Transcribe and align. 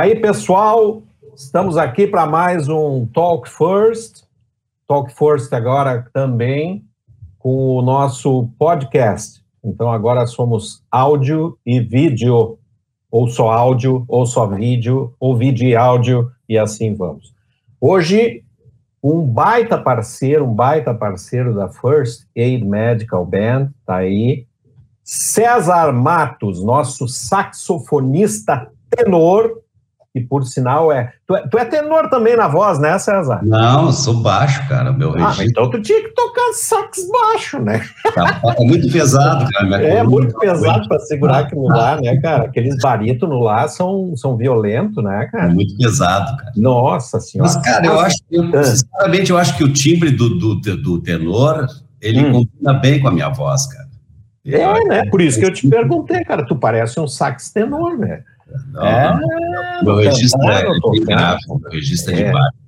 Aí, 0.00 0.18
pessoal, 0.18 1.02
estamos 1.36 1.76
aqui 1.76 2.06
para 2.06 2.24
mais 2.24 2.70
um 2.70 3.04
Talk 3.04 3.46
First. 3.50 4.24
Talk 4.88 5.12
First 5.12 5.52
agora 5.52 6.08
também 6.14 6.86
com 7.38 7.76
o 7.76 7.82
nosso 7.82 8.48
podcast. 8.58 9.44
Então, 9.62 9.92
agora 9.92 10.26
somos 10.26 10.82
áudio 10.90 11.58
e 11.66 11.80
vídeo, 11.80 12.58
ou 13.10 13.28
só 13.28 13.50
áudio, 13.50 14.06
ou 14.08 14.24
só 14.24 14.46
vídeo, 14.46 15.12
ou 15.20 15.36
vídeo 15.36 15.68
e 15.68 15.76
áudio, 15.76 16.32
e 16.48 16.56
assim 16.56 16.94
vamos. 16.94 17.34
Hoje, 17.78 18.42
um 19.04 19.20
baita 19.20 19.76
parceiro, 19.76 20.46
um 20.46 20.54
baita 20.54 20.94
parceiro 20.94 21.54
da 21.54 21.68
First 21.68 22.26
Aid 22.34 22.64
Medical 22.64 23.26
Band, 23.26 23.68
tá 23.84 23.96
aí, 23.96 24.46
César 25.04 25.92
Matos, 25.92 26.64
nosso 26.64 27.06
saxofonista 27.06 28.66
tenor, 28.88 29.59
e 30.12 30.20
por 30.20 30.44
sinal 30.44 30.90
é 30.90 31.12
tu, 31.24 31.36
é. 31.36 31.46
tu 31.46 31.56
é 31.56 31.64
tenor 31.64 32.10
também 32.10 32.36
na 32.36 32.48
voz, 32.48 32.80
né, 32.80 32.98
César? 32.98 33.40
Não, 33.44 33.92
sou 33.92 34.14
baixo, 34.14 34.68
cara. 34.68 34.92
Meu 34.92 35.14
ah, 35.14 35.28
registro. 35.28 35.46
então 35.46 35.70
tu 35.70 35.80
tinha 35.80 36.02
que 36.02 36.08
tocar 36.08 36.52
sax 36.54 37.08
baixo, 37.08 37.60
né? 37.60 37.88
É 38.58 38.64
muito 38.64 38.90
pesado, 38.92 39.46
cara. 39.52 39.82
É 39.82 40.02
muito 40.02 40.36
pesado 40.38 40.88
para 40.88 40.98
segurar 41.00 41.38
aquilo 41.40 41.68
lá, 41.68 42.00
né, 42.00 42.20
cara? 42.20 42.44
Aqueles 42.44 42.76
barítonos 42.78 43.42
lá 43.42 43.68
são, 43.68 44.16
são 44.16 44.36
violentos, 44.36 45.02
né, 45.02 45.28
cara? 45.30 45.44
É 45.44 45.54
muito 45.54 45.76
pesado, 45.76 46.36
cara. 46.36 46.52
Nossa 46.56 47.20
senhora. 47.20 47.52
Mas, 47.52 47.62
cara, 47.62 47.86
eu 47.86 48.00
acho, 48.00 48.18
eu, 48.30 48.64
sinceramente, 48.64 49.30
eu 49.30 49.38
acho 49.38 49.56
que 49.56 49.62
o 49.62 49.72
timbre 49.72 50.10
do, 50.10 50.36
do, 50.38 50.56
do 50.56 51.00
tenor, 51.00 51.66
ele 52.00 52.24
hum. 52.24 52.32
combina 52.32 52.72
bem 52.80 53.00
com 53.00 53.08
a 53.08 53.12
minha 53.12 53.28
voz, 53.28 53.66
cara. 53.66 53.88
É, 54.44 54.84
né? 54.84 55.04
Por 55.10 55.20
isso 55.20 55.38
que 55.38 55.44
eu 55.44 55.52
te 55.52 55.68
perguntei, 55.68 56.24
cara. 56.24 56.44
Tu 56.44 56.56
parece 56.56 56.98
um 56.98 57.06
sax 57.06 57.50
tenor, 57.50 57.96
né? 57.96 58.24
Não, 58.72 58.84
é, 58.84 59.82
meu 59.82 59.96
registro 59.96 60.42
é, 60.48 60.64
meu 60.64 61.70
registro 61.70 62.14
é 62.14 62.16
de 62.16 62.32
baixo. 62.32 62.58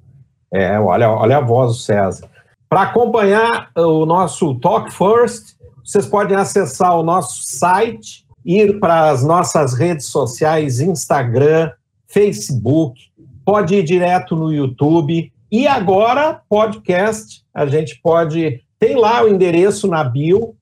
É, 0.53 0.79
olha, 0.79 1.11
olha 1.11 1.39
a 1.39 1.41
voz 1.41 1.73
do 1.73 1.79
César. 1.79 2.29
Para 2.69 2.83
acompanhar 2.83 3.71
o 3.77 4.05
nosso 4.05 4.55
Talk 4.57 4.93
First, 4.93 5.57
vocês 5.85 6.07
podem 6.07 6.37
acessar 6.37 6.97
o 6.99 7.03
nosso 7.03 7.43
site, 7.45 8.25
ir 8.45 8.79
para 8.79 9.11
as 9.11 9.25
nossas 9.25 9.75
redes 9.75 10.07
sociais, 10.07 10.81
Instagram, 10.81 11.71
Facebook, 12.07 13.01
pode 13.45 13.75
ir 13.75 13.83
direto 13.83 14.37
no 14.37 14.53
YouTube. 14.53 15.33
E 15.51 15.67
agora, 15.67 16.41
podcast, 16.49 17.43
a 17.53 17.67
gente 17.67 18.01
pode. 18.03 18.63
Tem 18.79 18.97
lá 18.97 19.23
o 19.23 19.29
endereço 19.29 19.87
na 19.87 20.03
bio, 20.03 20.55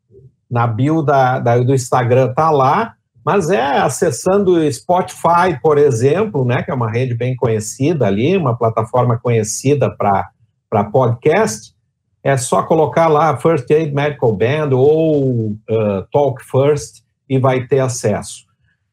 na 0.50 0.66
bio 0.66 1.02
da, 1.02 1.38
da 1.38 1.58
do 1.58 1.74
Instagram, 1.74 2.32
tá 2.34 2.50
lá 2.50 2.94
mas 3.24 3.50
é 3.50 3.78
acessando 3.78 4.70
Spotify, 4.72 5.58
por 5.62 5.78
exemplo, 5.78 6.44
né, 6.44 6.62
que 6.62 6.70
é 6.70 6.74
uma 6.74 6.90
rede 6.90 7.14
bem 7.14 7.36
conhecida 7.36 8.06
ali, 8.06 8.36
uma 8.36 8.56
plataforma 8.56 9.18
conhecida 9.18 9.90
para 9.90 10.84
podcast, 10.84 11.74
é 12.22 12.36
só 12.36 12.62
colocar 12.62 13.08
lá 13.08 13.36
First 13.36 13.70
Aid 13.70 13.92
Medical 13.92 14.32
Band 14.32 14.70
ou 14.72 15.50
uh, 15.50 16.06
Talk 16.12 16.42
First 16.44 17.02
e 17.28 17.38
vai 17.38 17.66
ter 17.66 17.80
acesso. 17.80 18.44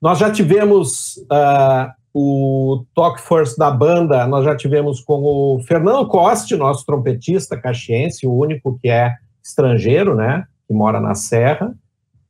Nós 0.02 0.20
já 0.20 0.32
tivemos 0.32 1.18
uh, 1.32 1.92
o 2.14 2.86
Talk 2.96 3.22
First 3.22 3.58
da 3.58 3.70
banda, 3.70 4.26
nós 4.28 4.46
já 4.46 4.56
tivemos 4.56 5.02
com 5.02 5.22
o 5.22 5.60
Fernando 5.68 6.08
Coste, 6.08 6.56
nosso 6.56 6.86
trompetista 6.86 7.58
caxiense, 7.58 8.28
o 8.28 8.34
único 8.34 8.78
que 8.82 8.90
é 8.90 9.14
estrangeiro, 9.44 10.16
né, 10.16 10.46
que 10.68 10.74
mora 10.74 11.00
na 11.00 11.16
Serra, 11.16 11.74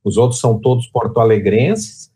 os 0.08 0.16
outros 0.16 0.40
são 0.40 0.58
todos 0.58 0.86
porto-alegrenses. 0.86 2.10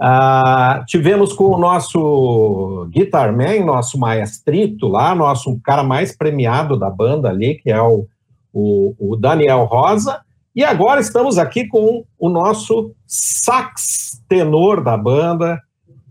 Ah, 0.00 0.84
tivemos 0.88 1.32
com 1.32 1.44
o 1.44 1.58
nosso 1.58 2.88
guitarman, 2.90 3.64
nosso 3.64 3.98
maestrito 3.98 4.88
lá, 4.88 5.14
nosso 5.14 5.58
cara 5.62 5.84
mais 5.84 6.16
premiado 6.16 6.76
da 6.76 6.90
banda 6.90 7.28
ali, 7.28 7.54
que 7.56 7.70
é 7.70 7.80
o, 7.80 8.06
o, 8.52 8.94
o 8.98 9.16
Daniel 9.16 9.64
Rosa. 9.64 10.20
E 10.54 10.64
agora 10.64 11.00
estamos 11.00 11.38
aqui 11.38 11.66
com 11.66 12.04
o 12.18 12.28
nosso 12.28 12.92
sax 13.06 14.20
tenor 14.28 14.82
da 14.82 14.96
banda, 14.96 15.60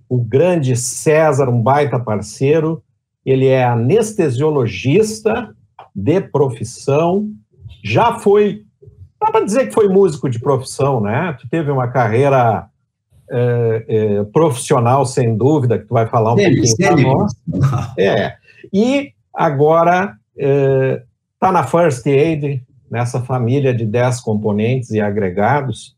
o 0.07 0.21
grande 0.21 0.75
César, 0.75 1.49
um 1.49 1.61
baita 1.61 1.99
parceiro. 1.99 2.81
Ele 3.25 3.47
é 3.47 3.63
anestesiologista 3.63 5.53
de 5.95 6.21
profissão, 6.21 7.29
já 7.83 8.19
foi 8.19 8.63
Dá 9.23 9.31
para 9.31 9.45
dizer 9.45 9.67
que 9.67 9.73
foi 9.73 9.87
músico 9.87 10.29
de 10.29 10.37
profissão, 10.37 10.99
né? 10.99 11.33
Tu 11.39 11.47
teve 11.47 11.71
uma 11.71 11.87
carreira 11.87 12.67
é, 13.31 13.85
é, 13.87 14.23
profissional, 14.25 15.05
sem 15.05 15.37
dúvida, 15.37 15.79
que 15.79 15.85
tu 15.85 15.93
vai 15.93 16.05
falar 16.07 16.33
um 16.33 16.35
pouquinho 16.35 16.77
para 16.77 16.95
nós. 16.97 17.33
É. 17.97 18.35
E 18.71 19.13
agora 19.33 20.17
está 20.35 21.47
é, 21.47 21.51
na 21.51 21.63
First 21.63 22.05
Aid, 22.05 22.61
nessa 22.91 23.21
família 23.21 23.73
de 23.73 23.85
10 23.85 24.19
componentes 24.19 24.91
e 24.91 24.99
agregados. 24.99 25.95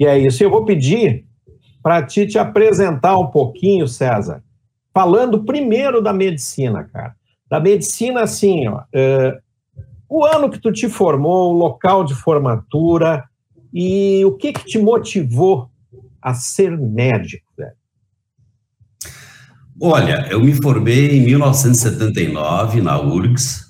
E 0.00 0.04
é 0.04 0.18
isso. 0.18 0.42
Eu 0.42 0.50
vou 0.50 0.64
pedir 0.64 1.24
para 1.80 2.02
ti 2.02 2.26
te 2.26 2.40
apresentar 2.40 3.16
um 3.18 3.28
pouquinho, 3.28 3.86
César, 3.86 4.42
falando 4.92 5.44
primeiro 5.44 6.02
da 6.02 6.12
medicina, 6.12 6.82
cara. 6.92 7.14
Da 7.48 7.60
medicina, 7.60 8.22
assim, 8.22 8.66
ó, 8.66 8.82
é, 8.92 9.38
o 10.14 10.26
ano 10.26 10.50
que 10.50 10.58
tu 10.58 10.70
te 10.70 10.90
formou, 10.90 11.54
o 11.54 11.56
local 11.56 12.04
de 12.04 12.14
formatura 12.14 13.24
e 13.72 14.22
o 14.26 14.32
que 14.32 14.52
que 14.52 14.66
te 14.66 14.78
motivou 14.78 15.70
a 16.20 16.34
ser 16.34 16.76
médico? 16.78 17.50
Olha, 19.80 20.28
eu 20.30 20.38
me 20.38 20.52
formei 20.52 21.16
em 21.16 21.24
1979 21.24 22.82
na 22.82 23.00
URGS 23.00 23.68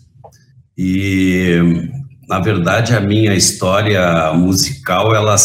e 0.77 1.89
na 2.29 2.41
verdade 2.41 2.93
a 2.93 3.01
minha 3.01 3.35
história 3.35 4.33
musical 4.35 5.15
ela 5.15 5.37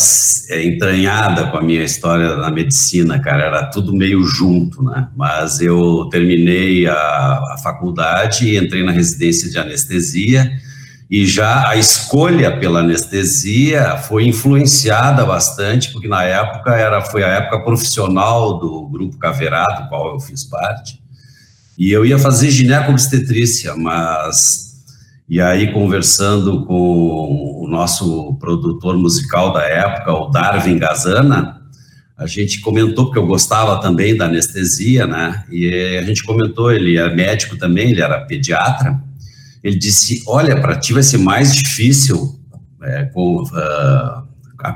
é 0.49 0.65
entranhada 0.65 1.45
com 1.51 1.57
a 1.57 1.61
minha 1.61 1.83
história 1.83 2.35
na 2.37 2.49
medicina, 2.49 3.19
cara, 3.19 3.43
era 3.43 3.65
tudo 3.67 3.93
meio 3.93 4.23
junto, 4.23 4.83
né? 4.83 5.07
Mas 5.15 5.61
eu 5.61 6.09
terminei 6.09 6.87
a, 6.87 6.95
a 6.95 7.55
faculdade 7.61 8.47
e 8.47 8.57
entrei 8.57 8.83
na 8.83 8.91
residência 8.91 9.47
de 9.49 9.59
anestesia 9.59 10.51
e 11.09 11.25
já 11.25 11.69
a 11.69 11.75
escolha 11.78 12.59
pela 12.59 12.81
anestesia 12.81 13.97
foi 13.97 14.28
influenciada 14.28 15.25
bastante, 15.25 15.91
porque 15.91 16.07
na 16.07 16.23
época 16.23 16.75
era 16.75 17.01
foi 17.01 17.23
a 17.23 17.28
época 17.28 17.62
profissional 17.62 18.59
do 18.59 18.88
grupo 18.90 19.18
Caveirado, 19.18 19.84
do 19.84 19.90
qual 19.90 20.13
eu 20.13 20.19
fiz 20.19 20.44
parte, 20.44 21.01
e 21.78 21.91
eu 21.91 22.06
ia 22.06 22.19
fazer 22.19 22.50
gineco-obstetrícia, 22.51 23.75
mas 23.75 24.68
e 25.29 25.41
aí 25.41 25.72
conversando 25.73 26.66
com 26.66 27.62
o 27.62 27.68
nosso 27.69 28.35
produtor 28.39 28.97
musical 28.97 29.53
da 29.53 29.62
época, 29.63 30.13
o 30.13 30.29
Darwin 30.29 30.78
Gazana, 30.78 31.62
a 32.18 32.25
gente 32.25 32.62
comentou, 32.62 33.06
porque 33.06 33.19
eu 33.19 33.28
gostava 33.28 33.79
também 33.79 34.16
da 34.16 34.25
anestesia, 34.25 35.06
né? 35.06 35.44
E 35.51 35.97
a 35.97 36.01
gente 36.01 36.24
comentou, 36.24 36.72
ele 36.72 36.97
é 36.97 37.13
médico 37.13 37.57
também, 37.57 37.91
ele 37.91 38.01
era 38.01 38.22
pediatra, 38.22 39.00
ele 39.63 39.78
disse: 39.78 40.23
Olha, 40.28 40.59
para 40.59 40.75
ti 40.78 40.94
vai 40.94 41.03
ser 41.03 41.18
mais 41.18 41.53
difícil 41.56 42.40
é, 42.81 43.06
com, 43.06 43.44
uh, 43.44 44.28
a, 44.59 44.73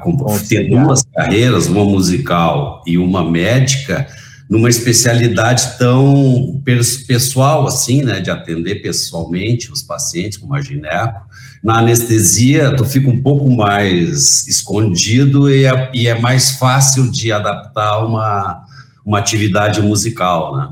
ter 0.47 0.69
duas 0.69 1.03
carreiras, 1.03 1.67
uma 1.67 1.83
musical 1.83 2.83
e 2.85 2.97
uma 2.97 3.29
médica, 3.29 4.07
numa 4.49 4.69
especialidade 4.69 5.77
tão 5.77 6.61
pessoal 7.07 7.65
assim, 7.65 8.03
né, 8.03 8.19
de 8.19 8.29
atender 8.29 8.81
pessoalmente 8.81 9.71
os 9.71 9.81
pacientes, 9.81 10.37
como 10.37 10.53
a 10.53 10.61
gineco. 10.61 11.21
Na 11.63 11.77
anestesia, 11.77 12.75
tu 12.75 12.83
fica 12.83 13.09
um 13.09 13.21
pouco 13.21 13.49
mais 13.49 14.47
escondido 14.47 15.49
e 15.49 15.65
é, 15.65 15.91
e 15.93 16.07
é 16.07 16.19
mais 16.19 16.51
fácil 16.51 17.09
de 17.09 17.31
adaptar 17.31 18.03
uma, 18.05 18.65
uma 19.05 19.19
atividade 19.19 19.81
musical, 19.81 20.57
né? 20.57 20.69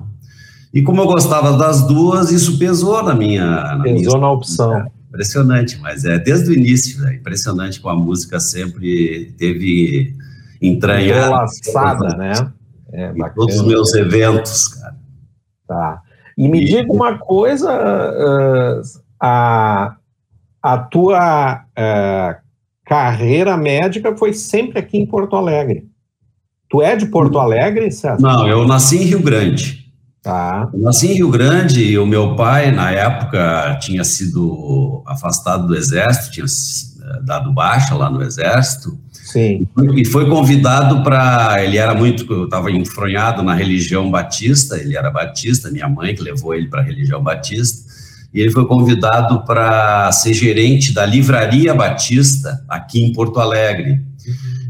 E 0.73 0.81
como 0.81 1.01
eu 1.01 1.05
gostava 1.05 1.57
das 1.57 1.85
duas, 1.87 2.31
isso 2.31 2.59
pesou 2.59 3.01
na 3.03 3.15
minha. 3.15 3.45
Na 3.45 3.83
pesou 3.83 4.13
minha... 4.13 4.17
na 4.19 4.31
opção. 4.31 4.77
É, 4.77 4.87
impressionante, 5.09 5.79
mas 5.81 6.05
é 6.05 6.19
desde 6.19 6.51
o 6.51 6.53
início, 6.53 7.05
é 7.07 7.15
impressionante 7.15 7.79
como 7.79 7.99
a 7.99 8.05
música 8.05 8.39
sempre 8.39 9.33
teve 9.37 10.15
entranhada. 10.61 11.29
Laçada, 11.29 12.17
né? 12.17 12.51
É, 12.91 13.13
todos 13.35 13.55
os 13.55 13.65
meus 13.65 13.93
eventos, 13.93 14.67
cara. 14.67 14.95
Tá. 15.67 16.01
E 16.37 16.47
me 16.47 16.61
e... 16.61 16.65
diga 16.65 16.91
uma 16.91 17.17
coisa, 17.17 17.71
uh, 17.71 18.81
a, 19.19 19.95
a 20.61 20.77
tua 20.77 21.63
uh, 21.63 22.35
carreira 22.85 23.57
médica 23.57 24.15
foi 24.15 24.33
sempre 24.33 24.79
aqui 24.79 24.97
em 24.97 25.05
Porto 25.05 25.35
Alegre. 25.35 25.87
Tu 26.69 26.81
é 26.81 26.95
de 26.95 27.07
Porto 27.07 27.39
Alegre, 27.39 27.91
César? 27.91 28.21
Não, 28.21 28.47
eu 28.47 28.67
nasci 28.67 28.97
em 28.97 29.05
Rio 29.05 29.21
Grande. 29.21 29.78
Tá. 30.21 30.69
Eu 30.73 30.79
nasci 30.79 31.07
em 31.07 31.13
Rio 31.13 31.29
Grande 31.29 31.81
e 31.81 31.97
o 31.97 32.05
meu 32.05 32.35
pai, 32.35 32.71
na 32.71 32.91
época, 32.91 33.77
tinha 33.81 34.03
sido 34.03 35.01
afastado 35.07 35.67
do 35.67 35.75
exército, 35.75 36.31
tinha 36.31 36.45
dado 37.23 37.51
baixa 37.51 37.95
lá 37.95 38.09
no 38.09 38.21
Exército. 38.21 38.97
Sim. 39.11 39.67
E 39.95 40.05
foi 40.05 40.27
convidado 40.27 41.03
para. 41.03 41.63
Ele 41.63 41.77
era 41.77 41.93
muito. 41.93 42.31
Eu 42.31 42.45
estava 42.45 42.71
enfronhado 42.71 43.43
na 43.43 43.53
religião 43.53 44.09
batista, 44.09 44.77
ele 44.77 44.97
era 44.97 45.11
batista, 45.11 45.71
minha 45.71 45.87
mãe 45.87 46.15
que 46.15 46.21
levou 46.21 46.53
ele 46.53 46.67
para 46.67 46.81
a 46.81 46.83
religião 46.83 47.21
batista. 47.21 47.89
E 48.33 48.39
ele 48.39 48.51
foi 48.51 48.65
convidado 48.67 49.43
para 49.43 50.11
ser 50.11 50.33
gerente 50.33 50.93
da 50.93 51.03
Livraria 51.05 51.73
Batista 51.73 52.63
aqui 52.69 53.03
em 53.03 53.11
Porto 53.11 53.39
Alegre, 53.39 54.03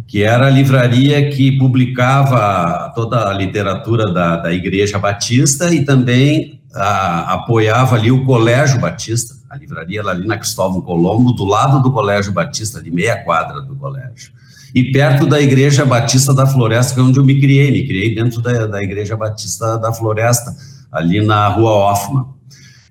que 0.09 0.23
era 0.23 0.47
a 0.47 0.50
livraria 0.50 1.29
que 1.29 1.51
publicava 1.51 2.91
toda 2.95 3.29
a 3.29 3.33
literatura 3.33 4.11
da, 4.11 4.38
da 4.38 4.51
Igreja 4.51 4.97
Batista 4.97 5.71
e 5.71 5.85
também 5.85 6.59
a, 6.73 7.35
apoiava 7.35 7.95
ali 7.95 8.11
o 8.11 8.25
Colégio 8.25 8.79
Batista, 8.79 9.35
a 9.47 9.56
livraria 9.56 10.01
ali 10.01 10.25
na 10.25 10.35
Cristóvão 10.35 10.81
Colombo, 10.81 11.31
do 11.33 11.45
lado 11.45 11.79
do 11.83 11.91
Colégio 11.91 12.33
Batista, 12.33 12.81
de 12.81 12.89
meia 12.89 13.23
quadra 13.23 13.61
do 13.61 13.75
colégio. 13.75 14.31
E 14.73 14.91
perto 14.91 15.27
da 15.27 15.39
Igreja 15.39 15.85
Batista 15.85 16.33
da 16.33 16.47
Floresta, 16.47 16.95
que 16.95 17.00
é 17.00 17.03
onde 17.03 17.19
eu 17.19 17.23
me 17.23 17.39
criei, 17.39 17.71
me 17.71 17.85
criei 17.85 18.15
dentro 18.15 18.41
da, 18.41 18.65
da 18.65 18.81
Igreja 18.81 19.15
Batista 19.15 19.77
da 19.77 19.94
Floresta, 19.94 20.56
ali 20.91 21.23
na 21.23 21.50
Rua 21.50 21.71
Hoffman. 21.71 22.25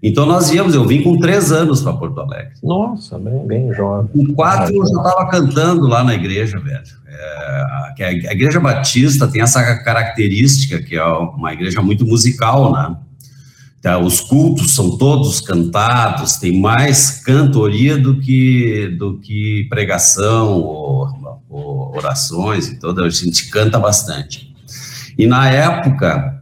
Então 0.02 0.24
nós 0.26 0.50
íamos, 0.50 0.74
eu 0.74 0.84
vim 0.84 1.02
com 1.02 1.18
três 1.18 1.50
anos 1.50 1.82
para 1.82 1.92
Porto 1.92 2.20
Alegre. 2.20 2.52
Nossa, 2.62 3.18
bem, 3.18 3.46
bem 3.46 3.72
jovem. 3.72 4.08
Com 4.12 4.34
quatro 4.34 4.74
eu 4.74 4.86
já 4.86 4.96
estava 4.96 5.28
cantando 5.28 5.86
lá 5.88 6.04
na 6.04 6.14
igreja, 6.14 6.58
velho. 6.60 6.82
É, 7.06 7.14
a, 7.18 7.94
a 7.98 8.32
igreja 8.32 8.60
batista 8.60 9.26
tem 9.26 9.42
essa 9.42 9.76
característica 9.82 10.80
que 10.80 10.96
é 10.96 11.04
uma 11.04 11.52
igreja 11.52 11.82
muito 11.82 12.06
musical, 12.06 12.72
né? 12.72 12.96
Tá, 13.80 13.96
os 13.96 14.20
cultos 14.20 14.74
são 14.74 14.98
todos 14.98 15.40
cantados, 15.40 16.36
tem 16.36 16.60
mais 16.60 17.22
cantoria 17.22 17.96
do 17.96 18.18
que, 18.18 18.88
do 18.98 19.18
que 19.18 19.68
pregação 19.70 20.60
ou, 20.60 21.08
ou 21.48 21.96
orações 21.96 22.68
e 22.68 22.78
toda, 22.78 23.04
a 23.04 23.10
gente 23.10 23.48
canta 23.48 23.78
bastante. 23.78 24.52
E 25.16 25.28
na 25.28 25.48
época, 25.48 26.37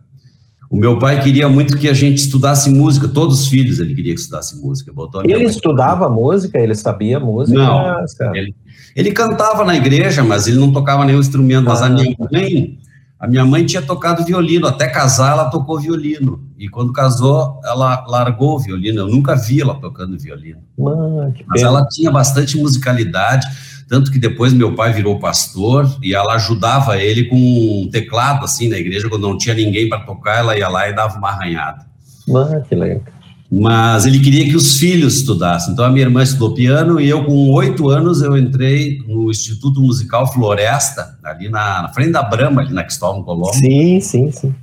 o 0.68 0.76
meu 0.76 0.98
pai 0.98 1.22
queria 1.22 1.48
muito 1.48 1.78
que 1.78 1.88
a 1.88 1.94
gente 1.94 2.18
estudasse 2.18 2.68
música, 2.70 3.06
todos 3.06 3.40
os 3.40 3.48
filhos 3.48 3.78
ele 3.78 3.94
queria 3.94 4.14
que 4.14 4.20
estudasse 4.20 4.60
música. 4.60 4.92
Ele 5.24 5.44
estudava 5.44 6.08
música, 6.08 6.58
ele 6.58 6.74
sabia 6.74 7.20
música? 7.20 7.58
Não, 7.58 8.04
ele, 8.34 8.54
ele, 8.94 9.12
cantava 9.12 9.64
na 9.64 9.76
igreja, 9.76 10.24
mas 10.24 10.46
ele 10.48 10.58
não 10.58 10.72
tocava 10.72 11.04
nenhum 11.04 11.20
instrumento. 11.20 11.66
Ah. 11.66 11.70
Mas 11.70 11.82
a 11.82 11.88
minha 11.88 12.16
mãe, 12.18 12.78
a 13.18 13.28
minha 13.28 13.44
mãe 13.44 13.64
tinha 13.64 13.80
tocado 13.80 14.24
violino, 14.24 14.66
até 14.66 14.88
casar 14.88 15.32
ela 15.32 15.50
tocou 15.50 15.78
violino. 15.78 16.44
E 16.58 16.68
quando 16.68 16.92
casou, 16.92 17.60
ela 17.64 18.04
largou 18.08 18.56
o 18.56 18.58
violino. 18.58 19.02
Eu 19.02 19.08
nunca 19.08 19.36
vi 19.36 19.60
ela 19.60 19.74
tocando 19.74 20.18
violino. 20.18 20.60
Mano, 20.76 21.32
Mas 21.46 21.62
ela 21.62 21.86
tinha 21.86 22.10
bastante 22.10 22.58
musicalidade, 22.58 23.46
tanto 23.88 24.10
que 24.10 24.18
depois 24.18 24.52
meu 24.52 24.74
pai 24.74 24.92
virou 24.92 25.18
pastor 25.18 25.88
e 26.02 26.14
ela 26.14 26.34
ajudava 26.34 26.96
ele 26.96 27.24
com 27.24 27.36
um 27.36 27.88
teclado 27.88 28.44
assim 28.44 28.68
na 28.68 28.76
igreja, 28.76 29.08
quando 29.08 29.28
não 29.28 29.38
tinha 29.38 29.54
ninguém 29.54 29.88
para 29.88 30.00
tocar, 30.00 30.38
ela 30.38 30.58
ia 30.58 30.68
lá 30.68 30.88
e 30.88 30.92
dava 30.92 31.16
uma 31.18 31.28
arranhada. 31.28 31.86
Mano, 32.26 32.62
que 32.68 32.74
legal. 32.74 33.02
Mas 33.50 34.04
ele 34.06 34.18
queria 34.18 34.44
que 34.44 34.56
os 34.56 34.76
filhos 34.76 35.18
estudassem. 35.18 35.72
Então 35.72 35.84
a 35.84 35.88
minha 35.88 36.04
irmã 36.04 36.22
estudou 36.22 36.52
piano 36.52 37.00
e 37.00 37.08
eu, 37.08 37.24
com 37.24 37.50
oito 37.52 37.88
anos, 37.88 38.20
eu 38.20 38.36
entrei 38.36 38.98
no 39.06 39.30
Instituto 39.30 39.80
Musical 39.80 40.32
Floresta, 40.32 41.16
ali 41.22 41.48
na, 41.48 41.82
na 41.82 41.88
frente 41.88 42.10
da 42.10 42.22
Brama, 42.22 42.62
ali 42.62 42.72
na 42.72 42.82
Cristóvão 42.82 43.22
Colombo. 43.22 43.54
Sim, 43.54 44.00
sim, 44.00 44.32
sim. 44.32 44.54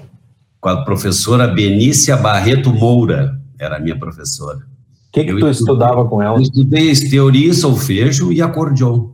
Com 0.59 0.69
a 0.69 0.83
professora 0.83 1.47
Benícia 1.47 2.17
Barreto 2.17 2.73
Moura, 2.73 3.39
era 3.57 3.77
a 3.77 3.79
minha 3.79 3.97
professora. 3.97 4.57
O 4.57 5.13
que, 5.13 5.23
que 5.23 5.31
eu 5.31 5.39
tu 5.39 5.47
estudava 5.47 6.03
com 6.05 6.21
ela? 6.21 6.37
Eu 6.37 6.41
estudei 6.41 6.93
teoria, 6.93 7.53
solfejo 7.53 8.33
e 8.33 8.41
acordeon. 8.41 9.12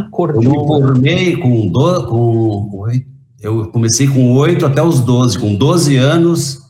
Acordeon. 0.00 0.42
Eu 0.42 0.50
me 0.50 0.66
formei 0.66 1.36
com, 1.36 1.68
do, 1.68 2.06
com 2.06 2.86
eu 3.40 3.66
comecei 3.66 4.08
com 4.08 4.32
oito 4.32 4.64
até 4.64 4.82
os 4.82 5.00
doze. 5.00 5.38
Com 5.38 5.54
doze 5.54 5.96
anos, 5.96 6.62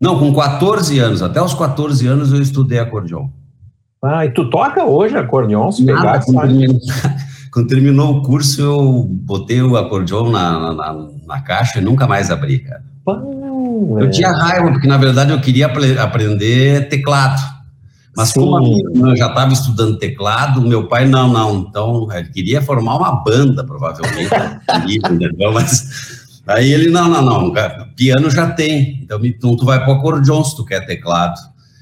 não, 0.00 0.18
com 0.18 0.32
14 0.32 0.98
anos, 0.98 1.20
até 1.20 1.42
os 1.42 1.52
14 1.52 2.06
anos 2.06 2.32
eu 2.32 2.40
estudei 2.40 2.78
acordeon. 2.78 3.28
Ah, 4.02 4.24
e 4.24 4.30
tu 4.30 4.48
toca 4.48 4.84
hoje 4.84 5.16
acordeon? 5.16 5.70
Se 5.70 5.84
Nada, 5.84 6.00
pegar, 6.00 6.24
quando, 6.24 6.40
terminou, 6.40 6.78
quando, 7.52 7.68
terminou, 7.68 8.16
o 8.16 8.22
curso, 8.22 8.62
eu 8.62 9.02
botei 9.02 9.60
o 9.60 9.76
acordeon 9.76 10.30
na, 10.30 10.72
na, 10.72 11.08
na 11.26 11.40
caixa 11.40 11.80
e 11.80 11.82
nunca 11.82 12.06
mais 12.06 12.30
abri, 12.30 12.60
cara. 12.60 12.82
eu 13.06 14.06
é. 14.06 14.08
tinha 14.08 14.30
raiva, 14.30 14.70
porque 14.70 14.86
na 14.86 14.96
verdade 14.96 15.32
eu 15.32 15.40
queria 15.40 15.66
aprender 15.66 16.88
teclado. 16.88 17.49
Mas 18.16 18.30
Sim. 18.30 18.40
como 18.40 18.56
a 18.56 18.60
minha 18.60 18.78
irmã 18.78 19.14
já 19.16 19.28
estava 19.28 19.52
estudando 19.52 19.98
teclado, 19.98 20.60
meu 20.60 20.88
pai, 20.88 21.06
não, 21.06 21.32
não. 21.32 21.66
Então, 21.68 22.08
ele 22.12 22.28
queria 22.28 22.60
formar 22.60 22.96
uma 22.96 23.22
banda, 23.22 23.64
provavelmente. 23.64 24.30
entendeu? 24.88 25.52
Mas 25.52 26.20
Aí 26.50 26.72
ele, 26.72 26.90
não, 26.90 27.08
não, 27.08 27.22
não, 27.22 27.54
piano 27.94 28.28
já 28.28 28.50
tem, 28.50 28.98
então, 29.02 29.24
então 29.24 29.54
tu 29.54 29.64
vai 29.64 29.78
para 29.78 29.90
o 29.90 29.96
acordeon 29.96 30.42
se 30.42 30.56
tu 30.56 30.64
quer 30.64 30.84
teclado. 30.84 31.38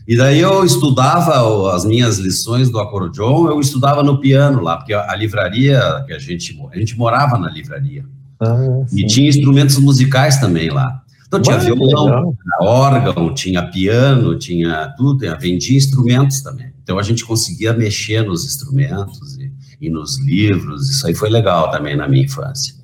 E 0.07 0.17
daí 0.17 0.41
eu 0.41 0.65
estudava 0.65 1.75
as 1.75 1.85
minhas 1.85 2.19
lições 2.19 2.71
do 2.71 2.79
acordeon, 2.79 3.47
eu 3.49 3.61
estudava 3.61 4.03
no 4.03 4.19
piano 4.19 4.63
lá, 4.63 4.77
porque 4.77 4.93
a 4.93 5.15
livraria 5.15 5.81
que 6.07 6.13
a 6.13 6.19
gente, 6.19 6.59
a 6.71 6.79
gente 6.79 6.97
morava 6.99 7.39
na 7.39 7.51
livraria. 7.51 8.05
Ah, 8.41 8.85
e 8.93 9.07
tinha 9.07 9.29
instrumentos 9.29 9.79
musicais 9.79 10.39
também 10.39 10.71
lá. 10.71 11.03
Então 11.29 11.41
tinha 11.41 11.59
violão, 11.59 12.35
tinha 12.35 12.69
órgão, 12.69 13.35
tinha 13.35 13.63
piano, 13.71 14.37
tinha 14.37 14.93
tudo, 14.97 15.25
vendia 15.39 15.77
instrumentos 15.77 16.41
também. 16.41 16.73
Então 16.83 16.99
a 16.99 17.03
gente 17.03 17.25
conseguia 17.25 17.73
mexer 17.73 18.23
nos 18.23 18.45
instrumentos 18.45 19.37
e, 19.37 19.53
e 19.79 19.91
nos 19.91 20.19
livros, 20.19 20.89
isso 20.89 21.07
aí 21.07 21.15
foi 21.15 21.29
legal 21.29 21.71
também 21.71 21.95
na 21.95 22.09
minha 22.09 22.25
infância. 22.25 22.75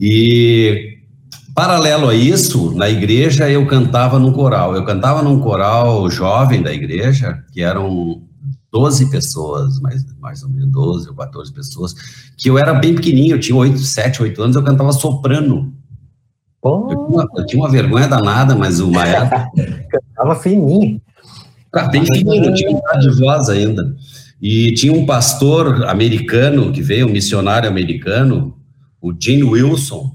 E 0.00 0.98
Paralelo 1.54 2.08
a 2.08 2.14
isso, 2.14 2.72
na 2.74 2.88
igreja 2.88 3.50
eu 3.50 3.66
cantava 3.66 4.18
num 4.18 4.32
coral. 4.32 4.74
Eu 4.74 4.84
cantava 4.84 5.22
num 5.22 5.40
coral 5.40 6.08
jovem 6.10 6.62
da 6.62 6.72
igreja, 6.72 7.44
que 7.52 7.60
eram 7.60 8.22
12 8.72 9.10
pessoas, 9.10 9.80
mais, 9.80 10.04
mais 10.20 10.42
ou 10.42 10.48
menos 10.48 10.70
12 10.70 11.08
ou 11.08 11.14
14 11.14 11.52
pessoas, 11.52 11.94
que 12.36 12.48
eu 12.48 12.56
era 12.56 12.72
bem 12.72 12.94
pequenininho, 12.94 13.34
eu 13.34 13.40
tinha 13.40 13.56
8, 13.56 13.78
7, 13.78 14.22
8 14.22 14.42
anos, 14.42 14.56
eu 14.56 14.62
cantava 14.62 14.92
soprano. 14.92 15.74
Eu 16.62 16.88
tinha, 16.88 16.98
uma, 16.98 17.28
eu, 17.36 17.46
tinha 17.46 17.62
uma, 17.62 17.70
vergonha 17.70 18.06
danada, 18.06 18.54
mas 18.54 18.80
o 18.80 18.90
maestro... 18.90 19.30
cantava 19.88 20.34
fininho. 20.38 21.00
Ah, 21.72 21.88
bem 21.88 22.04
fininho, 22.04 22.46
não 22.46 22.54
tinha 22.54 22.70
um 22.70 22.98
de 22.98 23.18
voz 23.18 23.48
ainda. 23.48 23.96
E 24.42 24.72
tinha 24.74 24.92
um 24.92 25.06
pastor 25.06 25.84
americano 25.86 26.72
que 26.72 26.82
veio, 26.82 27.06
um 27.06 27.10
missionário 27.10 27.68
americano, 27.68 28.56
o 29.00 29.12
Gene 29.18 29.42
Wilson, 29.42 30.10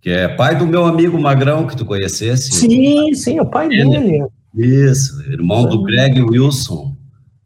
que 0.00 0.10
é 0.10 0.28
pai 0.28 0.56
do 0.56 0.66
meu 0.66 0.84
amigo 0.84 1.18
Magrão, 1.20 1.66
que 1.66 1.76
tu 1.76 1.84
conhecesse. 1.84 2.52
Sim, 2.52 3.14
sim, 3.14 3.38
o 3.38 3.46
pai 3.46 3.68
dele. 3.68 4.24
Isso, 4.54 5.22
irmão 5.30 5.66
do 5.66 5.82
Greg 5.82 6.20
Wilson, 6.20 6.96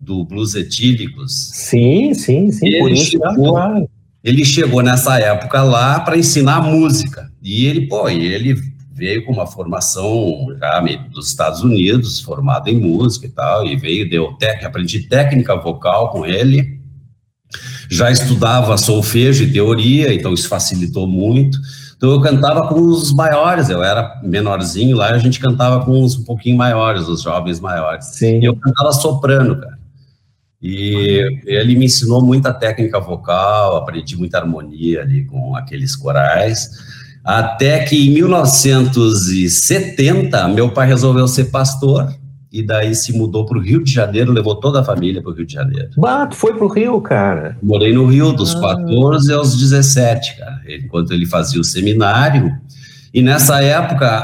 do 0.01 0.25
Blues 0.25 0.55
Etílicos. 0.55 1.51
Sim, 1.53 2.15
sim, 2.15 2.51
sim, 2.51 2.67
ele 2.67 2.97
chegou. 2.97 3.59
Ele 4.25 4.45
chegou 4.45 4.83
nessa 4.83 5.21
época 5.21 5.63
lá 5.63 6.01
para 6.01 6.19
ensinar 6.19 6.61
música. 6.61 7.31
E 7.47 7.65
ele, 7.67 7.87
pô, 7.87 8.09
ele 8.09 8.57
veio 8.93 9.25
com 9.25 9.33
uma 9.33 9.47
formação 9.47 10.49
já 10.59 10.81
dos 11.13 11.29
Estados 11.29 11.63
Unidos, 11.63 12.19
formado 12.19 12.67
em 12.67 12.81
música 12.81 13.27
e 13.27 13.31
tal, 13.31 13.65
e 13.65 13.77
veio, 13.77 14.11
deu 14.11 14.33
tec, 14.33 14.65
aprendi 14.65 15.07
técnica 15.09 15.55
vocal 15.55 16.11
com 16.11 16.27
ele. 16.27 16.81
Já 17.89 18.11
estudava 18.11 18.77
solfejo 18.77 19.45
e 19.45 19.53
teoria, 19.53 20.13
então 20.13 20.35
isso 20.35 20.49
facilitou 20.49 21.07
muito. 21.07 21.57
Então 21.97 22.11
eu 22.11 22.21
cantava 22.21 22.67
com 22.67 22.81
os 22.81 23.13
maiores, 23.13 23.71
eu 23.71 23.81
era 23.81 24.21
menorzinho 24.25 24.97
lá, 24.97 25.13
a 25.13 25.19
gente 25.19 25.39
cantava 25.39 25.85
com 25.85 26.03
os 26.03 26.19
um 26.19 26.25
pouquinho 26.25 26.57
maiores, 26.57 27.07
os 27.07 27.23
jovens 27.23 27.61
maiores. 27.61 28.07
Sim. 28.07 28.41
E 28.41 28.45
eu 28.45 28.57
cantava 28.57 28.91
soprano, 28.91 29.61
cara. 29.61 29.79
E 30.61 31.41
ele 31.47 31.77
me 31.77 31.85
ensinou 31.85 32.21
muita 32.21 32.53
técnica 32.53 32.99
vocal, 32.99 33.77
aprendi 33.77 34.17
muita 34.17 34.39
harmonia 34.39 35.03
ali 35.03 35.25
com 35.27 35.55
aqueles 35.55 35.95
corais. 35.95 37.06
Até 37.27 37.81
que 37.81 38.07
em 38.07 38.15
1970, 38.15 40.49
meu 40.49 40.71
pai 40.71 40.87
resolveu 40.87 41.27
ser 41.27 41.47
pastor 41.47 42.15
e 42.53 42.63
daí 42.63 42.95
se 42.95 43.13
mudou 43.13 43.45
para 43.45 43.59
o 43.59 43.61
Rio 43.61 43.83
de 43.83 43.93
Janeiro, 43.93 44.33
levou 44.33 44.55
toda 44.55 44.81
a 44.81 44.85
família 44.85 45.21
para 45.21 45.33
o 45.33 45.35
Rio 45.35 45.45
de 45.45 45.53
Janeiro. 45.53 45.91
Bah, 45.97 46.29
tu 46.29 46.37
foi 46.37 46.55
para 46.55 46.65
o 46.65 46.69
Rio, 46.69 47.01
cara? 47.01 47.59
Morei 47.61 47.93
no 47.93 48.07
Rio 48.07 48.33
dos 48.33 48.55
ah. 48.55 48.77
14 48.77 49.33
aos 49.33 49.59
17, 49.59 50.39
cara, 50.39 50.61
enquanto 50.69 51.13
ele 51.13 51.27
fazia 51.27 51.61
o 51.61 51.65
seminário. 51.65 52.57
E 53.13 53.21
nessa 53.21 53.61
época, 53.61 54.19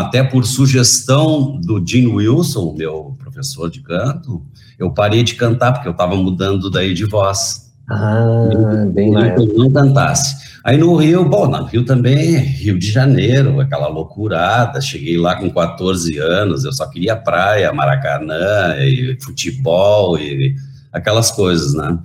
até 0.00 0.24
por 0.24 0.44
sugestão 0.44 1.60
do 1.60 1.80
Jim 1.86 2.08
Wilson, 2.08 2.74
meu 2.76 3.16
professor 3.18 3.70
de 3.70 3.82
canto, 3.82 4.42
eu 4.76 4.90
parei 4.90 5.22
de 5.22 5.36
cantar, 5.36 5.74
porque 5.74 5.86
eu 5.86 5.92
estava 5.92 6.16
mudando 6.16 6.68
daí 6.68 6.92
de 6.92 7.04
voz. 7.04 7.70
Ah, 7.88 8.84
bem. 8.92 9.14
Eu 9.14 9.46
não 9.56 9.70
cantasse. 9.70 10.47
Aí 10.64 10.76
no 10.76 10.96
Rio, 10.96 11.24
bom, 11.24 11.46
no 11.46 11.64
Rio 11.64 11.84
também, 11.84 12.36
Rio 12.36 12.78
de 12.78 12.90
Janeiro, 12.90 13.60
aquela 13.60 13.88
loucurada. 13.88 14.80
Cheguei 14.80 15.16
lá 15.16 15.36
com 15.36 15.50
14 15.50 16.18
anos, 16.18 16.64
eu 16.64 16.72
só 16.72 16.86
queria 16.86 17.16
praia, 17.16 17.72
Maracanã, 17.72 18.76
e 18.78 19.16
futebol 19.20 20.18
e 20.18 20.54
aquelas 20.92 21.30
coisas, 21.30 21.74
né? 21.74 21.98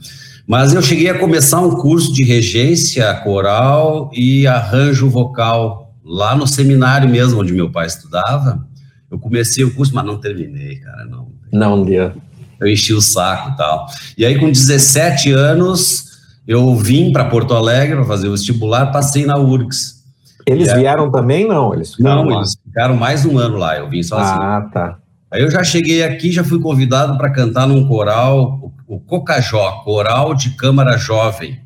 Mas 0.46 0.74
eu 0.74 0.82
cheguei 0.82 1.10
a 1.10 1.18
começar 1.18 1.62
um 1.62 1.72
curso 1.72 2.14
de 2.14 2.24
regência 2.24 3.14
coral 3.16 4.12
e 4.14 4.46
arranjo 4.46 5.10
vocal 5.10 5.96
lá 6.04 6.36
no 6.36 6.46
seminário 6.46 7.10
mesmo, 7.10 7.40
onde 7.40 7.54
meu 7.54 7.72
pai 7.72 7.88
estudava. 7.88 8.68
Eu 9.10 9.18
comecei 9.18 9.64
o 9.64 9.74
curso, 9.74 9.96
mas 9.96 10.06
não 10.06 10.20
terminei, 10.20 10.78
cara, 10.78 11.06
não. 11.06 11.32
Não 11.52 11.84
deu. 11.84 12.12
Eu 12.60 12.68
enchi 12.68 12.94
o 12.94 13.02
saco 13.02 13.52
e 13.52 13.58
tal. 13.58 13.88
E 14.18 14.26
aí, 14.26 14.38
com 14.38 14.52
17 14.52 15.32
anos, 15.32 16.13
eu 16.48 16.76
vim 16.76 17.12
para 17.12 17.26
Porto 17.26 17.54
Alegre 17.54 17.96
para 17.96 18.06
fazer 18.06 18.28
o 18.28 18.32
vestibular, 18.32 18.92
passei 18.92 19.26
na 19.26 19.38
URGS. 19.38 20.04
Eles 20.46 20.70
aí, 20.70 20.82
vieram 20.82 21.10
também, 21.10 21.48
não? 21.48 21.74
Eles 21.74 21.98
não, 21.98 22.26
lá. 22.26 22.38
eles 22.38 22.56
ficaram 22.64 22.96
mais 22.96 23.26
um 23.26 23.38
ano 23.38 23.58
lá, 23.58 23.78
eu 23.78 23.90
vim 23.90 24.04
sozinho. 24.04 24.42
Ah, 24.42 24.70
tá. 24.74 24.98
Aí 25.32 25.42
eu 25.42 25.50
já 25.50 25.64
cheguei 25.64 26.04
aqui, 26.04 26.32
já 26.32 26.44
fui 26.44 26.60
convidado 26.60 27.18
para 27.18 27.32
cantar 27.32 27.68
num 27.68 27.88
coral, 27.88 28.72
o 28.88 29.00
Cocajó, 29.00 29.82
Coral 29.84 30.36
de 30.36 30.52
Câmara 30.52 30.98
Jovem, 30.98 31.60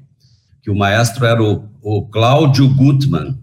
que 0.62 0.70
o 0.70 0.76
maestro 0.76 1.26
era 1.26 1.42
o, 1.44 1.64
o 1.82 2.06
Cláudio 2.06 2.68
Gutmann. 2.74 3.36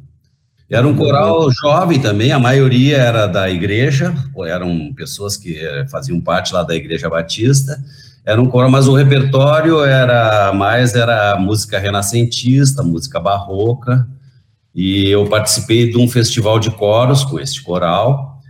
Era 0.71 0.88
um 0.88 0.97
coral 0.97 1.50
jovem 1.53 2.00
também, 2.00 2.33
a 2.33 2.38
maioria 2.38 2.97
era 2.97 3.26
da 3.26 3.50
igreja, 3.50 4.14
eram 4.47 4.93
pessoas 4.95 5.37
que 5.37 5.57
eh, 5.57 5.87
faziam 5.88 6.21
parte 6.21 6.55
lá 6.55 6.62
da 6.62 6.75
Igreja 6.75 7.09
Batista. 7.09 7.79
Era 8.25 8.40
um 8.40 8.47
coral, 8.47 8.71
mas 8.71 8.88
o 8.88 8.95
repertório 8.95 9.85
era 9.85 10.52
mais 10.54 10.95
era 10.95 11.37
música 11.38 11.78
renascentista, 11.78 12.83
música 12.83 13.21
barroca. 13.21 14.09
E 14.75 15.11
eu 15.11 15.26
participei 15.26 15.90
de 15.90 15.99
um 15.99 16.09
festival 16.09 16.59
de 16.59 16.71
coros 16.71 17.23
com 17.23 17.38
este 17.38 17.62
coral. 17.62 18.40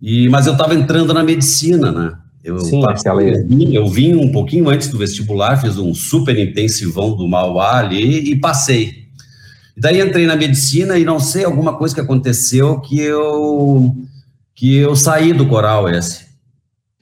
E, 0.00 0.28
mas 0.28 0.46
eu 0.46 0.52
estava 0.52 0.74
entrando 0.74 1.14
na 1.14 1.22
medicina, 1.22 1.90
né? 1.90 2.12
Eu, 2.44 2.58
Sim, 2.58 2.84
aquela... 2.84 3.22
eu, 3.22 3.46
vim, 3.46 3.74
eu 3.74 3.86
vim 3.86 4.14
um 4.14 4.32
pouquinho 4.32 4.68
antes 4.68 4.88
do 4.88 4.98
vestibular, 4.98 5.60
fiz 5.60 5.78
um 5.78 5.94
super 5.94 6.36
intensivão 6.36 7.16
do 7.16 7.26
Mauá 7.26 7.78
ali 7.78 8.32
e 8.32 8.36
passei. 8.38 9.02
Daí 9.76 10.00
entrei 10.00 10.26
na 10.26 10.36
medicina 10.36 10.98
e 10.98 11.04
não 11.04 11.18
sei 11.18 11.44
alguma 11.44 11.76
coisa 11.76 11.94
que 11.94 12.00
aconteceu 12.00 12.80
que 12.80 13.00
eu 13.00 13.94
que 14.54 14.76
eu 14.76 14.94
saí 14.94 15.32
do 15.32 15.46
coral 15.46 15.88
esse. 15.88 16.31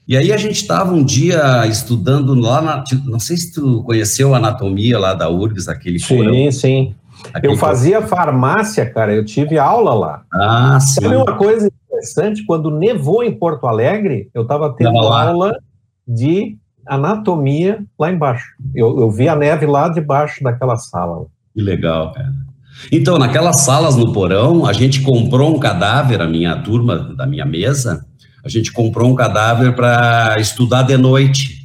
E 0.07 0.17
aí 0.17 0.33
a 0.33 0.37
gente 0.37 0.55
estava 0.55 0.93
um 0.93 1.03
dia 1.03 1.65
estudando 1.67 2.33
lá 2.33 2.61
na, 2.61 2.83
não 3.05 3.19
sei 3.19 3.37
se 3.37 3.53
tu 3.53 3.83
conheceu 3.83 4.33
a 4.33 4.37
anatomia 4.37 4.97
lá 4.99 5.13
da 5.13 5.29
URGS, 5.29 5.67
aquele 5.69 5.99
Sim, 5.99 6.17
corão. 6.17 6.51
sim. 6.51 6.95
Aquele 7.33 7.53
eu 7.53 7.57
fazia 7.57 8.01
farmácia, 8.01 8.85
cara, 8.89 9.13
eu 9.13 9.23
tive 9.23 9.59
aula 9.59 9.93
lá. 9.93 10.23
Ah, 10.33 10.79
sim. 10.79 11.01
Sabe 11.01 11.15
uma 11.15 11.37
coisa 11.37 11.67
interessante, 11.67 12.43
quando 12.45 12.71
nevou 12.71 13.23
em 13.23 13.31
Porto 13.31 13.67
Alegre, 13.67 14.29
eu 14.33 14.41
estava 14.41 14.73
tendo 14.73 14.97
aula 14.97 15.55
de 16.07 16.57
anatomia 16.85 17.85
lá 17.97 18.11
embaixo. 18.11 18.45
Eu, 18.73 18.99
eu 18.99 19.11
vi 19.11 19.29
a 19.29 19.35
neve 19.35 19.65
lá 19.65 19.87
debaixo 19.87 20.43
daquela 20.43 20.77
sala. 20.77 21.25
Que 21.53 21.61
legal, 21.61 22.11
cara. 22.11 22.33
Então, 22.91 23.19
naquelas 23.19 23.61
salas 23.61 23.95
no 23.95 24.11
porão, 24.11 24.65
a 24.65 24.73
gente 24.73 25.01
comprou 25.01 25.55
um 25.55 25.59
cadáver, 25.59 26.21
a 26.21 26.27
minha 26.27 26.55
turma 26.63 26.97
da 26.97 27.27
minha 27.27 27.45
mesa, 27.45 28.05
a 28.43 28.49
gente 28.49 28.71
comprou 28.71 29.11
um 29.11 29.15
cadáver 29.15 29.75
para 29.75 30.37
estudar 30.39 30.83
de 30.83 30.97
noite. 30.97 31.61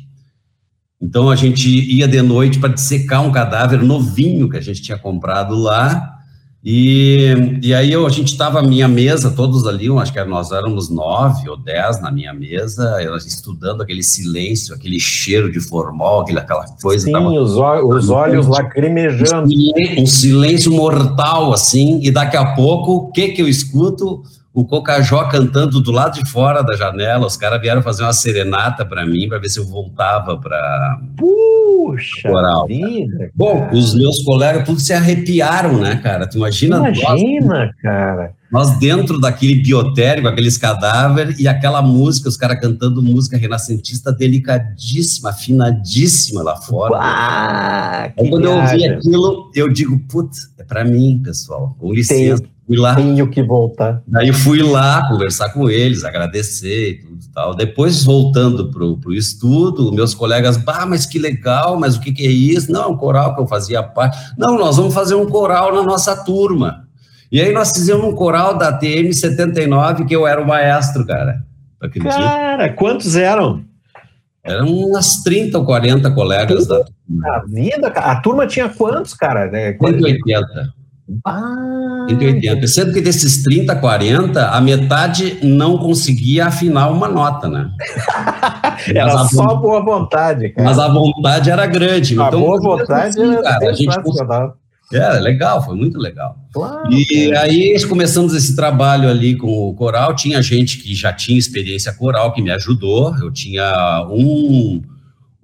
Então, 1.00 1.30
a 1.30 1.36
gente 1.36 1.68
ia 1.68 2.08
de 2.08 2.22
noite 2.22 2.58
para 2.58 2.72
dissecar 2.72 3.22
um 3.22 3.32
cadáver 3.32 3.82
novinho 3.82 4.48
que 4.48 4.56
a 4.56 4.62
gente 4.62 4.82
tinha 4.82 4.98
comprado 4.98 5.54
lá 5.54 6.16
e, 6.68 7.60
e 7.62 7.72
aí 7.72 7.92
eu, 7.92 8.04
a 8.04 8.10
gente 8.10 8.32
estava, 8.32 8.60
minha 8.60 8.88
mesa, 8.88 9.30
todos 9.30 9.68
ali, 9.68 9.88
acho 9.88 10.12
que 10.12 10.24
nós 10.24 10.50
éramos 10.50 10.90
nove 10.90 11.48
ou 11.48 11.56
dez 11.56 12.02
na 12.02 12.10
minha 12.10 12.34
mesa, 12.34 12.96
estudando 13.24 13.82
aquele 13.82 14.02
silêncio, 14.02 14.74
aquele 14.74 14.98
cheiro 14.98 15.52
de 15.52 15.60
formol, 15.60 16.22
aquela, 16.22 16.66
coisa. 16.82 17.04
Sim, 17.04 17.12
tava, 17.12 17.30
os, 17.30 17.52
os 17.52 18.10
olhos 18.10 18.48
lacrimejando. 18.48 19.48
Um 19.96 20.06
silêncio 20.06 20.72
mortal, 20.72 21.52
assim, 21.52 22.00
e 22.02 22.10
daqui 22.10 22.36
a 22.36 22.56
pouco, 22.56 22.94
o 22.94 23.12
que 23.12 23.28
que 23.28 23.40
eu 23.40 23.46
escuto? 23.46 24.24
O 24.56 24.64
Cocajó 24.64 25.22
cantando 25.24 25.82
do 25.82 25.92
lado 25.92 26.14
de 26.14 26.30
fora 26.30 26.62
da 26.62 26.74
janela. 26.74 27.26
Os 27.26 27.36
caras 27.36 27.60
vieram 27.60 27.82
fazer 27.82 28.04
uma 28.04 28.12
serenata 28.14 28.86
para 28.86 29.04
mim, 29.04 29.28
para 29.28 29.38
ver 29.38 29.50
se 29.50 29.60
eu 29.60 29.66
voltava 29.66 30.38
para. 30.38 30.98
Puxa! 31.14 32.26
Coral, 32.26 32.66
vida, 32.66 33.30
Bom, 33.34 33.68
os 33.70 33.94
meus 33.94 34.24
colegas 34.24 34.64
tudo 34.64 34.80
se 34.80 34.94
arrepiaram, 34.94 35.78
né, 35.78 36.00
cara? 36.02 36.26
Tu 36.26 36.38
imagina. 36.38 36.78
Imagina, 36.88 37.70
cara. 37.82 38.32
Nós 38.56 38.78
dentro 38.78 39.20
daquele 39.20 39.56
biotério, 39.56 40.26
aqueles 40.26 40.56
cadáveres, 40.56 41.38
e 41.38 41.46
aquela 41.46 41.82
música, 41.82 42.26
os 42.26 42.38
caras 42.38 42.58
cantando 42.58 43.02
música 43.02 43.36
renascentista 43.36 44.10
delicadíssima, 44.10 45.28
afinadíssima 45.28 46.42
lá 46.42 46.56
fora. 46.56 46.96
Ah, 46.98 48.10
quando 48.16 48.46
eu 48.46 48.52
ouvi 48.52 48.88
aquilo, 48.88 49.50
eu 49.54 49.70
digo, 49.70 49.98
putz, 50.08 50.50
é 50.56 50.64
para 50.64 50.86
mim, 50.86 51.20
pessoal. 51.22 51.76
Com 51.78 51.92
licença. 51.92 52.44
Tem 52.44 52.50
Fui 52.66 52.78
lá. 52.78 52.94
Tenho 52.96 53.28
que 53.28 53.42
voltar. 53.42 54.02
Daí 54.08 54.32
fui 54.32 54.62
lá 54.62 55.06
conversar 55.06 55.50
com 55.50 55.68
eles, 55.68 56.02
agradecer 56.02 56.92
e 56.92 56.94
tudo 56.94 57.20
e 57.22 57.32
tal. 57.32 57.54
Depois, 57.54 58.02
voltando 58.02 58.70
para 58.70 58.82
o 58.82 59.12
estudo, 59.12 59.92
meus 59.92 60.14
colegas, 60.14 60.56
bah, 60.56 60.86
mas 60.86 61.04
que 61.04 61.18
legal, 61.18 61.78
mas 61.78 61.94
o 61.94 62.00
que, 62.00 62.10
que 62.10 62.26
é 62.26 62.30
isso? 62.30 62.72
Não, 62.72 62.92
um 62.92 62.96
coral 62.96 63.34
que 63.34 63.40
eu 63.42 63.46
fazia 63.46 63.82
parte. 63.82 64.18
Não, 64.36 64.58
nós 64.58 64.78
vamos 64.78 64.94
fazer 64.94 65.14
um 65.14 65.26
coral 65.26 65.74
na 65.74 65.82
nossa 65.82 66.16
turma. 66.16 66.85
E 67.30 67.40
aí 67.40 67.52
nós 67.52 67.72
fizemos 67.72 68.04
um 68.04 68.14
coral 68.14 68.56
da 68.56 68.72
TM 68.72 69.12
79, 69.12 70.04
que 70.04 70.14
eu 70.14 70.26
era 70.26 70.40
o 70.40 70.46
maestro, 70.46 71.04
cara. 71.06 71.42
Cara, 72.02 72.72
quantos 72.72 73.16
eram? 73.16 73.62
Eram 74.42 74.68
umas 74.68 75.22
30 75.22 75.58
ou 75.58 75.64
40 75.64 76.10
colegas 76.12 76.66
da 76.66 76.76
turma. 76.76 77.36
A 77.36 77.44
vida, 77.46 77.88
a 77.88 78.20
turma 78.20 78.46
tinha 78.46 78.68
quantos, 78.68 79.12
cara? 79.12 79.50
180. 79.50 80.72
Ah, 81.24 82.06
180. 82.08 82.66
Sendo 82.68 82.92
que 82.92 83.00
desses 83.00 83.42
30, 83.42 83.74
40, 83.76 84.48
a 84.48 84.60
metade 84.60 85.38
não 85.42 85.78
conseguia 85.78 86.46
afinar 86.46 86.90
uma 86.90 87.08
nota, 87.08 87.48
né? 87.48 87.70
era 88.94 89.14
mas 89.14 89.30
só 89.30 89.54
boa 89.56 89.84
vontade, 89.84 90.48
cara. 90.50 90.68
Mas 90.68 90.78
a 90.78 90.88
vontade 90.88 91.50
era 91.50 91.66
grande. 91.66 92.20
A 92.20 92.26
então, 92.28 92.40
boa 92.40 92.60
vontade 92.60 93.20
assim, 93.20 93.32
era 93.32 93.42
cara, 93.42 93.70
a 93.70 93.72
gente 93.72 94.02
é, 94.92 95.20
legal, 95.20 95.64
foi 95.64 95.74
muito 95.74 95.98
legal. 95.98 96.38
Claro, 96.52 96.88
e 96.92 97.34
aí 97.34 97.76
começamos 97.86 98.34
esse 98.34 98.54
trabalho 98.54 99.08
ali 99.08 99.36
com 99.36 99.68
o 99.68 99.74
coral. 99.74 100.14
Tinha 100.14 100.40
gente 100.40 100.78
que 100.78 100.94
já 100.94 101.12
tinha 101.12 101.38
experiência 101.38 101.92
coral 101.92 102.32
que 102.32 102.40
me 102.40 102.50
ajudou. 102.50 103.16
Eu 103.16 103.32
tinha 103.32 104.06
um 104.10 104.82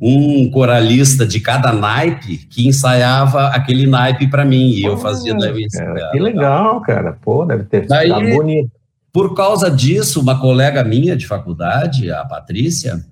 um 0.05 0.51
coralista 0.51 1.25
de 1.25 1.39
cada 1.39 1.73
naipe 1.73 2.39
que 2.39 2.67
ensaiava 2.67 3.47
aquele 3.51 3.87
naipe 3.87 4.27
para 4.27 4.45
mim 4.45 4.71
e 4.71 4.83
eu 4.83 4.97
fazia 4.97 5.33
daí 5.33 5.69
cara, 5.69 6.11
Que 6.11 6.19
legal, 6.19 6.81
cara. 6.81 7.17
Pô, 7.23 7.45
deve 7.47 7.63
ter 7.65 7.83
ficado 7.83 8.21
bonito. 8.35 8.69
Por 9.13 9.33
causa 9.35 9.71
disso, 9.71 10.21
uma 10.21 10.41
colega 10.41 10.83
minha 10.83 11.15
de 11.17 11.25
faculdade, 11.25 12.11
a 12.11 12.25
Patrícia, 12.25 13.05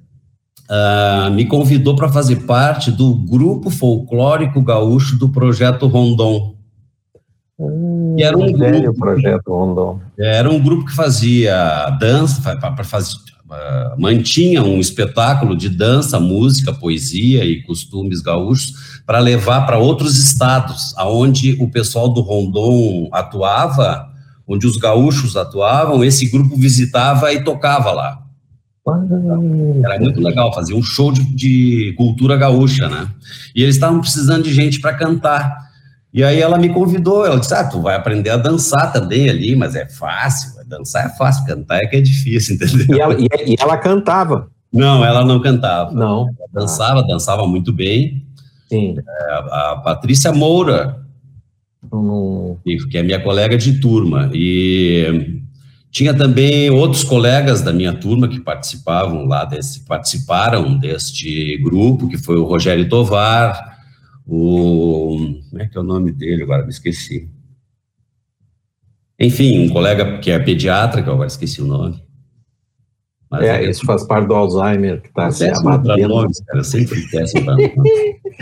uh, 0.71 1.31
me 1.33 1.45
convidou 1.45 1.97
para 1.97 2.09
fazer 2.09 2.37
parte 2.47 2.91
do 2.93 3.15
grupo 3.15 3.69
folclórico 3.69 4.62
gaúcho 4.62 5.19
do 5.19 5.29
projeto 5.29 5.89
Rondon. 5.89 6.55
Hum, 7.59 8.17
era 8.19 8.39
um 8.39 8.53
grupo, 8.53 8.99
projeto 8.99 9.53
Rondon. 9.53 10.00
Era 10.17 10.49
um 10.49 10.61
grupo 10.61 10.87
que 10.87 10.95
fazia 10.95 11.91
dança, 12.00 12.57
para 12.57 12.85
fazer 12.85 13.17
uh, 13.50 14.00
mantinha 14.00 14.62
um 14.62 14.79
espetáculo 14.79 15.57
de 15.57 15.69
dança, 15.69 16.21
música, 16.21 16.73
poesia 16.73 17.45
e 17.45 17.62
costumes 17.62 18.23
gaúchos 18.23 19.03
para 19.05 19.19
levar 19.19 19.67
para 19.67 19.79
outros 19.79 20.17
estados, 20.17 20.95
aonde 20.97 21.57
o 21.61 21.69
pessoal 21.69 22.09
do 22.09 22.21
Rondon 22.21 23.09
atuava, 23.12 24.09
onde 24.47 24.67
os 24.67 24.77
gaúchos 24.77 25.37
atuavam, 25.37 26.03
esse 26.03 26.27
grupo 26.27 26.57
visitava 26.57 27.33
e 27.33 27.45
tocava 27.45 27.93
lá. 27.93 28.20
Era 29.85 29.99
muito 30.00 30.20
legal, 30.20 30.52
fazia 30.52 30.76
um 30.76 30.82
show 30.82 31.12
de, 31.12 31.23
de 31.35 31.94
cultura 31.97 32.37
gaúcha, 32.37 32.88
né? 32.88 33.09
E 33.54 33.62
eles 33.62 33.76
estavam 33.76 34.00
precisando 34.00 34.44
de 34.44 34.52
gente 34.52 34.80
para 34.80 34.94
cantar. 34.94 35.70
E 36.12 36.25
aí 36.25 36.40
ela 36.40 36.59
me 36.59 36.68
convidou, 36.68 37.25
ela 37.25 37.38
disse, 37.38 37.54
ah, 37.54 37.64
tu 37.64 37.80
vai 37.80 37.94
aprender 37.94 38.30
a 38.30 38.37
dançar 38.37 38.92
também 38.92 39.28
ali, 39.28 39.54
mas 39.54 39.76
é 39.76 39.88
fácil, 39.88 40.52
dançar 40.66 41.06
é 41.06 41.09
fácil, 41.11 41.44
cantar 41.47 41.78
é 41.78 41.87
que 41.87 41.97
é 41.97 42.00
difícil, 42.00 42.54
entendeu? 42.56 42.97
E 42.97 43.00
ela, 43.00 43.14
e 43.14 43.56
ela 43.59 43.76
cantava? 43.76 44.49
Não, 44.73 45.04
ela 45.04 45.25
não 45.25 45.40
cantava. 45.40 45.92
Não. 45.92 46.28
Ela 46.38 46.49
dançava, 46.52 47.02
dançava 47.02 47.47
muito 47.47 47.73
bem. 47.73 48.25
Sim. 48.68 48.97
É, 48.99 49.32
a 49.32 49.80
Patrícia 49.85 50.32
Moura, 50.32 51.00
que 52.64 52.99
é 52.99 53.02
minha 53.02 53.20
colega 53.20 53.59
de 53.59 53.80
turma, 53.80 54.30
e 54.32 55.39
tinha 55.90 56.14
também 56.14 56.70
outros 56.70 57.02
colegas 57.02 57.62
da 57.62 57.73
minha 57.73 57.92
turma 57.92 58.28
que 58.28 58.40
participavam 58.40 59.26
lá 59.26 59.44
desse, 59.44 59.85
participaram 59.85 60.78
deste 60.78 61.59
grupo, 61.59 62.09
que 62.09 62.16
foi 62.16 62.37
o 62.37 62.44
Rogério 62.44 62.88
Tovar, 62.88 63.78
o. 64.26 65.40
Como 65.50 65.62
é 65.62 65.66
que 65.66 65.76
é 65.76 65.80
o 65.80 65.85
nome 65.85 66.12
dele? 66.12 66.44
Agora 66.44 66.62
me 66.62 66.70
esqueci. 66.70 67.28
Enfim, 69.18 69.66
um 69.66 69.68
colega 69.68 70.18
que 70.18 70.30
é 70.30 70.38
pediatra, 70.38 71.02
que 71.02 71.09
eu 71.09 71.12
agora 71.12 71.28
esqueci 71.28 71.61
o 71.61 71.66
nome. 71.66 72.00
Mas 73.28 73.42
é, 73.42 73.64
é, 73.64 73.70
isso 73.70 73.85
faz 73.85 74.04
parte 74.04 74.26
do 74.28 74.35
Alzheimer 74.35 75.02
que 75.02 75.09
está 75.09 75.30
se 75.30 75.49
abatendo. 75.49 76.09
Nomes, 76.09 76.40
cara, 76.40 76.64
sempre 76.64 77.00
péssimo 77.11 77.50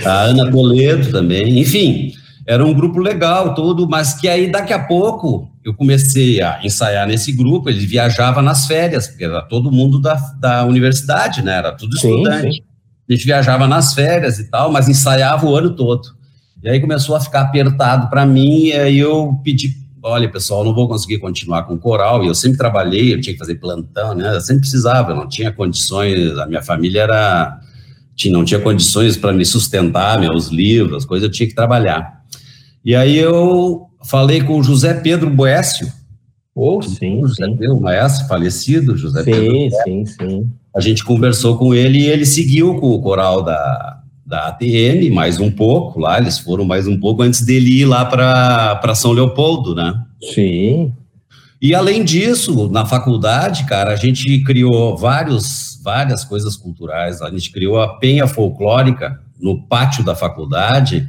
A 0.05 0.23
Ana 0.23 0.51
Toledo 0.51 1.11
também, 1.11 1.59
enfim, 1.59 2.13
era 2.47 2.65
um 2.65 2.73
grupo 2.73 2.99
legal 2.99 3.55
todo, 3.55 3.89
mas 3.89 4.15
que 4.15 4.29
aí 4.29 4.51
daqui 4.51 4.73
a 4.73 4.83
pouco 4.83 5.51
eu 5.69 5.75
comecei 5.75 6.41
a 6.41 6.61
ensaiar 6.65 7.07
nesse 7.07 7.31
grupo, 7.31 7.69
ele 7.69 7.85
viajava 7.85 8.41
nas 8.41 8.67
férias, 8.67 9.07
porque 9.07 9.25
era 9.25 9.43
todo 9.43 9.71
mundo 9.71 10.01
da, 10.01 10.15
da 10.41 10.65
universidade, 10.65 11.43
né, 11.43 11.59
era 11.59 11.73
tudo 11.73 11.95
estudante. 11.95 12.47
Sim, 12.47 12.53
sim. 12.53 12.63
A 13.09 13.13
gente 13.13 13.25
viajava 13.27 13.67
nas 13.67 13.93
férias 13.93 14.39
e 14.39 14.51
tal, 14.51 14.73
mas 14.73 14.89
ensaiava 14.89 15.47
o 15.47 15.55
ano 15.55 15.71
todo. 15.71 16.09
E 16.63 16.69
aí 16.69 16.81
começou 16.81 17.15
a 17.15 17.21
ficar 17.21 17.43
apertado 17.43 18.09
para 18.09 18.25
mim, 18.25 18.65
e 18.65 18.73
aí 18.73 18.99
eu 18.99 19.39
pedi, 19.45 19.77
olha 20.03 20.31
pessoal, 20.31 20.65
não 20.65 20.75
vou 20.75 20.89
conseguir 20.89 21.19
continuar 21.19 21.65
com 21.65 21.75
o 21.75 21.79
coral, 21.79 22.25
e 22.25 22.29
eu 22.29 22.35
sempre 22.35 22.57
trabalhei, 22.57 23.13
eu 23.13 23.21
tinha 23.21 23.35
que 23.35 23.39
fazer 23.39 23.57
plantão, 23.57 24.15
né, 24.15 24.35
eu 24.35 24.41
sempre 24.41 24.63
precisava, 24.63 25.13
eu 25.13 25.17
não 25.17 25.29
tinha 25.29 25.53
condições, 25.53 26.39
a 26.39 26.47
minha 26.47 26.63
família 26.63 27.03
era, 27.03 27.61
não 28.27 28.45
tinha 28.45 28.61
condições 28.61 29.19
para 29.19 29.33
me 29.33 29.45
sustentar, 29.45 30.19
meus 30.19 30.49
livros, 30.49 30.97
as 30.97 31.05
coisas, 31.05 31.29
eu 31.29 31.33
tinha 31.33 31.49
que 31.49 31.55
trabalhar. 31.55 32.23
E 32.85 32.97
aí 32.97 33.19
eu 33.19 33.88
falei 34.05 34.43
com 34.43 34.59
o 34.59 34.63
José 34.63 34.95
Pedro 34.95 35.31
Boécio, 35.31 35.93
Oh, 36.61 36.83
sim, 36.83 37.21
José 37.21 37.45
sim. 37.45 37.57
Pedro, 37.57 37.81
maestro 37.81 38.27
falecido, 38.27 38.97
José 38.97 39.23
sim, 39.23 39.31
Pedro. 39.31 39.53
Sim, 39.53 39.71
sim, 39.85 40.07
sim. 40.07 40.51
A 40.75 40.81
gente 40.81 41.05
conversou 41.05 41.57
com 41.57 41.73
ele 41.73 42.01
e 42.01 42.07
ele 42.07 42.27
seguiu 42.27 42.75
com 42.81 42.91
o 42.91 43.01
coral 43.01 43.45
da, 43.45 44.01
da 44.27 44.49
ATM 44.49 45.09
mais 45.13 45.39
um 45.39 45.53
pouco 45.53 46.01
lá, 46.01 46.19
eles 46.19 46.37
foram 46.37 46.65
mais 46.65 46.89
um 46.89 46.99
pouco 46.99 47.23
antes 47.23 47.43
dele 47.43 47.83
ir 47.83 47.85
lá 47.85 48.05
para 48.05 48.93
São 48.97 49.13
Leopoldo, 49.13 49.73
né? 49.73 50.03
Sim. 50.35 50.93
E 51.63 51.77
além 51.77 52.03
disso, 52.03 52.69
na 52.69 52.85
faculdade, 52.85 53.65
cara, 53.65 53.93
a 53.93 53.97
gente 53.97 54.43
criou 54.43 54.97
vários, 54.97 55.81
várias 55.85 56.25
coisas 56.25 56.57
culturais. 56.57 57.23
A 57.23 57.31
gente 57.31 57.53
criou 57.53 57.81
a 57.81 57.99
penha 57.99 58.27
folclórica 58.27 59.21
no 59.41 59.63
pátio 59.63 60.03
da 60.05 60.17
faculdade, 60.17 61.07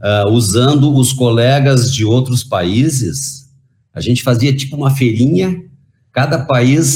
uh, 0.00 0.28
usando 0.30 0.94
os 0.94 1.12
colegas 1.12 1.92
de 1.92 2.04
outros 2.04 2.44
países. 2.44 3.48
A 3.92 4.00
gente 4.00 4.22
fazia 4.22 4.54
tipo 4.54 4.76
uma 4.76 4.90
feirinha 4.90 5.70
cada 6.12 6.40
país 6.40 6.86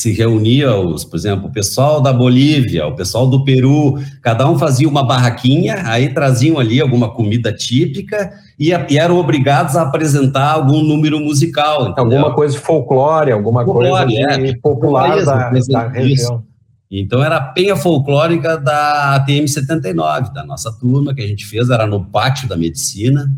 se 0.00 0.12
reunia, 0.12 0.74
os, 0.74 1.04
por 1.04 1.16
exemplo, 1.16 1.46
o 1.46 1.52
pessoal 1.52 2.00
da 2.00 2.12
Bolívia, 2.12 2.86
o 2.86 2.94
pessoal 2.94 3.26
do 3.26 3.44
Peru, 3.44 3.94
cada 4.20 4.48
um 4.50 4.58
fazia 4.58 4.88
uma 4.88 5.04
barraquinha, 5.04 5.82
aí 5.86 6.12
traziam 6.12 6.58
ali 6.58 6.80
alguma 6.80 7.14
comida 7.14 7.52
típica 7.52 8.32
e, 8.58 8.70
e 8.70 8.98
eram 8.98 9.16
obrigados 9.16 9.76
a 9.76 9.82
apresentar 9.82 10.50
algum 10.50 10.82
número 10.82 11.20
musical. 11.20 11.88
Entendeu? 11.88 12.18
Alguma 12.18 12.34
coisa 12.34 12.54
de 12.54 12.60
folclore, 12.60 13.30
alguma 13.30 13.64
folclore, 13.64 14.12
coisa 14.12 14.48
é, 14.48 14.56
popular 14.56 15.24
da, 15.24 15.50
da 15.50 15.88
região. 15.88 16.42
Então 16.90 17.22
era 17.22 17.36
a 17.36 17.40
penha 17.40 17.76
folclórica 17.76 18.56
da 18.56 19.16
ATM 19.16 19.46
79, 19.46 20.32
da 20.32 20.44
nossa 20.44 20.72
turma, 20.72 21.14
que 21.14 21.22
a 21.22 21.26
gente 21.26 21.44
fez, 21.44 21.70
era 21.70 21.86
no 21.86 22.04
pátio 22.04 22.48
da 22.48 22.56
medicina. 22.56 23.30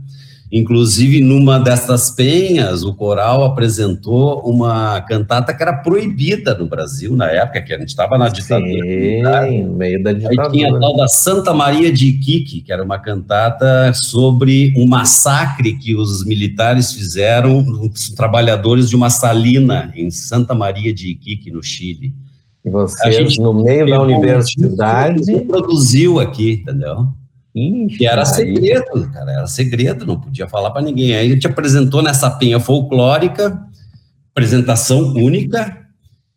Inclusive, 0.50 1.20
numa 1.20 1.58
dessas 1.58 2.10
penhas, 2.10 2.84
o 2.84 2.94
coral 2.94 3.44
apresentou 3.44 4.40
uma 4.48 5.00
cantata 5.00 5.52
que 5.52 5.60
era 5.60 5.72
proibida 5.72 6.56
no 6.56 6.66
Brasil 6.66 7.16
na 7.16 7.26
época, 7.26 7.60
que 7.62 7.74
a 7.74 7.78
gente 7.78 7.88
estava 7.88 8.16
na 8.16 8.28
ditadura. 8.28 9.48
Sim, 9.48 9.64
no 9.64 9.72
meio 9.74 10.00
da 10.02 10.12
ditadura. 10.12 10.44
Aí 10.44 10.50
tinha 10.52 10.76
a 10.76 10.78
tal 10.78 10.96
da 10.96 11.08
Santa 11.08 11.52
Maria 11.52 11.92
de 11.92 12.06
Iquique, 12.06 12.60
que 12.60 12.72
era 12.72 12.84
uma 12.84 12.98
cantata 12.98 13.92
sobre 13.92 14.72
um 14.76 14.86
massacre 14.86 15.76
que 15.76 15.96
os 15.96 16.24
militares 16.24 16.92
fizeram 16.92 17.58
os 17.80 18.10
trabalhadores 18.10 18.88
de 18.88 18.94
uma 18.94 19.10
salina 19.10 19.92
em 19.96 20.10
Santa 20.12 20.54
Maria 20.54 20.94
de 20.94 21.08
Iquique, 21.08 21.50
no 21.50 21.62
Chile. 21.62 22.14
E 22.66 22.70
vocês, 22.70 23.38
no 23.38 23.54
meio 23.54 23.86
da 23.88 24.02
universidade... 24.02 25.40
produziu 25.46 26.18
aqui, 26.18 26.62
entendeu? 26.62 27.06
Ixi, 27.54 27.96
que 27.96 28.06
era 28.06 28.24
segredo, 28.24 29.08
cara, 29.12 29.32
era 29.32 29.46
segredo, 29.46 30.04
não 30.04 30.20
podia 30.20 30.48
falar 30.48 30.72
para 30.72 30.82
ninguém. 30.82 31.14
Aí 31.14 31.30
ele 31.30 31.38
te 31.38 31.46
apresentou 31.46 32.02
nessa 32.02 32.28
penha 32.28 32.58
folclórica, 32.58 33.58
apresentação 34.32 35.14
única, 35.14 35.86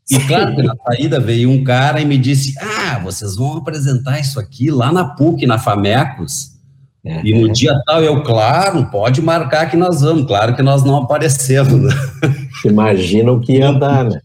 e 0.09 0.19
claro 0.27 0.55
que 0.55 0.63
na 0.63 0.75
saída 0.75 1.19
veio 1.19 1.49
um 1.49 1.63
cara 1.63 1.99
e 1.99 2.05
me 2.05 2.17
disse: 2.17 2.53
Ah, 2.59 2.99
vocês 3.03 3.35
vão 3.35 3.57
apresentar 3.57 4.19
isso 4.19 4.39
aqui 4.39 4.71
lá 4.71 4.91
na 4.91 5.03
PUC, 5.03 5.45
na 5.45 5.59
Famecos. 5.59 6.58
É, 7.03 7.21
e 7.25 7.33
no 7.33 7.47
é. 7.47 7.51
dia 7.51 7.73
tal, 7.85 8.03
eu, 8.03 8.21
claro, 8.23 8.85
pode 8.91 9.21
marcar 9.21 9.69
que 9.69 9.77
nós 9.77 10.01
vamos. 10.01 10.25
Claro 10.25 10.55
que 10.55 10.61
nós 10.61 10.83
não 10.83 10.97
aparecemos. 10.97 11.81
Né? 11.81 11.93
Imagina 12.65 13.31
o 13.31 13.39
que 13.39 13.53
ia 13.53 13.71
dar, 13.71 14.03
né? 14.03 14.19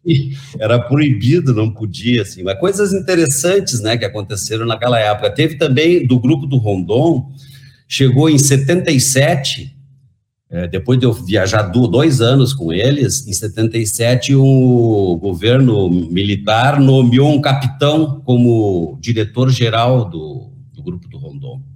Era 0.58 0.78
proibido, 0.78 1.54
não 1.54 1.70
podia, 1.70 2.22
assim. 2.22 2.42
Mas 2.42 2.58
coisas 2.58 2.92
interessantes, 2.92 3.80
né, 3.80 3.96
que 3.96 4.04
aconteceram 4.04 4.66
naquela 4.66 4.98
época. 4.98 5.30
Teve 5.30 5.56
também, 5.56 6.04
do 6.04 6.18
grupo 6.18 6.46
do 6.46 6.56
Rondon, 6.56 7.30
chegou 7.86 8.28
em 8.28 8.38
77, 8.38 9.72
é, 10.50 10.66
depois 10.66 10.98
de 10.98 11.06
eu 11.06 11.12
viajar 11.12 11.62
dois 11.62 12.20
anos 12.20 12.52
com 12.52 12.72
eles, 12.72 13.26
em 13.26 13.32
77 13.32 14.34
o 14.34 15.16
governo 15.20 15.88
militar 15.90 16.80
nomeou 16.80 17.32
um 17.32 17.40
capitão 17.40 18.20
como 18.24 18.98
diretor-geral 19.00 20.08
do, 20.08 20.52
do 20.72 20.82
grupo 20.82 21.08
do 21.08 21.18
Rondon. 21.18 21.73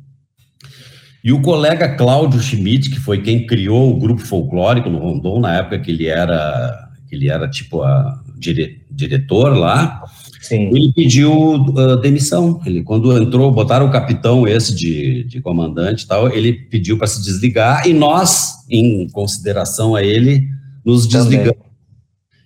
E 1.22 1.32
o 1.32 1.42
colega 1.42 1.96
Cláudio 1.96 2.40
Schmidt, 2.40 2.90
que 2.90 3.00
foi 3.00 3.20
quem 3.20 3.46
criou 3.46 3.90
o 3.90 3.98
grupo 3.98 4.20
folclórico 4.20 4.88
no 4.88 4.98
Rondon, 4.98 5.40
na 5.40 5.56
época 5.56 5.80
que 5.80 5.90
ele 5.90 6.06
era, 6.06 6.88
que 7.08 7.14
ele 7.14 7.28
era 7.28 7.48
tipo 7.48 7.82
a 7.82 8.20
dire, 8.36 8.82
diretor 8.90 9.56
lá, 9.56 10.02
Sim. 10.40 10.68
ele 10.68 10.92
pediu 10.92 11.54
uh, 11.54 11.96
demissão. 11.96 12.60
Ele, 12.64 12.82
quando 12.82 13.16
entrou, 13.20 13.50
botaram 13.50 13.86
o 13.86 13.90
capitão 13.90 14.46
esse 14.46 14.74
de, 14.74 15.24
de 15.24 15.40
comandante 15.40 16.04
e 16.04 16.06
tal, 16.06 16.30
ele 16.30 16.52
pediu 16.52 16.96
para 16.96 17.08
se 17.08 17.22
desligar 17.22 17.86
e 17.86 17.92
nós, 17.92 18.54
em 18.70 19.08
consideração 19.10 19.96
a 19.96 20.02
ele, 20.02 20.48
nos 20.84 21.06
desligamos. 21.06 21.68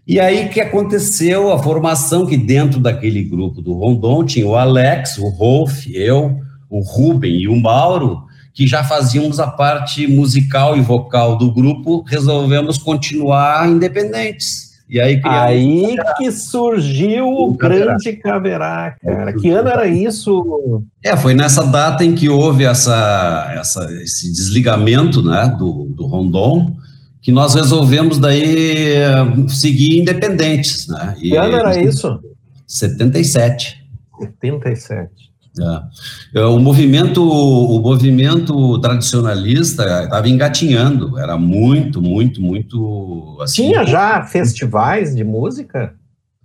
E 0.07 0.19
aí 0.19 0.49
que 0.49 0.61
aconteceu 0.61 1.53
a 1.53 1.63
formação 1.63 2.27
que 2.27 2.37
dentro 2.37 2.81
daquele 2.81 3.23
grupo 3.23 3.63
do 3.63 3.73
Rondon 3.73 4.25
tinha 4.25 4.47
o 4.47 4.57
Alex, 4.57 5.17
o 5.19 5.29
Rolf, 5.29 5.87
eu, 5.93 6.41
o 6.69 6.81
Ruben 6.81 7.37
e 7.37 7.47
o 7.47 7.55
Mauro, 7.55 8.25
que 8.55 8.67
já 8.67 8.85
fazíamos 8.85 9.41
a 9.41 9.47
parte 9.47 10.07
musical 10.07 10.77
e 10.77 10.81
vocal 10.81 11.37
do 11.37 11.51
grupo, 11.53 12.05
resolvemos 12.07 12.79
continuar 12.79 13.69
independentes. 13.69 14.73
E 14.93 15.01
aí, 15.01 15.19
aí 15.25 15.97
que 16.19 16.31
surgiu 16.31 17.27
o, 17.27 17.55
grande 17.55 18.13
Caverá, 18.13 18.95
cara. 19.03 19.33
Que 19.33 19.49
ano 19.49 19.71
era 19.71 19.87
isso? 19.87 20.85
É, 21.03 21.17
foi 21.17 21.33
nessa 21.33 21.65
data 21.65 22.05
em 22.05 22.15
que 22.15 22.29
houve 22.29 22.65
essa, 22.65 23.51
essa, 23.57 23.91
esse 24.03 24.31
desligamento 24.31 25.23
né, 25.23 25.57
do, 25.59 25.87
do 25.87 26.05
Rondon, 26.05 26.77
que 27.23 27.33
nós 27.33 27.55
resolvemos 27.55 28.19
daí 28.19 28.97
eh, 28.97 29.49
seguir 29.49 30.01
independentes. 30.01 30.87
Né? 30.89 31.15
E, 31.19 31.31
que 31.31 31.37
ano 31.37 31.57
era 31.57 31.81
isso? 31.81 32.21
77. 32.67 33.87
77. 34.21 35.32
É. 35.59 36.41
é. 36.41 36.45
O 36.45 36.59
movimento, 36.59 37.23
o 37.23 37.81
movimento 37.81 38.79
tradicionalista 38.81 40.05
estava 40.05 40.29
engatinhando, 40.29 41.19
era 41.19 41.37
muito, 41.37 42.01
muito, 42.01 42.41
muito. 42.41 43.39
Assim, 43.43 43.69
tinha 43.69 43.85
já 43.85 44.23
festivais 44.23 45.15
de 45.15 45.25
música? 45.25 45.95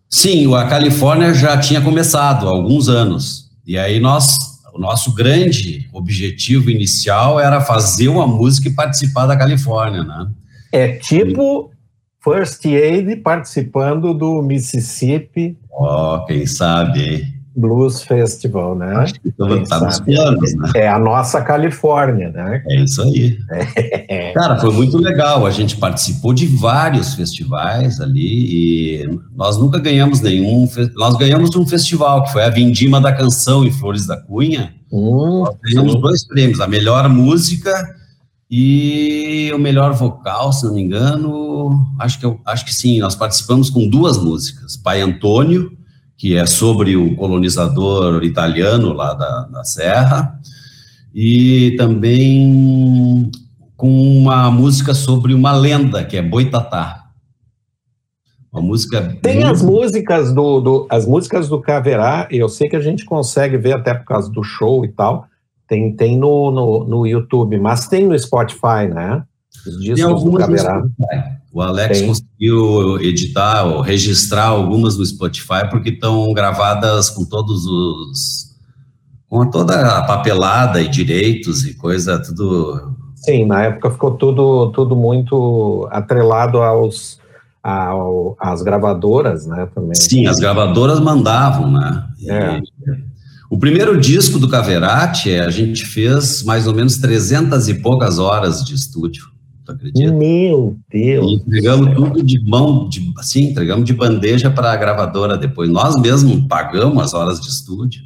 Sim, 0.09 0.53
a 0.55 0.65
Califórnia 0.67 1.33
já 1.33 1.57
tinha 1.57 1.81
começado 1.81 2.47
há 2.47 2.51
alguns 2.51 2.87
anos. 2.89 3.49
E 3.65 3.77
aí 3.77 3.99
nós, 3.99 4.37
o 4.73 4.79
nosso 4.79 5.13
grande 5.13 5.89
objetivo 5.93 6.69
inicial 6.69 7.39
era 7.39 7.59
fazer 7.59 8.07
uma 8.07 8.25
música 8.25 8.69
e 8.69 8.73
participar 8.73 9.25
da 9.25 9.35
Califórnia, 9.35 10.03
né? 10.03 10.27
É 10.71 10.93
tipo 10.93 11.71
First 12.23 12.65
Aid 12.65 13.17
participando 13.17 14.13
do 14.13 14.41
Mississippi. 14.41 15.57
Ó, 15.71 16.15
oh, 16.15 16.25
quem 16.25 16.45
sabe, 16.45 17.01
hein? 17.01 17.36
Blues 17.57 18.03
Festival, 18.03 18.75
né? 18.75 18.95
Acho 18.97 19.15
que 19.15 19.31
tá 19.31 19.79
nos 19.79 19.99
planos, 19.99 20.53
né? 20.55 20.71
É 20.75 20.87
a 20.87 20.99
nossa 20.99 21.41
Califórnia, 21.41 22.29
né? 22.29 22.61
É 22.67 22.83
isso 22.83 23.01
aí. 23.01 23.39
É. 24.07 24.31
Cara, 24.37 24.59
foi 24.59 24.71
muito 24.71 24.97
legal. 24.99 25.43
A 25.43 25.49
gente 25.49 25.75
participou 25.77 26.33
de 26.33 26.45
vários 26.45 27.15
festivais 27.15 27.99
ali 27.99 29.01
e 29.01 29.19
nós 29.35 29.57
nunca 29.57 29.79
ganhamos 29.79 30.21
nenhum. 30.21 30.69
Nós 30.95 31.17
ganhamos 31.17 31.55
um 31.55 31.65
festival 31.65 32.23
que 32.25 32.31
foi 32.31 32.43
a 32.43 32.49
Vindima 32.49 33.01
da 33.01 33.11
Canção 33.11 33.65
em 33.65 33.71
Flores 33.71 34.05
da 34.05 34.17
Cunha. 34.17 34.75
Hum, 34.91 35.43
nós 35.45 35.57
ganhamos 35.63 35.93
sim. 35.93 36.01
dois 36.01 36.27
prêmios: 36.27 36.61
a 36.61 36.67
melhor 36.67 37.09
música 37.09 37.73
e 38.49 39.51
o 39.53 39.57
melhor 39.57 39.93
vocal, 39.93 40.53
se 40.53 40.63
não 40.65 40.75
me 40.75 40.83
engano. 40.83 41.87
Acho 41.99 42.19
que, 42.19 42.25
eu, 42.25 42.39
acho 42.45 42.63
que 42.65 42.73
sim. 42.73 42.99
Nós 42.99 43.15
participamos 43.15 43.71
com 43.71 43.89
duas 43.89 44.17
músicas: 44.17 44.77
Pai 44.77 45.01
Antônio 45.01 45.76
que 46.17 46.35
é 46.35 46.45
sobre 46.47 46.97
o 46.97 47.15
colonizador 47.15 48.23
italiano 48.23 48.91
lá 48.91 49.13
da, 49.13 49.41
da 49.43 49.63
Serra, 49.63 50.39
e 51.13 51.75
também 51.77 53.31
com 53.75 54.17
uma 54.17 54.49
música 54.49 54.95
sobre 54.95 55.33
uma 55.33 55.51
lenda, 55.51 56.03
que 56.03 56.17
é 56.17 56.21
Boitatá. 56.21 57.03
Uma 58.51 58.61
música. 58.61 59.15
Tem 59.21 59.35
muito... 59.35 59.51
as 59.51 59.61
músicas 59.61 60.33
do, 60.33 60.59
do, 60.59 60.87
as 60.89 61.05
músicas 61.05 61.47
do 61.47 61.61
Caverá, 61.61 62.27
eu 62.31 62.49
sei 62.49 62.67
que 62.67 62.75
a 62.75 62.81
gente 62.81 63.05
consegue 63.05 63.55
ver 63.55 63.75
até 63.75 63.93
por 63.93 64.05
causa 64.05 64.31
do 64.31 64.41
show 64.41 64.83
e 64.83 64.87
tal. 64.87 65.27
Tem, 65.67 65.95
tem 65.95 66.17
no, 66.17 66.49
no, 66.49 66.83
no 66.85 67.05
YouTube, 67.05 67.59
mas 67.59 67.87
tem 67.87 68.07
no 68.07 68.17
Spotify, 68.17 68.87
né? 68.91 69.23
Os 69.65 69.79
discos 69.79 70.23
do 70.23 70.33
Caverá. 70.33 70.83
O 71.51 71.61
Alex 71.61 71.99
tem. 71.99 72.07
conseguiu 72.07 72.99
editar 73.01 73.65
ou 73.65 73.81
registrar 73.81 74.45
algumas 74.45 74.97
no 74.97 75.05
Spotify 75.05 75.67
porque 75.69 75.89
estão 75.89 76.31
gravadas 76.33 77.09
com 77.09 77.25
todos 77.25 77.65
os 77.65 78.47
com 79.27 79.49
toda 79.49 79.97
a 79.97 80.03
papelada 80.03 80.81
e 80.81 80.87
direitos 80.87 81.65
e 81.65 81.73
coisa 81.73 82.21
tudo. 82.21 82.95
Sim, 83.15 83.45
na 83.45 83.63
época 83.63 83.91
ficou 83.91 84.11
tudo 84.11 84.71
tudo 84.71 84.95
muito 84.95 85.87
atrelado 85.91 86.59
aos 86.59 87.19
ao, 87.63 88.37
às 88.39 88.61
gravadoras, 88.61 89.45
né, 89.45 89.67
também. 89.73 89.95
Sim, 89.95 90.27
as 90.27 90.39
gravadoras 90.39 90.99
mandavam, 90.99 91.71
né? 91.71 92.07
É. 92.29 92.61
o 93.49 93.57
primeiro 93.57 93.99
disco 93.99 94.39
do 94.39 94.47
Caverati, 94.47 95.33
a 95.33 95.49
gente 95.49 95.85
fez 95.85 96.43
mais 96.43 96.65
ou 96.67 96.73
menos 96.73 96.97
300 96.97 97.67
e 97.67 97.73
poucas 97.75 98.19
horas 98.19 98.63
de 98.63 98.73
estúdio, 98.73 99.25
tu 99.67 99.71
acredita? 99.73 100.11
Meu 100.11 100.77
Deus! 100.89 101.31
E 101.31 101.35
entregamos 101.35 101.93
tudo 101.95 102.23
de 102.23 102.39
mão, 102.39 102.87
de, 102.87 103.13
assim, 103.17 103.51
entregamos 103.51 103.85
de 103.85 103.93
bandeja 103.93 104.49
para 104.49 104.71
a 104.71 104.75
gravadora 104.75 105.37
depois. 105.37 105.69
Nós 105.69 105.95
mesmos 105.99 106.45
pagamos 106.47 107.03
as 107.03 107.13
horas 107.13 107.39
de 107.39 107.47
estúdio, 107.47 108.01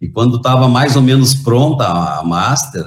e 0.00 0.08
quando 0.08 0.36
estava 0.36 0.68
mais 0.68 0.94
ou 0.94 1.02
menos 1.02 1.34
pronta 1.34 1.84
a 1.84 2.22
master, 2.22 2.84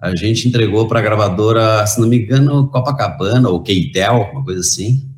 a 0.00 0.14
gente 0.14 0.48
entregou 0.48 0.86
para 0.86 0.98
a 0.98 1.02
gravadora, 1.02 1.86
se 1.86 2.00
não 2.00 2.08
me 2.08 2.18
engano, 2.18 2.68
Copacabana 2.68 3.48
ou 3.48 3.62
Keitel, 3.62 4.30
uma 4.32 4.44
coisa 4.44 4.60
assim. 4.60 5.08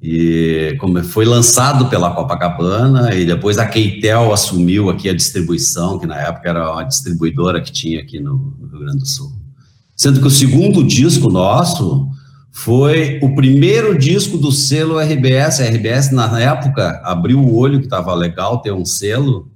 E 0.00 0.76
como 0.78 1.02
foi 1.02 1.24
lançado 1.24 1.88
pela 1.88 2.14
Copacabana 2.14 3.14
e 3.14 3.24
depois 3.24 3.58
a 3.58 3.66
Keitel 3.66 4.32
assumiu 4.32 4.90
aqui 4.90 5.08
a 5.08 5.14
distribuição, 5.14 5.98
que 5.98 6.06
na 6.06 6.20
época 6.20 6.48
era 6.48 6.72
uma 6.72 6.84
distribuidora 6.84 7.60
que 7.60 7.72
tinha 7.72 8.00
aqui 8.00 8.20
no, 8.20 8.54
Rio 8.70 8.80
Grande 8.80 8.98
do 8.98 9.06
Sul. 9.06 9.32
Sendo 9.96 10.20
que 10.20 10.26
o 10.26 10.30
segundo 10.30 10.82
disco 10.82 11.30
nosso 11.30 12.08
foi 12.50 13.18
o 13.22 13.34
primeiro 13.34 13.98
disco 13.98 14.38
do 14.38 14.50
selo 14.50 14.98
RBS. 14.98 15.60
A 15.60 15.64
RBS, 15.64 16.10
na 16.12 16.38
época, 16.40 17.00
abriu 17.04 17.40
o 17.40 17.56
olho, 17.56 17.78
que 17.78 17.86
estava 17.86 18.14
legal 18.14 18.60
ter 18.60 18.72
um 18.72 18.84
selo, 18.84 19.48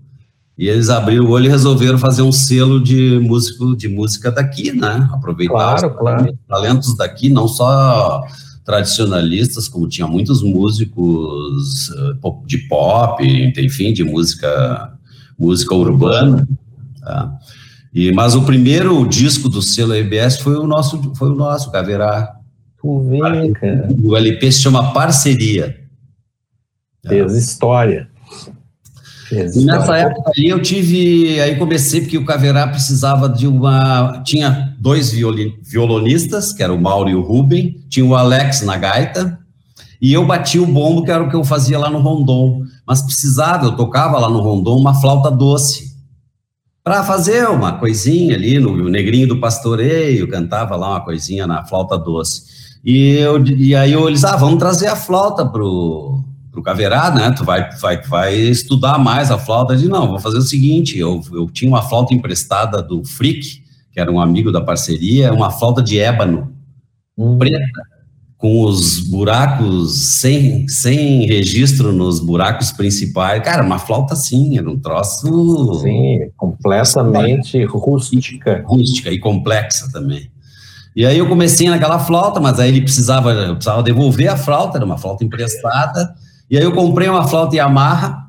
e 0.57 0.69
eles 0.69 0.89
abriram 0.89 1.25
o 1.25 1.31
olho 1.31 1.47
e 1.47 1.49
resolveram 1.49 1.99
fazer 1.99 2.23
um 2.23 2.33
selo 2.33 2.83
de 2.83 3.21
músico 3.21 3.77
de 3.77 3.89
música 3.89 4.31
daqui, 4.31 4.73
né? 4.73 5.09
Aproveitar 5.13 5.53
claro, 5.53 5.89
os 5.89 5.97
claro. 5.97 6.39
talentos 6.49 6.97
daqui, 6.97 7.29
não 7.29 7.47
só 7.47 8.25
tradicionalistas, 8.65 9.69
como 9.69 9.89
tinha 9.89 10.07
muitos 10.07 10.43
músicos 10.43 11.89
uh, 11.91 12.47
de 12.47 12.59
pop, 12.69 13.25
enfim, 13.25 13.93
de 13.93 14.03
música 14.03 14.93
música 15.39 15.75
urbana. 15.75 16.47
Tá? 17.01 17.33
E 17.93 18.13
mas 18.13 18.35
o 18.35 18.43
primeiro 18.43 19.07
disco 19.07 19.49
do 19.49 19.63
selo 19.63 19.95
ABS 19.95 20.39
foi 20.41 20.57
o 20.57 20.67
nosso, 20.67 21.15
foi 21.15 21.31
o 21.31 21.35
nosso 21.35 21.71
Caverá. 21.71 22.37
Tu 22.81 23.01
vê, 23.01 23.53
cara. 23.53 23.89
O 24.05 24.17
LP 24.17 24.53
se 24.53 24.63
chama 24.63 24.93
Parceria. 24.93 25.77
Fez 27.07 27.35
história. 27.35 28.09
E 29.31 29.65
nessa 29.65 29.97
época 29.97 30.31
ali 30.35 30.49
eu 30.49 30.61
tive, 30.61 31.39
aí 31.41 31.57
comecei 31.57 32.01
porque 32.01 32.17
o 32.17 32.25
Caverá 32.25 32.67
precisava 32.67 33.29
de 33.29 33.47
uma, 33.47 34.23
tinha 34.25 34.75
dois 34.79 35.11
violonistas, 35.11 36.53
que 36.53 36.63
era 36.63 36.73
o 36.73 36.81
Mauro 36.81 37.11
e 37.11 37.15
o 37.15 37.21
Ruben, 37.21 37.77
tinha 37.91 38.07
o 38.07 38.15
Alex 38.15 38.63
na 38.63 38.77
gaita, 38.77 39.39
e 40.01 40.13
eu 40.13 40.25
bati 40.25 40.59
o 40.59 40.67
bombo, 40.67 41.05
que 41.05 41.11
era 41.11 41.23
o 41.23 41.29
que 41.29 41.37
eu 41.37 41.45
fazia 41.45 41.79
lá 41.79 41.91
no 41.91 42.01
Rondon, 42.01 42.63
mas 42.87 43.03
precisava, 43.03 43.67
eu 43.67 43.77
tocava 43.77 44.19
lá 44.19 44.31
no 44.31 44.41
Rondon 44.41 44.77
uma 44.77 44.99
flauta 44.99 45.31
doce, 45.31 45.88
para 46.89 47.05
fazer 47.05 47.47
uma 47.51 47.75
coisinha 47.75 48.35
ali, 48.35 48.59
no 48.59 48.89
Negrinho 48.89 49.29
do 49.29 49.39
Pastoreio, 49.39 50.27
cantava 50.27 50.75
lá 50.75 50.93
uma 50.93 51.01
coisinha 51.03 51.47
na 51.47 51.63
flauta 51.63 51.99
doce. 51.99 52.45
E, 52.83 53.11
eu, 53.17 53.45
e 53.45 53.77
aí 53.77 53.93
eu, 53.93 54.09
eles, 54.09 54.25
ah, 54.25 54.37
vamos 54.37 54.59
trazer 54.59 54.87
a 54.87 54.97
flauta 54.97 55.45
pro 55.45 56.25
pro 56.51 56.63
Caverá, 56.63 57.11
né? 57.11 57.31
Tu 57.33 57.45
vai, 57.45 57.71
vai, 57.79 58.01
vai 58.01 58.35
estudar 58.35 58.99
mais 58.99 59.31
a 59.31 59.37
flauta. 59.37 59.75
Eu 59.75 59.77
disse, 59.77 59.91
não, 59.91 60.09
vou 60.09 60.19
fazer 60.19 60.39
o 60.39 60.43
seguinte, 60.43 60.99
eu, 60.99 61.21
eu 61.31 61.47
tinha 61.51 61.71
uma 61.71 61.83
flauta 61.83 62.15
emprestada 62.15 62.83
do 62.83 63.05
Frick, 63.05 63.63
que 63.93 64.01
era 64.01 64.11
um 64.11 64.19
amigo 64.19 64.51
da 64.51 64.63
parceria, 64.63 65.31
uma 65.31 65.51
flauta 65.51 65.83
de 65.83 65.99
ébano, 65.99 66.55
hum. 67.19 67.37
preta, 67.37 67.83
com 68.39 68.65
os 68.65 69.01
buracos, 69.01 70.21
sem, 70.21 70.67
sem 70.69 71.27
registro 71.27 71.93
nos 71.93 72.21
buracos 72.21 72.71
principais. 72.71 73.43
Cara, 73.43 73.65
uma 73.65 73.81
flauta 73.81 74.15
assim, 74.15 74.57
era 74.57 74.71
um 74.71 74.79
troço... 74.79 75.81
Sim, 75.83 76.31
completamente 76.37 77.65
rústica. 77.65 78.63
Rústica 78.65 79.11
e 79.11 79.19
complexa 79.19 79.91
também. 79.93 80.31
E 80.95 81.05
aí 81.05 81.19
eu 81.19 81.29
comecei 81.29 81.69
naquela 81.69 81.99
flauta, 81.99 82.39
mas 82.39 82.61
aí 82.61 82.69
ele 82.69 82.81
precisava, 82.81 83.55
precisava 83.55 83.83
devolver 83.83 84.29
a 84.29 84.37
flauta, 84.37 84.79
era 84.79 84.85
uma 84.85 84.99
flauta 84.99 85.25
emprestada, 85.25 86.15
e 86.49 86.57
aí 86.57 86.63
eu 86.63 86.73
comprei 86.73 87.09
uma 87.09 87.27
flauta 87.27 87.57
Yamaha 87.57 88.29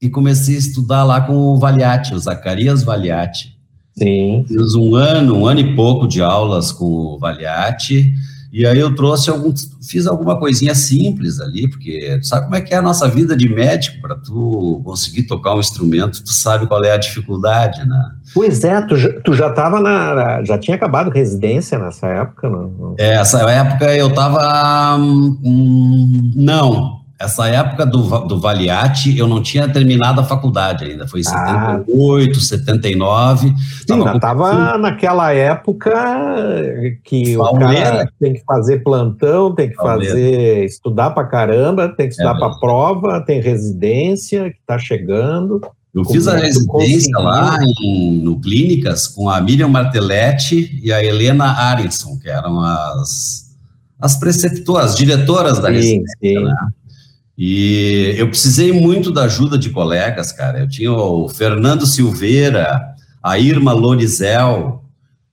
e 0.00 0.08
comecei 0.08 0.56
a 0.56 0.58
estudar 0.58 1.04
lá 1.04 1.20
com 1.20 1.34
o 1.34 1.58
Valiati, 1.58 2.14
o 2.14 2.18
Zacarias 2.18 2.82
Valiati. 2.82 3.56
Sim. 3.96 4.44
Fiz 4.48 4.74
um 4.74 4.94
ano, 4.94 5.36
um 5.36 5.46
ano 5.46 5.60
e 5.60 5.74
pouco 5.74 6.08
de 6.08 6.22
aulas 6.22 6.72
com 6.72 6.86
o 6.86 7.18
Valiati, 7.18 8.12
e 8.52 8.66
aí 8.66 8.78
eu 8.78 8.94
trouxe 8.94 9.30
algum, 9.30 9.54
fiz 9.80 10.06
alguma 10.06 10.38
coisinha 10.38 10.74
simples 10.74 11.40
ali, 11.40 11.68
porque 11.68 12.18
sabe 12.22 12.44
como 12.44 12.56
é 12.56 12.60
que 12.60 12.74
é 12.74 12.78
a 12.78 12.82
nossa 12.82 13.08
vida 13.08 13.36
de 13.36 13.48
médico, 13.48 14.00
para 14.00 14.16
tu 14.16 14.80
conseguir 14.84 15.24
tocar 15.24 15.54
um 15.54 15.60
instrumento, 15.60 16.22
tu 16.22 16.32
sabe 16.32 16.66
qual 16.66 16.82
é 16.84 16.92
a 16.92 16.96
dificuldade, 16.96 17.86
né? 17.86 18.10
Pois 18.34 18.64
é, 18.64 18.80
tu, 18.82 18.96
tu 19.22 19.34
já 19.34 19.48
estava 19.48 19.80
na, 19.80 20.42
já 20.44 20.58
tinha 20.58 20.76
acabado 20.76 21.10
residência 21.10 21.78
nessa 21.78 22.08
época, 22.08 22.50
não? 22.50 22.94
É, 22.98 23.14
essa 23.14 23.38
época 23.50 23.94
eu 23.94 24.08
estava, 24.08 24.96
hum, 24.98 26.32
não, 26.34 26.99
essa 27.20 27.46
época 27.48 27.84
do, 27.84 28.00
do 28.20 28.40
Valiati, 28.40 29.18
eu 29.18 29.28
não 29.28 29.42
tinha 29.42 29.68
terminado 29.68 30.22
a 30.22 30.24
faculdade 30.24 30.86
ainda, 30.86 31.06
foi 31.06 31.20
em 31.20 31.24
ah. 31.28 31.82
78, 31.86 32.40
79. 32.40 33.54
Sim, 33.86 33.92
ainda 33.92 34.16
estava 34.16 34.78
naquela 34.78 35.30
época 35.30 35.90
que 37.04 37.36
o 37.36 37.58
cara 37.58 38.10
tem 38.18 38.32
que 38.32 38.42
fazer 38.46 38.82
plantão, 38.82 39.54
tem 39.54 39.68
que 39.68 39.76
fazer, 39.76 40.64
estudar 40.64 41.10
para 41.10 41.26
caramba, 41.26 41.90
tem 41.90 42.06
que 42.06 42.14
estudar 42.14 42.36
é 42.36 42.38
para 42.38 42.58
prova, 42.58 43.20
tem 43.20 43.38
residência 43.38 44.50
que 44.50 44.58
está 44.58 44.78
chegando. 44.78 45.60
Eu 45.94 46.06
fiz 46.06 46.26
a 46.26 46.38
residência 46.38 47.18
lá 47.18 47.58
em, 47.82 48.18
no 48.18 48.40
Clínicas 48.40 49.06
com 49.08 49.28
a 49.28 49.38
Miriam 49.42 49.68
Martelletti 49.68 50.80
e 50.82 50.90
a 50.90 51.04
Helena 51.04 51.52
Aronson, 51.52 52.18
que 52.18 52.30
eram 52.30 52.60
as, 52.60 53.54
as 54.00 54.16
preceptoras, 54.16 54.92
as 54.92 54.96
diretoras 54.96 55.58
da 55.58 55.68
sim, 55.68 55.74
residência. 55.74 56.16
Sim. 56.22 56.44
Né? 56.44 56.54
E 57.42 58.16
eu 58.18 58.28
precisei 58.28 58.70
muito 58.70 59.10
da 59.10 59.22
ajuda 59.22 59.56
de 59.56 59.70
colegas, 59.70 60.30
cara. 60.30 60.58
Eu 60.60 60.68
tinha 60.68 60.92
o 60.92 61.26
Fernando 61.26 61.86
Silveira, 61.86 62.78
a 63.22 63.38
Irma 63.38 63.72
Lorizel, 63.72 64.84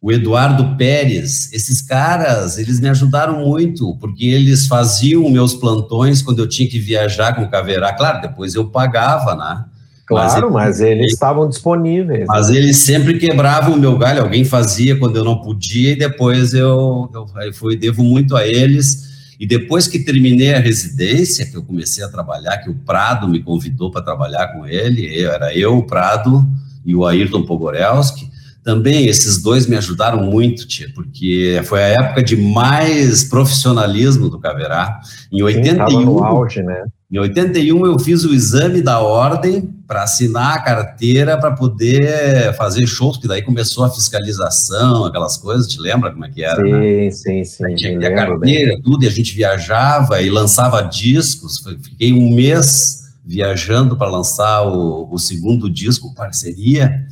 o 0.01 0.09
Eduardo 0.09 0.77
Pérez. 0.77 1.51
Esses 1.51 1.81
caras, 1.81 2.57
eles 2.57 2.79
me 2.79 2.87
ajudaram 2.87 3.45
muito, 3.45 3.93
porque 3.99 4.23
eles 4.23 4.67
faziam 4.67 5.29
meus 5.29 5.53
plantões 5.53 6.21
quando 6.21 6.39
eu 6.39 6.47
tinha 6.47 6.69
que 6.69 6.79
viajar 6.79 7.35
com 7.35 7.41
o 7.41 7.49
Caverá. 7.49 7.91
Claro, 7.91 8.21
depois 8.21 8.55
eu 8.55 8.69
pagava, 8.69 9.35
né? 9.35 9.65
Claro, 10.05 10.49
mas, 10.49 10.79
eles, 10.79 10.89
mas 10.89 10.99
eles 10.99 11.11
estavam 11.11 11.49
disponíveis. 11.49 12.25
Mas 12.25 12.49
eles 12.49 12.77
sempre 12.77 13.19
quebravam 13.19 13.73
o 13.73 13.77
meu 13.77 13.97
galho. 13.97 14.21
Alguém 14.21 14.45
fazia 14.45 14.97
quando 14.97 15.17
eu 15.17 15.25
não 15.25 15.41
podia, 15.41 15.91
e 15.91 15.97
depois 15.97 16.53
eu, 16.53 17.11
eu, 17.13 17.25
eu 17.43 17.53
fui, 17.53 17.75
devo 17.75 18.01
muito 18.01 18.33
a 18.33 18.47
eles 18.47 19.06
e 19.39 19.45
depois 19.45 19.87
que 19.87 19.99
terminei 19.99 20.53
a 20.53 20.59
residência, 20.59 21.45
que 21.45 21.55
eu 21.55 21.63
comecei 21.63 22.03
a 22.03 22.09
trabalhar, 22.09 22.57
que 22.57 22.69
o 22.69 22.75
Prado 22.75 23.27
me 23.27 23.41
convidou 23.41 23.91
para 23.91 24.01
trabalhar 24.01 24.47
com 24.47 24.65
ele, 24.65 25.21
era 25.23 25.55
eu, 25.55 25.77
o 25.77 25.83
Prado 25.83 26.47
e 26.83 26.95
o 26.95 27.05
Ayrton 27.05 27.43
Pogorelski, 27.43 28.26
também 28.67 29.07
esses 29.07 29.41
dois 29.41 29.65
me 29.65 29.77
ajudaram 29.77 30.21
muito, 30.21 30.67
tia, 30.67 30.89
porque 30.93 31.61
foi 31.63 31.81
a 31.81 31.87
época 31.87 32.21
de 32.21 32.35
mais 32.35 33.23
profissionalismo 33.23 34.27
do 34.27 34.37
Caverá. 34.41 34.99
Em 35.31 35.41
81, 35.41 35.87
Sim, 35.87 36.03
no 36.03 36.21
auge, 36.21 36.61
né? 36.61 36.83
Em 37.09 37.17
81 37.17 37.85
eu 37.85 37.97
fiz 37.97 38.25
o 38.25 38.33
exame 38.33 38.81
da 38.81 38.99
ordem 38.99 39.73
para 39.87 40.03
assinar 40.03 40.57
a 40.57 40.61
carteira 40.61 41.37
para 41.37 41.53
poder 41.53 42.53
fazer 42.55 42.85
shows, 42.85 43.15
que 43.15 43.25
daí 43.25 43.41
começou 43.41 43.85
a 43.85 43.89
fiscalização, 43.89 45.05
aquelas 45.05 45.37
coisas, 45.37 45.65
te 45.65 45.79
lembra 45.79 46.11
como 46.11 46.25
é 46.25 46.29
que 46.29 46.43
era? 46.43 46.61
Sim, 46.61 46.71
né? 46.73 47.09
sim, 47.11 47.43
sim. 47.45 47.75
Tinha 47.75 47.97
a 47.99 48.13
carteira, 48.13 48.73
bem. 48.73 48.81
tudo, 48.81 49.05
e 49.05 49.07
a 49.07 49.11
gente 49.11 49.33
viajava 49.33 50.21
e 50.21 50.29
lançava 50.29 50.81
discos. 50.81 51.63
Fiquei 51.83 52.11
um 52.11 52.35
mês 52.35 53.03
viajando 53.25 53.95
para 53.95 54.09
lançar 54.09 54.63
o, 54.63 55.07
o 55.09 55.17
segundo 55.17 55.69
disco, 55.69 56.13
parceria. 56.13 57.07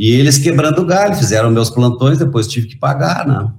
E 0.00 0.18
eles 0.18 0.38
quebrando 0.38 0.86
galho, 0.86 1.14
fizeram 1.14 1.50
meus 1.50 1.68
plantões, 1.68 2.16
depois 2.16 2.48
tive 2.48 2.66
que 2.66 2.78
pagar, 2.78 3.26
né? 3.26 3.52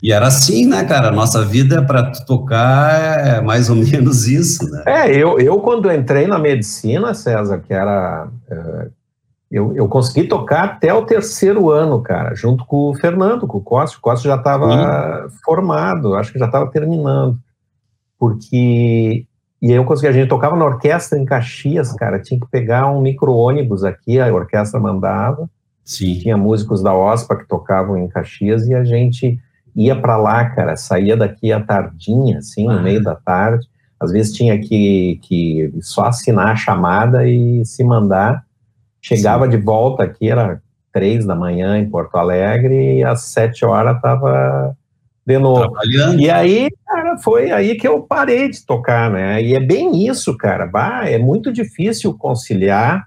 E 0.00 0.12
era 0.12 0.28
assim, 0.28 0.64
né, 0.64 0.84
cara? 0.84 1.10
Nossa 1.10 1.44
vida 1.44 1.84
para 1.84 2.12
tocar 2.24 3.26
é 3.26 3.40
mais 3.40 3.68
ou 3.68 3.74
menos 3.90 4.28
isso, 4.28 4.64
né? 4.70 4.84
É, 4.86 5.10
eu, 5.10 5.40
eu 5.40 5.58
quando 5.58 5.90
entrei 5.90 6.28
na 6.28 6.38
medicina, 6.38 7.12
César, 7.14 7.58
que 7.58 7.74
era. 7.74 8.28
É, 8.48 8.86
eu, 9.50 9.74
eu 9.74 9.88
consegui 9.88 10.28
tocar 10.28 10.62
até 10.66 10.94
o 10.94 11.04
terceiro 11.04 11.68
ano, 11.68 12.00
cara, 12.00 12.32
junto 12.32 12.64
com 12.64 12.90
o 12.90 12.94
Fernando, 12.94 13.48
com 13.48 13.58
o 13.58 13.60
Costa. 13.62 13.98
O 13.98 14.00
Costa 14.00 14.28
já 14.28 14.36
estava 14.36 15.28
formado, 15.44 16.14
acho 16.14 16.32
que 16.32 16.38
já 16.38 16.46
estava 16.46 16.70
terminando. 16.70 17.36
Porque. 18.16 19.26
E 19.60 19.66
aí 19.66 19.76
eu 19.76 19.84
consegui, 19.84 20.06
a 20.06 20.12
gente 20.12 20.28
tocava 20.28 20.54
na 20.54 20.64
orquestra 20.64 21.18
em 21.18 21.24
Caxias, 21.24 21.92
cara, 21.92 22.20
tinha 22.20 22.38
que 22.38 22.46
pegar 22.48 22.88
um 22.88 23.00
micro-ônibus 23.00 23.82
aqui, 23.82 24.20
a 24.20 24.32
orquestra 24.32 24.78
mandava. 24.78 25.50
Sim. 25.84 26.18
Tinha 26.18 26.36
músicos 26.36 26.82
da 26.82 26.94
OSPA 26.94 27.36
que 27.36 27.48
tocavam 27.48 27.98
em 27.98 28.08
Caxias 28.08 28.66
e 28.66 28.74
a 28.74 28.84
gente 28.84 29.38
ia 29.74 29.96
para 29.96 30.16
lá, 30.16 30.48
cara, 30.50 30.76
saía 30.76 31.16
daqui 31.16 31.52
à 31.52 31.60
tardinha, 31.60 32.38
assim, 32.38 32.66
no 32.66 32.78
ah. 32.78 32.82
meio 32.82 33.02
da 33.02 33.14
tarde. 33.14 33.66
Às 33.98 34.12
vezes 34.12 34.32
tinha 34.32 34.58
que, 34.58 35.18
que 35.22 35.72
só 35.80 36.06
assinar 36.06 36.48
a 36.48 36.56
chamada 36.56 37.26
e 37.26 37.64
se 37.64 37.84
mandar. 37.84 38.44
Chegava 39.00 39.44
Sim. 39.44 39.50
de 39.52 39.56
volta 39.58 40.02
aqui, 40.02 40.28
era 40.28 40.60
três 40.92 41.24
da 41.24 41.34
manhã 41.34 41.78
em 41.78 41.88
Porto 41.88 42.16
Alegre, 42.16 42.98
e 42.98 43.04
às 43.04 43.22
sete 43.22 43.64
horas 43.64 43.96
estava 43.96 44.76
de 45.24 45.38
novo. 45.38 45.72
E 46.18 46.28
aí, 46.28 46.68
cara, 46.84 47.16
foi 47.18 47.50
aí 47.50 47.76
que 47.76 47.86
eu 47.86 48.02
parei 48.02 48.50
de 48.50 48.64
tocar, 48.66 49.10
né? 49.10 49.42
E 49.42 49.54
é 49.54 49.60
bem 49.60 50.06
isso, 50.06 50.36
cara. 50.36 50.66
Bah, 50.66 51.08
é 51.08 51.18
muito 51.18 51.52
difícil 51.52 52.12
conciliar 52.18 53.06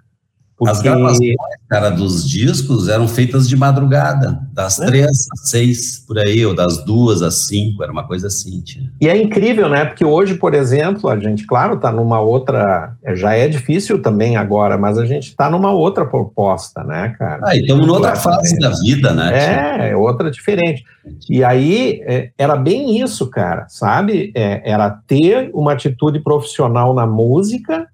porque... 0.57 0.71
As 0.71 0.81
gravações, 0.81 1.35
cara, 1.69 1.89
dos 1.89 2.27
discos 2.27 2.87
eram 2.87 3.07
feitas 3.07 3.47
de 3.47 3.57
madrugada, 3.57 4.39
das 4.53 4.79
é. 4.79 4.85
três 4.85 5.27
às 5.33 5.49
seis, 5.49 5.99
por 6.07 6.17
aí, 6.17 6.45
ou 6.45 6.55
das 6.55 6.83
duas 6.85 7.21
às 7.21 7.47
cinco, 7.47 7.83
era 7.83 7.91
uma 7.91 8.07
coisa 8.07 8.27
assim. 8.27 8.61
Tinha. 8.61 8.91
E 9.01 9.07
é 9.07 9.21
incrível, 9.21 9.67
né? 9.67 9.83
Porque 9.83 10.05
hoje, 10.05 10.35
por 10.35 10.53
exemplo, 10.53 11.09
a 11.09 11.19
gente, 11.19 11.45
claro, 11.45 11.77
tá 11.77 11.91
numa 11.91 12.21
outra. 12.21 12.95
Já 13.15 13.35
é 13.35 13.47
difícil 13.47 14.01
também 14.01 14.37
agora, 14.37 14.77
mas 14.77 14.97
a 14.97 15.05
gente 15.05 15.35
tá 15.35 15.49
numa 15.49 15.71
outra 15.71 16.05
proposta, 16.05 16.83
né, 16.83 17.13
cara? 17.19 17.41
Ah, 17.45 17.55
estamos 17.55 17.87
outra 17.87 18.15
fase 18.15 18.57
da 18.57 18.69
vida, 18.69 19.13
né? 19.13 19.33
É, 19.33 19.89
é, 19.89 19.95
outra 19.95 20.31
diferente. 20.31 20.85
E 21.29 21.43
aí 21.43 22.01
é, 22.05 22.29
era 22.37 22.55
bem 22.55 23.01
isso, 23.01 23.29
cara, 23.29 23.65
sabe? 23.67 24.31
É, 24.33 24.71
era 24.71 24.89
ter 24.89 25.51
uma 25.53 25.73
atitude 25.73 26.19
profissional 26.19 26.93
na 26.93 27.05
música 27.05 27.87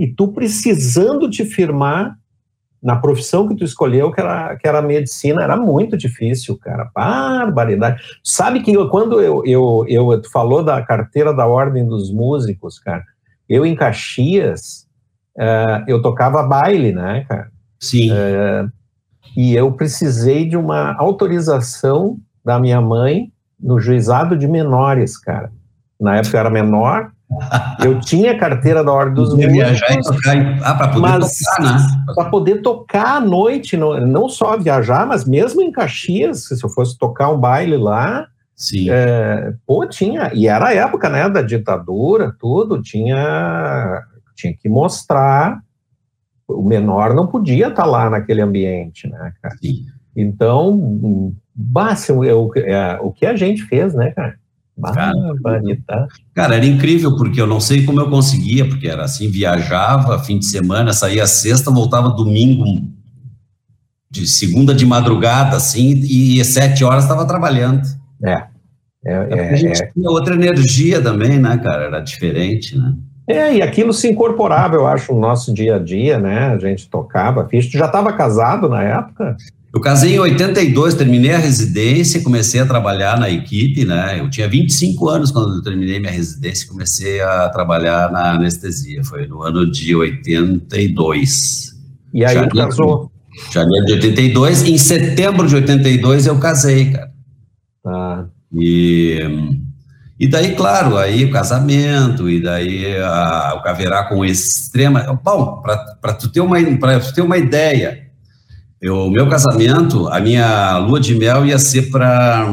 e 0.00 0.06
tu 0.06 0.28
precisando 0.28 1.28
te 1.28 1.44
firmar 1.44 2.16
na 2.82 2.96
profissão 2.96 3.46
que 3.46 3.54
tu 3.54 3.62
escolheu, 3.62 4.10
que 4.10 4.18
era, 4.18 4.56
que 4.56 4.66
era 4.66 4.80
medicina, 4.80 5.42
era 5.42 5.58
muito 5.58 5.94
difícil, 5.94 6.56
cara, 6.56 6.90
barbaridade. 6.94 8.02
Sabe 8.24 8.62
que 8.62 8.72
eu, 8.72 8.88
quando 8.88 9.20
eu, 9.20 9.44
eu, 9.44 9.84
eu, 9.86 10.22
tu 10.22 10.30
falou 10.30 10.64
da 10.64 10.80
carteira 10.80 11.34
da 11.34 11.46
Ordem 11.46 11.86
dos 11.86 12.10
Músicos, 12.10 12.78
cara, 12.78 13.04
eu 13.46 13.66
em 13.66 13.74
Caxias, 13.74 14.86
uh, 15.36 15.84
eu 15.86 16.00
tocava 16.00 16.42
baile, 16.44 16.92
né, 16.92 17.26
cara? 17.28 17.50
Sim. 17.78 18.10
Uh, 18.10 18.72
e 19.36 19.54
eu 19.54 19.70
precisei 19.72 20.48
de 20.48 20.56
uma 20.56 20.94
autorização 20.94 22.16
da 22.42 22.58
minha 22.58 22.80
mãe 22.80 23.30
no 23.60 23.78
juizado 23.78 24.34
de 24.34 24.48
menores, 24.48 25.18
cara. 25.18 25.52
Na 26.00 26.16
época 26.16 26.38
eu 26.38 26.40
era 26.40 26.48
menor, 26.48 27.12
eu 27.84 28.00
tinha 28.00 28.36
carteira 28.36 28.82
da 28.82 28.92
Ordem 28.92 29.14
dos 29.14 29.30
Músicos. 29.34 29.52
Viajar 29.52 29.92
e 29.92 30.02
tocar, 30.02 30.58
ah, 30.62 30.74
para 30.74 30.88
poder 30.88 31.20
tocar, 31.20 31.62
né? 31.62 32.04
Para 32.14 32.30
poder 32.30 32.62
tocar 32.62 33.16
à 33.16 33.20
noite, 33.20 33.76
não, 33.76 34.00
não 34.06 34.28
só 34.28 34.56
viajar, 34.56 35.06
mas 35.06 35.24
mesmo 35.24 35.62
em 35.62 35.70
Caxias, 35.70 36.46
se 36.46 36.64
eu 36.64 36.68
fosse 36.68 36.98
tocar 36.98 37.30
um 37.30 37.38
baile 37.38 37.76
lá, 37.76 38.26
Sim. 38.60 38.90
É, 38.90 39.54
pô, 39.66 39.86
tinha, 39.86 40.30
e 40.34 40.46
era 40.46 40.68
a 40.68 40.74
época, 40.74 41.08
né, 41.08 41.26
da 41.30 41.40
ditadura, 41.40 42.36
tudo, 42.38 42.82
tinha, 42.82 44.02
tinha 44.36 44.54
que 44.54 44.68
mostrar, 44.68 45.62
o 46.46 46.62
menor 46.62 47.14
não 47.14 47.26
podia 47.26 47.68
estar 47.68 47.84
tá 47.84 47.88
lá 47.88 48.10
naquele 48.10 48.42
ambiente, 48.42 49.08
né, 49.08 49.32
cara? 49.40 49.56
Sim. 49.56 49.86
Então, 50.14 51.32
basta, 51.54 52.12
o, 52.12 52.52
é, 52.58 52.98
o 53.00 53.10
que 53.10 53.24
a 53.24 53.34
gente 53.34 53.62
fez, 53.62 53.94
né, 53.94 54.10
cara? 54.10 54.38
Cara, 54.80 55.12
cara, 56.34 56.56
era 56.56 56.66
incrível, 56.66 57.16
porque 57.16 57.40
eu 57.40 57.46
não 57.46 57.60
sei 57.60 57.84
como 57.84 58.00
eu 58.00 58.08
conseguia, 58.08 58.66
porque 58.68 58.88
era 58.88 59.04
assim, 59.04 59.30
viajava 59.30 60.18
fim 60.20 60.38
de 60.38 60.46
semana, 60.46 60.92
saía 60.92 61.26
sexta, 61.26 61.70
voltava 61.70 62.10
domingo, 62.10 62.64
de 64.10 64.26
segunda 64.26 64.74
de 64.74 64.84
madrugada, 64.84 65.56
assim, 65.56 66.00
e 66.02 66.44
sete 66.44 66.82
horas 66.82 67.04
estava 67.04 67.24
trabalhando. 67.24 67.82
É. 68.22 68.44
é, 69.04 69.12
é 69.30 69.50
a 69.50 69.56
gente 69.56 69.82
é. 69.82 69.86
tinha 69.86 70.10
outra 70.10 70.34
energia 70.34 71.00
também, 71.00 71.38
né, 71.38 71.56
cara? 71.58 71.84
Era 71.84 72.00
diferente, 72.00 72.76
né? 72.76 72.94
É, 73.26 73.54
e 73.54 73.62
aquilo 73.62 73.92
se 73.92 74.08
incorporava, 74.10 74.74
eu 74.74 74.86
acho, 74.86 75.12
no 75.14 75.20
nosso 75.20 75.54
dia 75.54 75.76
a 75.76 75.78
dia, 75.78 76.18
né? 76.18 76.48
A 76.48 76.58
gente 76.58 76.90
tocava, 76.90 77.48
fiz. 77.48 77.70
Tu 77.70 77.78
já 77.78 77.86
estava 77.86 78.12
casado 78.12 78.68
na 78.68 78.82
época? 78.82 79.36
Eu 79.72 79.80
casei 79.80 80.16
em 80.16 80.18
82, 80.18 80.94
terminei 80.94 81.32
a 81.32 81.38
residência, 81.38 82.20
comecei 82.22 82.60
a 82.60 82.66
trabalhar 82.66 83.18
na 83.20 83.30
equipe, 83.30 83.84
né? 83.84 84.18
Eu 84.18 84.28
tinha 84.28 84.48
25 84.48 85.08
anos 85.08 85.30
quando 85.30 85.54
eu 85.54 85.62
terminei 85.62 86.00
minha 86.00 86.10
residência, 86.10 86.66
comecei 86.68 87.20
a 87.20 87.48
trabalhar 87.50 88.10
na 88.10 88.32
anestesia. 88.32 89.04
Foi 89.04 89.28
no 89.28 89.42
ano 89.42 89.70
de 89.70 89.94
82. 89.94 91.76
E 92.12 92.24
aí 92.24 92.34
janeiro, 92.34 92.56
casou? 92.56 93.12
Janeiro 93.52 93.86
de 93.86 93.92
82. 93.92 94.64
Em 94.64 94.76
setembro 94.76 95.46
de 95.46 95.54
82 95.54 96.26
eu 96.26 96.38
casei, 96.40 96.90
cara. 96.90 97.12
Ah. 97.86 98.24
E, 98.52 99.20
e 100.18 100.26
daí, 100.26 100.56
claro, 100.56 100.98
aí 100.98 101.24
o 101.24 101.30
casamento, 101.30 102.28
e 102.28 102.42
daí 102.42 103.00
a, 103.00 103.54
o 103.56 103.62
caverá 103.62 104.02
com 104.08 104.24
extrema... 104.24 105.16
Bom, 105.24 105.62
para 105.62 106.12
tu, 106.14 106.28
ter 106.28 106.40
uma, 106.40 106.58
tu 106.60 107.14
ter 107.14 107.22
uma 107.22 107.38
ideia 107.38 108.09
o 108.88 109.10
meu 109.10 109.28
casamento, 109.28 110.08
a 110.08 110.20
minha 110.20 110.78
lua 110.78 110.98
de 110.98 111.14
mel 111.14 111.44
ia 111.44 111.58
ser 111.58 111.90
para 111.90 112.48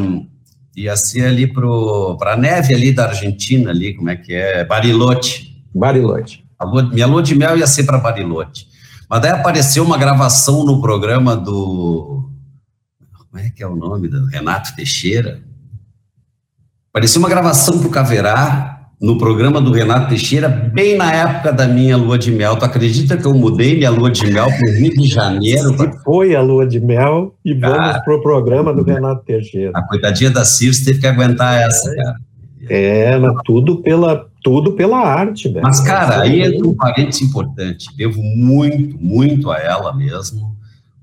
ia 0.76 0.96
ser 0.96 1.26
ali 1.26 1.48
para 1.48 2.34
a 2.34 2.38
neve 2.38 2.74
ali 2.74 2.92
da 2.94 3.08
Argentina 3.08 3.72
ali, 3.72 3.96
como 3.96 4.10
é 4.10 4.16
que 4.16 4.34
é? 4.34 4.64
Barilote. 4.64 5.64
Barilote. 5.74 6.46
Lua, 6.62 6.84
minha 6.84 7.08
lua 7.08 7.24
de 7.24 7.34
mel 7.34 7.58
ia 7.58 7.66
ser 7.66 7.84
para 7.84 7.98
Barilote. 7.98 8.68
Mas 9.10 9.22
daí 9.22 9.32
apareceu 9.32 9.84
uma 9.84 9.98
gravação 9.98 10.66
no 10.66 10.82
programa 10.82 11.36
do 11.36 12.30
como 13.30 13.44
é 13.44 13.50
que 13.50 13.64
é 13.64 13.68
o 13.68 13.76
nome 13.76 14.08
do 14.08 14.26
Renato 14.26 14.76
Teixeira? 14.76 15.42
Apareceu 16.90 17.20
uma 17.20 17.30
gravação 17.30 17.78
para 17.80 17.88
o 17.88 17.92
Caverá 17.92 18.77
no 19.00 19.18
programa 19.18 19.62
do 19.62 19.72
Renato 19.72 20.10
Teixeira, 20.10 20.50
bem 20.50 20.98
na 20.98 21.12
época 21.14 21.54
da 21.54 21.68
minha 21.68 21.96
lua 21.96 22.18
de 22.18 22.32
mel. 22.32 22.58
Tu 22.58 22.66
acredita 22.66 23.16
que 23.16 23.26
eu 23.26 23.34
mudei 23.34 23.78
minha 23.78 23.92
lua 23.92 24.10
de 24.10 24.26
mel 24.32 24.48
para 24.48 24.70
o 24.70 24.74
Rio 24.74 24.92
de 24.96 25.08
Janeiro? 25.08 25.76
E 25.76 26.04
foi 26.04 26.36
a 26.36 26.42
lua 26.42 26.66
de 26.66 26.80
mel 26.80 27.36
e 27.46 27.54
vamos 27.54 27.98
para 28.04 28.16
o 28.16 28.22
programa 28.22 28.74
do 28.74 28.84
Renato 28.84 29.24
Teixeira. 29.24 29.72
A 29.76 29.84
coitadinha 29.84 30.32
da 30.32 30.44
Circe 30.44 30.84
teve 30.84 31.00
que 31.00 31.08
aguentar 31.08 31.62
essa, 31.62 31.96
cara. 31.96 32.16
É, 32.70 33.18
mas 33.18 33.34
tudo 33.46 33.82
pela, 33.82 34.28
tudo 34.44 34.74
pela 34.74 34.98
arte, 34.98 35.48
velho. 35.48 35.62
Mas, 35.64 35.80
cara, 35.80 36.22
aí 36.22 36.42
é 36.42 36.50
um 36.64 36.76
parênteses 36.76 37.22
importante. 37.22 37.88
Devo 37.96 38.22
muito, 38.22 38.98
muito 39.00 39.52
a 39.52 39.60
ela 39.60 39.96
mesmo, 39.96 40.57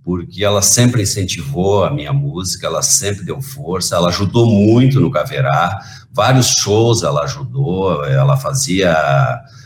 porque 0.04 0.44
ela 0.44 0.60
sempre 0.60 1.02
incentivou 1.02 1.84
a 1.84 1.90
minha 1.90 2.12
música, 2.12 2.66
ela 2.66 2.82
sempre 2.82 3.24
deu 3.24 3.40
força, 3.40 3.96
ela 3.96 4.08
ajudou 4.08 4.46
muito 4.46 5.00
no 5.00 5.10
Caverá 5.10 5.80
vários 6.14 6.54
shows 6.60 7.02
ela 7.02 7.24
ajudou, 7.24 8.04
ela 8.04 8.36
fazia, 8.36 8.96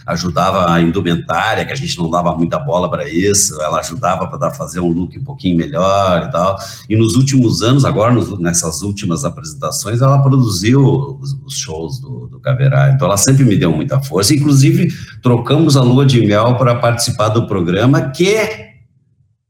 ajudava 0.06 0.72
a 0.72 0.80
indumentária, 0.80 1.64
que 1.66 1.72
a 1.72 1.76
gente 1.76 1.98
não 1.98 2.10
dava 2.10 2.34
muita 2.34 2.58
bola 2.58 2.90
para 2.90 3.06
isso, 3.06 3.60
ela 3.60 3.80
ajudava 3.80 4.26
para 4.26 4.50
fazer 4.50 4.80
um 4.80 4.88
look 4.88 5.16
um 5.18 5.24
pouquinho 5.24 5.58
melhor 5.58 6.24
e 6.26 6.32
tal. 6.32 6.58
E 6.88 6.96
nos 6.96 7.14
últimos 7.16 7.62
anos, 7.62 7.84
agora 7.84 8.14
nessas 8.38 8.80
últimas 8.80 9.26
apresentações, 9.26 10.00
ela 10.00 10.22
produziu 10.22 11.18
os, 11.20 11.38
os 11.44 11.58
shows 11.58 12.00
do, 12.00 12.26
do 12.28 12.40
Caverá, 12.40 12.90
então 12.92 13.06
ela 13.06 13.18
sempre 13.18 13.44
me 13.44 13.56
deu 13.56 13.70
muita 13.70 14.00
força. 14.00 14.34
Inclusive, 14.34 14.88
trocamos 15.22 15.76
a 15.76 15.82
lua 15.82 16.06
de 16.06 16.24
mel 16.24 16.56
para 16.56 16.74
participar 16.76 17.28
do 17.28 17.46
programa, 17.46 18.08
que 18.08 18.67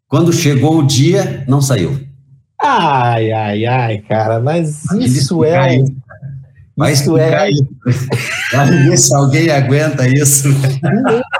quando 0.09 0.33
chegou 0.33 0.79
o 0.79 0.87
dia, 0.87 1.45
não 1.47 1.61
saiu. 1.61 2.01
Ai, 2.61 3.31
ai, 3.31 3.67
ai, 3.67 3.99
cara, 3.99 4.41
mas 4.41 4.85
isso 4.95 5.45
é. 5.45 5.85
Mas 6.77 7.01
isso 7.01 7.19
é. 7.19 7.51
Vai 8.55 8.71
ver 8.71 8.97
se 8.97 9.15
alguém 9.15 9.51
aguenta 9.51 10.09
isso. 10.09 10.49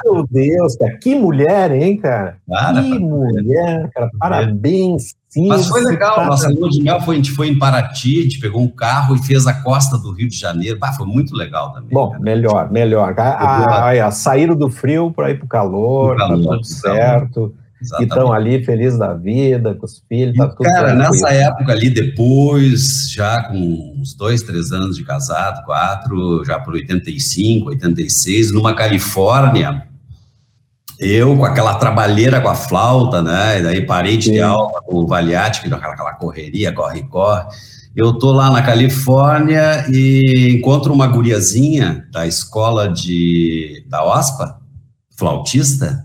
Meu 0.05 0.27
Deus, 0.29 0.77
cara. 0.77 0.99
Que 0.99 1.15
mulher, 1.15 1.71
hein, 1.73 1.97
cara? 1.97 2.37
Cara, 2.49 2.83
que 2.83 2.99
mulher, 2.99 3.89
cara. 3.95 4.11
Parabéns. 4.19 5.17
Sim, 5.29 5.47
Mas 5.47 5.69
foi 5.69 5.83
legal, 5.85 6.17
tá... 6.17 6.27
nossa 6.27 6.49
lua 6.49 6.71
de 6.71 6.83
mel 6.83 7.01
foi, 7.03 7.17
a 7.17 7.19
gente 7.19 7.33
foi 7.33 7.49
em 7.49 7.59
Paraty, 7.59 8.21
a 8.21 8.23
gente 8.23 8.41
pegou 8.41 8.63
um 8.63 8.69
carro 8.69 9.15
e 9.15 9.23
fez 9.23 9.47
a 9.47 9.53
costa 9.53 9.99
do 9.99 10.11
Rio 10.11 10.29
de 10.29 10.37
Janeiro. 10.37 10.79
Bah, 10.79 10.93
foi 10.93 11.07
muito 11.07 11.37
legal 11.37 11.73
também. 11.73 11.91
Bom, 11.93 12.11
cara. 12.11 12.23
melhor, 12.23 12.73
melhor. 12.73 13.15
A, 13.19 13.23
a, 13.23 14.07
a, 14.07 14.11
saíram 14.11 14.57
do 14.57 14.71
frio 14.71 15.13
para 15.13 15.31
ir 15.31 15.37
para 15.37 15.45
o 15.45 15.49
calor, 15.49 16.17
tá 16.17 16.29
tudo 16.29 16.65
certo. 16.65 17.55
E 18.01 18.03
estão 18.03 18.33
ali 18.33 18.65
felizes 18.65 18.99
da 18.99 19.15
vida, 19.15 19.75
com 19.75 19.87
os 19.87 20.03
filhos, 20.09 20.37
tá 20.37 20.49
tudo 20.49 20.65
Cara, 20.65 20.89
tranquilo. 20.89 21.13
nessa 21.13 21.29
época 21.31 21.73
ali, 21.73 21.91
depois, 21.91 23.11
já 23.11 23.45
com 23.45 23.95
uns 23.97 24.15
dois, 24.15 24.43
três 24.43 24.73
anos 24.73 24.97
de 24.97 25.05
casado, 25.05 25.65
quatro, 25.65 26.45
já 26.45 26.59
por 26.59 26.75
85, 26.75 27.69
86, 27.71 28.53
numa 28.53 28.75
Califórnia, 28.75 29.87
eu 30.99 31.37
com 31.37 31.45
aquela 31.45 31.75
trabalheira 31.77 32.41
com 32.41 32.49
a 32.49 32.57
flauta, 32.57 33.23
né? 33.23 33.61
E 33.61 33.63
daí 33.63 33.87
parei 33.87 34.17
de 34.17 34.33
ter 34.33 34.41
aula 34.41 34.83
com 34.83 34.97
o 34.97 35.07
Valiati, 35.07 35.61
que 35.61 35.73
aquela, 35.73 35.95
aquela 35.95 36.15
correria, 36.15 36.73
corre, 36.73 37.05
corre. 37.05 37.45
Eu 37.95 38.13
tô 38.15 38.33
lá 38.33 38.51
na 38.51 38.63
Califórnia 38.63 39.87
e 39.89 40.57
encontro 40.57 40.93
uma 40.93 41.07
guriazinha 41.07 42.07
da 42.11 42.27
escola 42.27 42.89
de 42.89 43.85
da 43.89 44.05
OSPA, 44.05 44.59
flautista, 45.17 46.05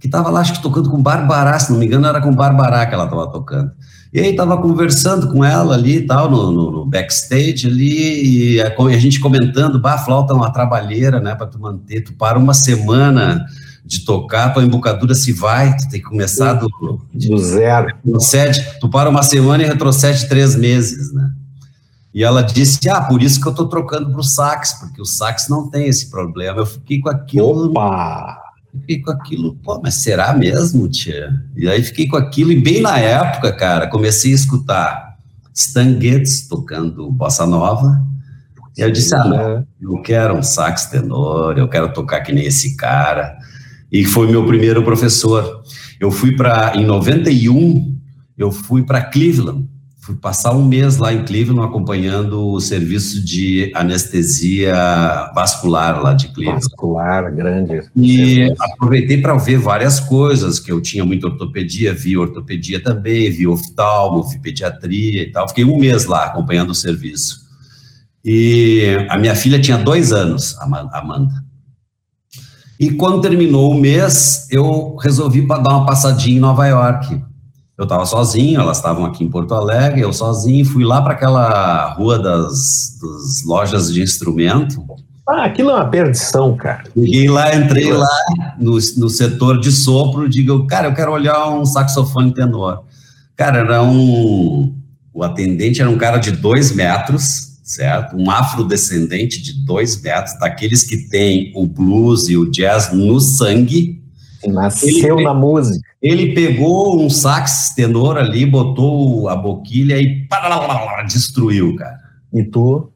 que 0.00 0.06
estava 0.06 0.30
lá, 0.30 0.40
acho 0.40 0.54
que 0.54 0.62
tocando 0.62 0.90
com 0.90 1.02
Barbará, 1.02 1.58
se 1.58 1.70
não 1.70 1.78
me 1.78 1.84
engano, 1.84 2.06
era 2.06 2.22
com 2.22 2.34
Barbará 2.34 2.86
que 2.86 2.94
ela 2.94 3.04
estava 3.04 3.30
tocando. 3.30 3.70
E 4.12 4.18
aí 4.18 4.30
estava 4.30 4.56
conversando 4.56 5.30
com 5.30 5.44
ela 5.44 5.74
ali 5.74 5.98
e 5.98 6.06
tal, 6.06 6.28
no, 6.30 6.50
no, 6.50 6.70
no, 6.72 6.86
backstage 6.86 7.66
ali, 7.66 8.54
e 8.56 8.60
a, 8.62 8.74
a, 8.74 8.98
gente 8.98 9.20
comentando, 9.20 9.78
bah, 9.78 9.94
a 9.94 9.98
flauta 9.98 10.32
é 10.32 10.36
uma 10.36 10.50
trabalheira, 10.50 11.20
né, 11.20 11.34
para 11.34 11.46
tu 11.46 11.60
manter, 11.60 12.00
tu 12.00 12.14
para 12.14 12.38
uma 12.38 12.54
semana 12.54 13.44
de 13.84 14.00
tocar, 14.00 14.52
tua 14.52 14.64
embocadura 14.64 15.14
se 15.14 15.32
vai, 15.32 15.76
tu 15.76 15.88
tem 15.88 16.00
que 16.00 16.08
começar 16.08 16.54
do, 16.54 16.68
do 17.12 17.38
zero. 17.38 17.88
Retrocede, 18.02 18.64
tu 18.80 18.88
para 18.88 19.10
uma 19.10 19.22
semana 19.22 19.62
e 19.62 19.66
retrocede 19.66 20.28
três 20.28 20.56
meses, 20.56 21.12
né. 21.12 21.30
E 22.12 22.24
ela 22.24 22.42
disse, 22.42 22.88
ah, 22.88 23.02
por 23.02 23.22
isso 23.22 23.40
que 23.40 23.46
eu 23.46 23.52
estou 23.52 23.68
trocando 23.68 24.10
para 24.10 24.20
o 24.20 24.24
sax, 24.24 24.72
porque 24.80 25.00
o 25.00 25.04
sax 25.04 25.48
não 25.48 25.70
tem 25.70 25.86
esse 25.86 26.10
problema. 26.10 26.58
Eu 26.58 26.66
fiquei 26.66 26.98
com 26.98 27.08
aquilo... 27.08 27.70
Opa! 27.70 28.49
Fiquei 28.72 29.00
com 29.00 29.10
aquilo, 29.10 29.54
pô, 29.56 29.80
mas 29.82 29.94
será 29.94 30.32
mesmo, 30.32 30.88
tia? 30.88 31.32
E 31.56 31.68
aí 31.68 31.82
fiquei 31.82 32.06
com 32.06 32.16
aquilo, 32.16 32.52
e 32.52 32.60
bem 32.60 32.80
na 32.80 32.98
época, 32.98 33.52
cara, 33.52 33.86
comecei 33.88 34.32
a 34.32 34.34
escutar 34.34 35.16
Stan 35.54 36.00
Getz 36.00 36.46
tocando 36.46 37.10
bossa 37.10 37.44
nova, 37.46 38.00
e 38.76 38.82
eu 38.82 38.90
disse, 38.90 39.14
ah, 39.14 39.24
não, 39.24 39.66
eu 39.80 40.00
quero 40.02 40.34
um 40.34 40.42
sax 40.42 40.86
tenor, 40.86 41.58
eu 41.58 41.68
quero 41.68 41.92
tocar 41.92 42.20
que 42.20 42.32
nem 42.32 42.46
esse 42.46 42.76
cara, 42.76 43.36
e 43.90 44.04
foi 44.04 44.30
meu 44.30 44.46
primeiro 44.46 44.84
professor. 44.84 45.62
Eu 45.98 46.10
fui 46.10 46.34
para, 46.36 46.72
em 46.76 46.86
91, 46.86 47.98
eu 48.38 48.50
fui 48.50 48.82
para 48.82 49.02
Cleveland, 49.02 49.68
fui 50.00 50.16
passar 50.16 50.52
um 50.52 50.64
mês 50.64 50.96
lá 50.96 51.12
em 51.12 51.24
Cleveland 51.24 51.68
acompanhando 51.68 52.48
o 52.48 52.60
serviço 52.60 53.22
de 53.22 53.70
anestesia 53.74 54.74
vascular 55.34 56.02
lá 56.02 56.14
de 56.14 56.28
Cleveland. 56.28 56.64
Vascular, 56.64 57.34
grande. 57.34 57.82
E 57.94 58.52
aproveitei 58.58 59.20
para 59.20 59.36
ver 59.36 59.58
várias 59.58 60.00
coisas, 60.00 60.58
que 60.58 60.72
eu 60.72 60.80
tinha 60.80 61.04
muita 61.04 61.26
ortopedia, 61.26 61.92
vi 61.92 62.16
ortopedia 62.16 62.82
também, 62.82 63.30
vi 63.30 63.46
oftalmo, 63.46 64.22
vi 64.22 64.38
pediatria 64.38 65.22
e 65.22 65.30
tal. 65.30 65.46
Fiquei 65.48 65.64
um 65.64 65.78
mês 65.78 66.06
lá 66.06 66.24
acompanhando 66.26 66.70
o 66.70 66.74
serviço. 66.74 67.48
E 68.24 69.06
a 69.08 69.18
minha 69.18 69.34
filha 69.34 69.60
tinha 69.60 69.76
dois 69.76 70.12
anos, 70.12 70.56
Amanda. 70.60 71.44
E 72.78 72.90
quando 72.92 73.20
terminou 73.20 73.70
o 73.70 73.78
mês, 73.78 74.48
eu 74.50 74.96
resolvi 74.96 75.46
dar 75.46 75.58
uma 75.58 75.84
passadinha 75.84 76.38
em 76.38 76.40
Nova 76.40 76.66
York 76.66 77.29
eu 77.80 77.84
estava 77.84 78.04
sozinho, 78.04 78.60
elas 78.60 78.76
estavam 78.76 79.06
aqui 79.06 79.24
em 79.24 79.30
Porto 79.30 79.54
Alegre, 79.54 80.02
eu 80.02 80.12
sozinho, 80.12 80.66
fui 80.66 80.84
lá 80.84 81.00
para 81.00 81.14
aquela 81.14 81.94
rua 81.94 82.18
das, 82.18 82.98
das, 83.00 83.42
lojas 83.42 83.90
de 83.90 84.02
instrumento. 84.02 84.84
Ah, 85.26 85.46
aquilo 85.46 85.70
é 85.70 85.76
uma 85.76 85.88
perdição, 85.88 86.54
cara. 86.54 86.84
E 86.94 87.26
lá, 87.26 87.56
entrei 87.56 87.90
lá 87.90 88.06
no, 88.58 88.72
no 88.72 89.08
setor 89.08 89.58
de 89.58 89.72
sopro, 89.72 90.28
digo, 90.28 90.66
cara, 90.66 90.88
eu 90.88 90.94
quero 90.94 91.10
olhar 91.10 91.48
um 91.48 91.64
saxofone 91.64 92.34
tenor. 92.34 92.84
Cara, 93.34 93.60
era 93.60 93.82
um. 93.82 94.76
O 95.14 95.24
atendente 95.24 95.80
era 95.80 95.88
um 95.88 95.96
cara 95.96 96.18
de 96.18 96.32
dois 96.32 96.72
metros, 96.72 97.60
certo? 97.64 98.14
Um 98.14 98.30
afrodescendente 98.30 99.40
de 99.40 99.64
dois 99.64 99.98
metros, 100.02 100.38
daqueles 100.38 100.82
que 100.82 101.08
tem 101.08 101.50
o 101.56 101.66
blues 101.66 102.28
e 102.28 102.36
o 102.36 102.50
jazz 102.50 102.92
no 102.92 103.18
sangue 103.20 103.99
Nasceu 104.46 105.16
ele, 105.16 105.24
na 105.24 105.34
música. 105.34 105.86
Ele 106.00 106.34
pegou 106.34 107.00
um 107.00 107.10
sax 107.10 107.74
tenor 107.74 108.16
ali, 108.16 108.46
botou 108.46 109.28
a 109.28 109.36
boquilha 109.36 110.00
e 110.00 110.26
destruiu, 111.06 111.76
cara. 111.76 111.98
E 112.32 112.44
tu? 112.44 112.90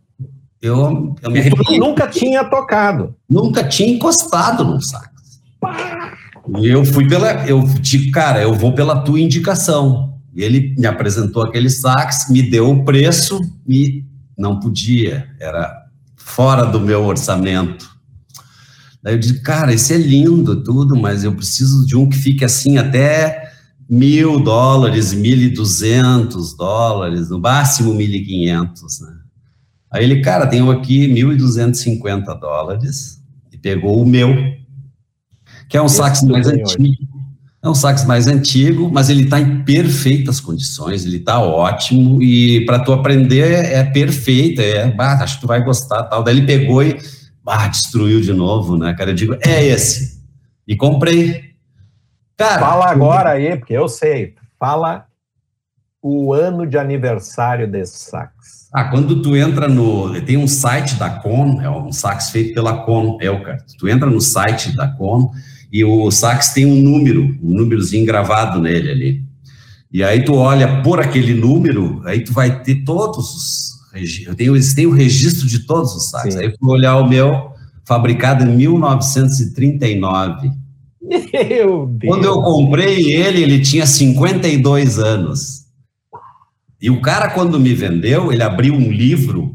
Eu, 0.62 1.14
eu 1.22 1.30
me 1.30 1.40
arrependi. 1.40 1.78
nunca 1.78 2.06
tinha 2.06 2.42
tocado. 2.44 3.14
Nunca 3.28 3.62
tinha 3.64 3.94
encostado 3.94 4.64
num 4.64 4.80
sax. 4.80 5.10
E 6.58 6.68
eu 6.68 6.84
fui 6.84 7.06
pela. 7.06 7.46
Eu 7.46 7.62
digo, 7.80 8.10
cara, 8.10 8.42
eu 8.42 8.54
vou 8.54 8.72
pela 8.72 9.00
tua 9.00 9.20
indicação. 9.20 10.14
Ele 10.34 10.74
me 10.78 10.86
apresentou 10.86 11.42
aquele 11.42 11.70
sax, 11.70 12.30
me 12.30 12.42
deu 12.42 12.70
o 12.70 12.84
preço 12.84 13.40
e 13.68 14.04
não 14.36 14.58
podia. 14.58 15.28
Era 15.38 15.84
fora 16.16 16.64
do 16.64 16.80
meu 16.80 17.04
orçamento. 17.04 17.93
Daí 19.04 19.12
eu 19.12 19.18
disse, 19.18 19.40
cara, 19.42 19.74
isso 19.74 19.92
é 19.92 19.98
lindo 19.98 20.64
tudo, 20.64 20.96
mas 20.96 21.24
eu 21.24 21.34
preciso 21.34 21.84
de 21.86 21.94
um 21.94 22.08
que 22.08 22.16
fique 22.16 22.42
assim 22.42 22.78
até 22.78 23.52
mil 23.88 24.40
dólares, 24.40 25.12
mil 25.12 25.36
e 25.36 25.50
duzentos 25.50 26.56
dólares, 26.56 27.28
no 27.28 27.38
máximo 27.38 27.92
mil 27.92 28.08
e 28.08 28.24
quinhentos, 28.24 29.02
né? 29.02 29.12
Aí 29.90 30.04
ele, 30.04 30.22
cara, 30.22 30.46
tenho 30.46 30.70
aqui 30.70 31.06
mil 31.06 31.30
e 31.30 31.36
duzentos 31.36 31.80
e 31.80 31.82
cinquenta 31.82 32.34
dólares 32.34 33.20
e 33.52 33.58
pegou 33.58 34.02
o 34.02 34.06
meu, 34.06 34.34
que 35.68 35.76
é 35.76 35.82
um 35.82 35.88
sax 35.88 36.22
mais 36.22 36.48
antigo. 36.48 37.12
É 37.62 37.68
um 37.68 37.74
sax 37.74 38.04
mais 38.04 38.26
antigo, 38.26 38.90
mas 38.92 39.08
ele 39.08 39.24
está 39.24 39.38
em 39.40 39.64
perfeitas 39.64 40.38
condições, 40.38 41.04
ele 41.04 41.16
está 41.16 41.40
ótimo 41.40 42.22
e 42.22 42.64
para 42.66 42.78
tu 42.78 42.92
aprender 42.92 43.52
é, 43.52 43.82
perfeito, 43.84 44.60
é, 44.60 44.90
bah, 44.90 45.22
acho 45.22 45.36
que 45.36 45.40
tu 45.42 45.46
vai 45.46 45.62
gostar 45.62 46.04
tal. 46.04 46.22
Daí 46.22 46.36
ele 46.36 46.46
pegou 46.46 46.82
e 46.82 46.98
ah, 47.46 47.68
destruiu 47.68 48.20
de 48.20 48.32
novo, 48.32 48.76
né, 48.76 48.94
cara? 48.94 49.10
Eu 49.10 49.14
digo, 49.14 49.36
é 49.44 49.64
esse. 49.64 50.22
E 50.66 50.76
comprei. 50.76 51.52
Cara, 52.36 52.60
Fala 52.60 52.90
agora 52.90 53.30
aí, 53.30 53.56
porque 53.56 53.74
eu 53.74 53.88
sei. 53.88 54.34
Fala 54.58 55.06
o 56.02 56.32
ano 56.32 56.66
de 56.66 56.76
aniversário 56.76 57.70
desse 57.70 58.10
sax. 58.10 58.68
Ah, 58.72 58.84
quando 58.90 59.22
tu 59.22 59.36
entra 59.36 59.68
no. 59.68 60.20
Tem 60.22 60.36
um 60.36 60.48
site 60.48 60.96
da 60.96 61.08
Con, 61.08 61.60
é 61.62 61.70
um 61.70 61.92
sax 61.92 62.30
feito 62.30 62.54
pela 62.54 62.84
Con 62.84 63.18
Elkart. 63.20 63.64
Tu 63.78 63.88
entra 63.88 64.10
no 64.10 64.20
site 64.20 64.74
da 64.74 64.88
Con 64.88 65.30
e 65.72 65.84
o 65.84 66.10
sax 66.10 66.50
tem 66.52 66.66
um 66.66 66.82
número, 66.82 67.22
um 67.42 67.54
númerozinho 67.54 68.04
gravado 68.04 68.60
nele 68.60 68.90
ali. 68.90 69.24
E 69.92 70.02
aí 70.02 70.24
tu 70.24 70.34
olha 70.34 70.82
por 70.82 71.00
aquele 71.00 71.34
número, 71.34 72.02
aí 72.04 72.24
tu 72.24 72.32
vai 72.32 72.62
ter 72.62 72.84
todos 72.84 73.34
os 73.34 73.73
eu 74.26 74.34
tenho, 74.34 74.54
eles 74.54 74.74
têm 74.74 74.86
o 74.86 74.90
registro 74.90 75.46
de 75.46 75.60
todos 75.60 75.94
os 75.94 76.10
saques. 76.10 76.34
Sim. 76.34 76.40
Aí 76.40 76.46
eu 76.46 76.54
fui 76.58 76.70
olhar 76.70 76.96
o 76.98 77.08
meu, 77.08 77.50
fabricado 77.84 78.44
em 78.44 78.56
1939. 78.56 80.50
Meu 81.00 81.86
Deus. 81.86 82.14
Quando 82.14 82.24
eu 82.24 82.42
comprei 82.42 83.12
ele, 83.12 83.42
ele 83.42 83.60
tinha 83.60 83.86
52 83.86 84.98
anos. 84.98 85.64
E 86.80 86.90
o 86.90 87.00
cara, 87.00 87.30
quando 87.30 87.60
me 87.60 87.74
vendeu, 87.74 88.32
ele 88.32 88.42
abriu 88.42 88.74
um 88.74 88.90
livro 88.90 89.54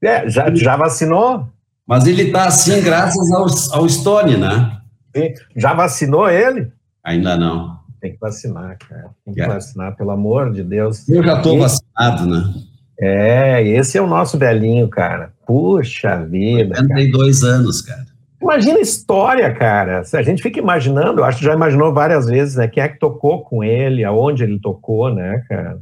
É, 0.00 0.28
já, 0.28 0.54
já 0.54 0.76
vacinou? 0.76 1.48
Mas 1.84 2.06
ele 2.06 2.22
está 2.22 2.46
assim 2.46 2.80
graças 2.80 3.28
ao, 3.32 3.46
ao 3.76 3.88
Stone, 3.88 4.36
né? 4.36 4.78
Sim. 5.16 5.34
Já 5.56 5.74
vacinou 5.74 6.30
ele? 6.30 6.70
Ainda 7.02 7.36
não. 7.36 7.80
Tem 8.00 8.12
que 8.12 8.20
vacinar, 8.20 8.78
cara. 8.88 9.10
Tem 9.24 9.34
que 9.34 9.40
é. 9.40 9.48
vacinar, 9.48 9.96
pelo 9.96 10.12
amor 10.12 10.52
de 10.52 10.62
Deus. 10.62 11.08
Eu 11.08 11.24
já 11.24 11.38
estou 11.38 11.58
vacinado, 11.58 12.24
né? 12.24 12.54
É, 13.00 13.66
esse 13.66 13.98
é 13.98 14.00
o 14.00 14.06
nosso 14.06 14.38
velhinho, 14.38 14.88
cara. 14.88 15.32
Puxa 15.44 16.24
vida. 16.24 16.80
82 16.80 17.40
cara. 17.40 17.52
anos, 17.52 17.82
cara. 17.82 18.15
Imagina 18.46 18.78
a 18.78 18.82
história, 18.82 19.52
cara. 19.52 20.02
A 20.14 20.22
gente 20.22 20.40
fica 20.40 20.60
imaginando, 20.60 21.24
acho 21.24 21.38
que 21.38 21.44
já 21.44 21.52
imaginou 21.52 21.92
várias 21.92 22.26
vezes, 22.26 22.54
né? 22.54 22.68
Quem 22.68 22.80
é 22.80 22.88
que 22.88 22.98
tocou 22.98 23.42
com 23.42 23.64
ele, 23.64 24.04
aonde 24.04 24.44
ele 24.44 24.60
tocou, 24.60 25.12
né, 25.12 25.42
cara? 25.48 25.80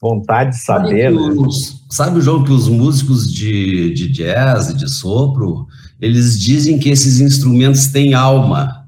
Vontade 0.00 0.50
de 0.50 0.64
saber. 0.64 1.12
Sabe, 1.12 1.26
né? 1.28 1.34
os, 1.36 1.86
sabe 1.90 2.20
João, 2.22 2.44
que 2.44 2.50
os 2.50 2.68
músicos 2.68 3.30
de, 3.30 3.92
de 3.92 4.08
jazz 4.08 4.70
e 4.70 4.74
de 4.74 4.90
sopro, 4.90 5.66
eles 6.00 6.40
dizem 6.40 6.78
que 6.78 6.88
esses 6.88 7.20
instrumentos 7.20 7.88
têm 7.88 8.14
alma. 8.14 8.86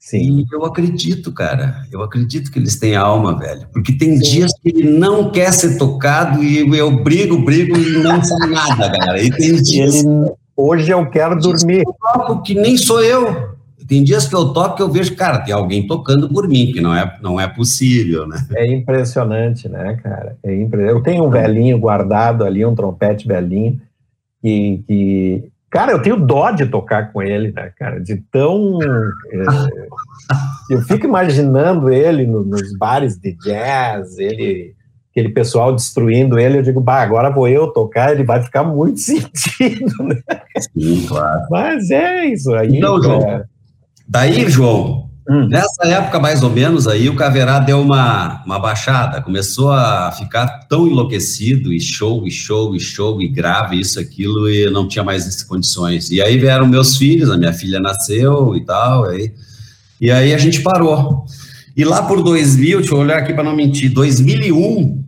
Sim. 0.00 0.40
E 0.40 0.46
eu 0.52 0.64
acredito, 0.64 1.32
cara. 1.32 1.86
Eu 1.90 2.02
acredito 2.02 2.50
que 2.50 2.58
eles 2.58 2.78
têm 2.78 2.96
alma, 2.96 3.38
velho. 3.38 3.66
Porque 3.72 3.92
tem 3.92 4.16
Sim. 4.16 4.30
dias 4.30 4.52
que 4.60 4.68
ele 4.68 4.90
não 4.90 5.30
quer 5.30 5.52
ser 5.52 5.78
tocado 5.78 6.42
e 6.42 6.58
eu 6.76 7.02
brigo, 7.02 7.38
brigo 7.44 7.76
e 7.76 8.02
não 8.02 8.22
sai 8.22 8.50
nada, 8.50 8.98
cara. 8.98 9.22
E 9.22 9.30
tem 9.30 9.54
dias. 9.62 10.04
Ele, 10.04 10.32
hoje 10.56 10.90
eu 10.90 11.04
quero 11.08 11.38
dormir. 11.38 11.82
Eu 11.86 11.94
toco 12.12 12.42
que 12.42 12.54
nem 12.54 12.76
sou 12.76 13.02
eu. 13.02 13.54
Tem 13.86 14.02
dias 14.02 14.26
que 14.26 14.34
eu 14.34 14.52
toco 14.52 14.76
que 14.76 14.82
eu 14.82 14.90
vejo, 14.90 15.14
cara, 15.14 15.40
tem 15.40 15.52
alguém 15.52 15.86
tocando 15.86 16.28
por 16.30 16.48
mim, 16.48 16.72
que 16.72 16.80
não 16.80 16.94
é, 16.94 17.18
não 17.20 17.38
é 17.38 17.46
possível, 17.46 18.26
né? 18.26 18.38
É 18.54 18.66
impressionante, 18.66 19.68
né, 19.68 19.98
cara? 20.02 20.38
É 20.42 20.54
impre... 20.54 20.88
Eu 20.88 21.02
tenho 21.02 21.24
um 21.24 21.30
velhinho 21.30 21.78
guardado 21.78 22.44
ali, 22.44 22.64
um 22.64 22.74
trompete 22.74 23.28
velhinho, 23.28 23.78
que, 24.40 24.82
que 24.86 25.52
Cara, 25.74 25.90
eu 25.90 26.00
tenho 26.00 26.16
dó 26.16 26.52
de 26.52 26.66
tocar 26.66 27.12
com 27.12 27.20
ele, 27.20 27.50
né, 27.50 27.68
cara? 27.76 28.00
De 28.00 28.16
tão. 28.30 28.78
É, 28.80 29.44
eu 30.70 30.80
fico 30.82 31.04
imaginando 31.04 31.90
ele 31.90 32.24
no, 32.24 32.44
nos 32.44 32.78
bares 32.78 33.18
de 33.18 33.32
jazz, 33.32 34.16
ele, 34.16 34.76
aquele 35.14 35.28
pessoal 35.28 35.72
destruindo 35.72 36.38
ele. 36.38 36.58
Eu 36.58 36.62
digo, 36.62 36.80
bah, 36.80 37.02
agora 37.02 37.30
vou 37.30 37.46
eu 37.48 37.68
tocar, 37.68 38.12
ele 38.12 38.24
vai 38.24 38.42
ficar 38.42 38.64
muito 38.64 38.98
sentido, 39.00 40.02
né? 40.02 40.20
Sim, 40.58 41.06
claro. 41.06 41.46
Mas 41.48 41.90
é 41.90 42.26
isso 42.26 42.52
aí. 42.52 42.76
Então, 42.76 43.00
João, 43.00 43.44
daí, 44.08 44.50
João, 44.50 45.04
Hum. 45.28 45.48
Nessa 45.48 45.86
época, 45.86 46.20
mais 46.20 46.42
ou 46.42 46.50
menos, 46.50 46.86
aí 46.86 47.08
o 47.08 47.16
Caverá 47.16 47.58
deu 47.58 47.80
uma, 47.80 48.42
uma 48.44 48.58
baixada, 48.58 49.22
começou 49.22 49.72
a 49.72 50.12
ficar 50.12 50.46
tão 50.68 50.86
enlouquecido, 50.86 51.72
e 51.72 51.80
show, 51.80 52.26
e 52.26 52.30
show, 52.30 52.76
e 52.76 52.80
show, 52.80 53.22
e 53.22 53.28
grave, 53.28 53.80
isso, 53.80 53.98
aquilo, 53.98 54.50
e 54.50 54.68
não 54.70 54.86
tinha 54.86 55.02
mais 55.02 55.42
condições. 55.42 56.10
E 56.10 56.20
aí 56.20 56.36
vieram 56.36 56.66
meus 56.66 56.98
filhos, 56.98 57.30
a 57.30 57.38
minha 57.38 57.54
filha 57.54 57.80
nasceu 57.80 58.54
e 58.54 58.62
tal, 58.66 59.04
aí, 59.06 59.32
e 59.98 60.10
aí 60.10 60.34
a 60.34 60.38
gente 60.38 60.60
parou. 60.60 61.24
E 61.74 61.84
lá 61.84 62.02
por 62.02 62.22
2000, 62.22 62.80
deixa 62.80 62.94
eu 62.94 62.98
olhar 62.98 63.16
aqui 63.16 63.32
para 63.32 63.44
não 63.44 63.56
mentir, 63.56 63.92
2001, 63.94 65.03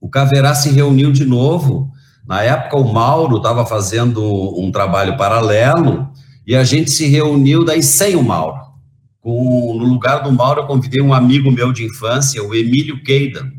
o 0.00 0.08
Caverá 0.08 0.54
se 0.54 0.70
reuniu 0.70 1.12
de 1.12 1.24
novo. 1.24 1.90
Na 2.26 2.42
época, 2.42 2.76
o 2.76 2.92
Mauro 2.92 3.36
estava 3.36 3.66
fazendo 3.66 4.22
um 4.58 4.72
trabalho 4.72 5.16
paralelo, 5.16 6.08
e 6.46 6.56
a 6.56 6.64
gente 6.64 6.90
se 6.90 7.06
reuniu 7.06 7.64
daí 7.64 7.82
sem 7.82 8.16
o 8.16 8.22
Mauro. 8.22 8.58
Com, 9.20 9.74
no 9.78 9.84
lugar 9.84 10.22
do 10.22 10.32
Mauro, 10.32 10.62
eu 10.62 10.66
convidei 10.66 11.02
um 11.02 11.12
amigo 11.12 11.50
meu 11.50 11.72
de 11.72 11.84
infância, 11.84 12.42
o 12.42 12.54
Emílio 12.54 13.02
Keidan. 13.02 13.50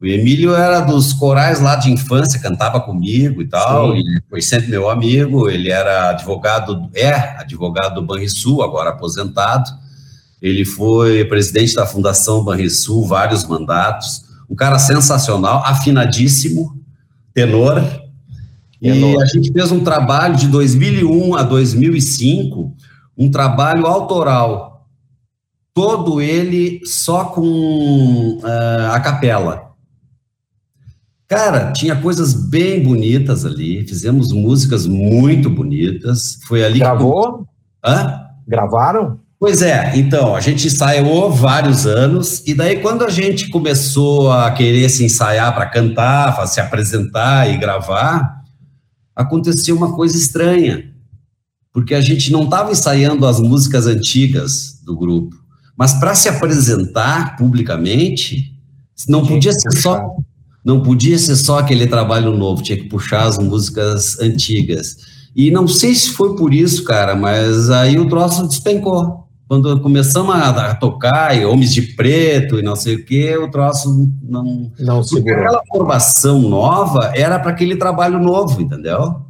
O 0.00 0.04
Emílio 0.04 0.54
era 0.54 0.80
dos 0.80 1.14
corais 1.14 1.60
lá 1.60 1.76
de 1.76 1.90
infância, 1.90 2.40
cantava 2.40 2.80
comigo 2.80 3.40
e 3.40 3.48
tal, 3.48 3.92
Sim. 3.92 4.00
e 4.00 4.20
foi 4.28 4.42
sempre 4.42 4.68
meu 4.68 4.90
amigo. 4.90 5.48
Ele 5.48 5.70
era 5.70 6.10
advogado, 6.10 6.90
é 6.94 7.12
advogado 7.40 7.94
do 7.94 8.06
Banrisul, 8.06 8.62
agora 8.62 8.90
aposentado. 8.90 9.70
Ele 10.42 10.66
foi 10.66 11.24
presidente 11.24 11.74
da 11.74 11.86
Fundação 11.86 12.44
Banrisul, 12.44 13.06
vários 13.06 13.44
mandatos. 13.44 14.25
Um 14.48 14.54
cara 14.54 14.78
sensacional, 14.78 15.62
afinadíssimo, 15.64 16.80
tenor. 17.34 17.82
E 18.80 18.90
a 18.90 19.26
gente 19.26 19.52
fez 19.52 19.72
um 19.72 19.82
trabalho 19.82 20.36
de 20.36 20.46
2001 20.48 21.34
a 21.34 21.42
2005 21.42 22.74
um 23.16 23.30
trabalho 23.30 23.86
autoral, 23.86 24.86
todo 25.72 26.20
ele 26.20 26.80
só 26.84 27.24
com 27.24 28.38
uh, 28.42 28.92
a 28.92 29.00
capela. 29.00 29.66
Cara, 31.26 31.72
tinha 31.72 32.00
coisas 32.00 32.34
bem 32.34 32.82
bonitas 32.82 33.44
ali, 33.44 33.86
fizemos 33.86 34.32
músicas 34.32 34.86
muito 34.86 35.50
bonitas. 35.50 36.38
Foi 36.46 36.64
ali 36.64 36.78
Gravou? 36.78 37.38
que. 37.38 37.90
Hã? 37.90 38.20
Gravaram? 38.46 39.18
Pois 39.38 39.60
é, 39.60 39.96
então, 39.96 40.34
a 40.34 40.40
gente 40.40 40.66
ensaiou 40.66 41.30
vários 41.30 41.86
anos, 41.86 42.42
e 42.46 42.54
daí 42.54 42.80
quando 42.80 43.04
a 43.04 43.10
gente 43.10 43.50
começou 43.50 44.32
a 44.32 44.50
querer 44.50 44.88
se 44.88 45.04
ensaiar 45.04 45.54
para 45.54 45.66
cantar, 45.66 46.46
se 46.46 46.60
apresentar 46.60 47.50
e 47.50 47.58
gravar, 47.58 48.42
aconteceu 49.14 49.76
uma 49.76 49.94
coisa 49.94 50.16
estranha 50.16 50.96
porque 51.76 51.94
a 51.94 52.00
gente 52.00 52.32
não 52.32 52.44
estava 52.44 52.72
ensaiando 52.72 53.26
as 53.26 53.38
músicas 53.38 53.86
antigas 53.86 54.80
do 54.82 54.96
grupo, 54.96 55.36
mas 55.76 55.92
para 55.92 56.14
se 56.14 56.26
apresentar 56.26 57.36
publicamente, 57.36 58.58
não 59.06 59.26
podia 59.26 59.52
ser 59.52 59.76
só 59.82 60.16
não 60.64 60.80
podia 60.80 61.18
ser 61.18 61.36
só 61.36 61.58
aquele 61.58 61.86
trabalho 61.86 62.34
novo, 62.34 62.62
tinha 62.62 62.78
que 62.78 62.88
puxar 62.88 63.24
as 63.24 63.36
músicas 63.36 64.18
antigas. 64.18 64.96
E 65.36 65.50
não 65.50 65.68
sei 65.68 65.94
se 65.94 66.12
foi 66.12 66.34
por 66.34 66.54
isso, 66.54 66.82
cara, 66.82 67.14
mas 67.14 67.68
aí 67.68 67.98
o 67.98 68.08
troço 68.08 68.48
despencou. 68.48 69.25
Quando 69.48 69.80
começamos 69.80 70.34
a, 70.34 70.74
tocar, 70.74 71.36
e 71.36 71.44
Homens 71.44 71.72
de 71.72 71.82
Preto 71.82 72.58
e 72.58 72.62
não 72.62 72.74
sei 72.74 72.96
o 72.96 73.04
que, 73.04 73.36
o 73.36 73.48
troço 73.48 74.10
não. 74.22 74.72
Não 74.78 75.02
segurou. 75.04 75.38
Aquela 75.38 75.62
formação 75.68 76.40
nova 76.40 77.12
era 77.14 77.38
para 77.38 77.52
aquele 77.52 77.76
trabalho 77.76 78.18
novo, 78.18 78.60
entendeu? 78.60 79.22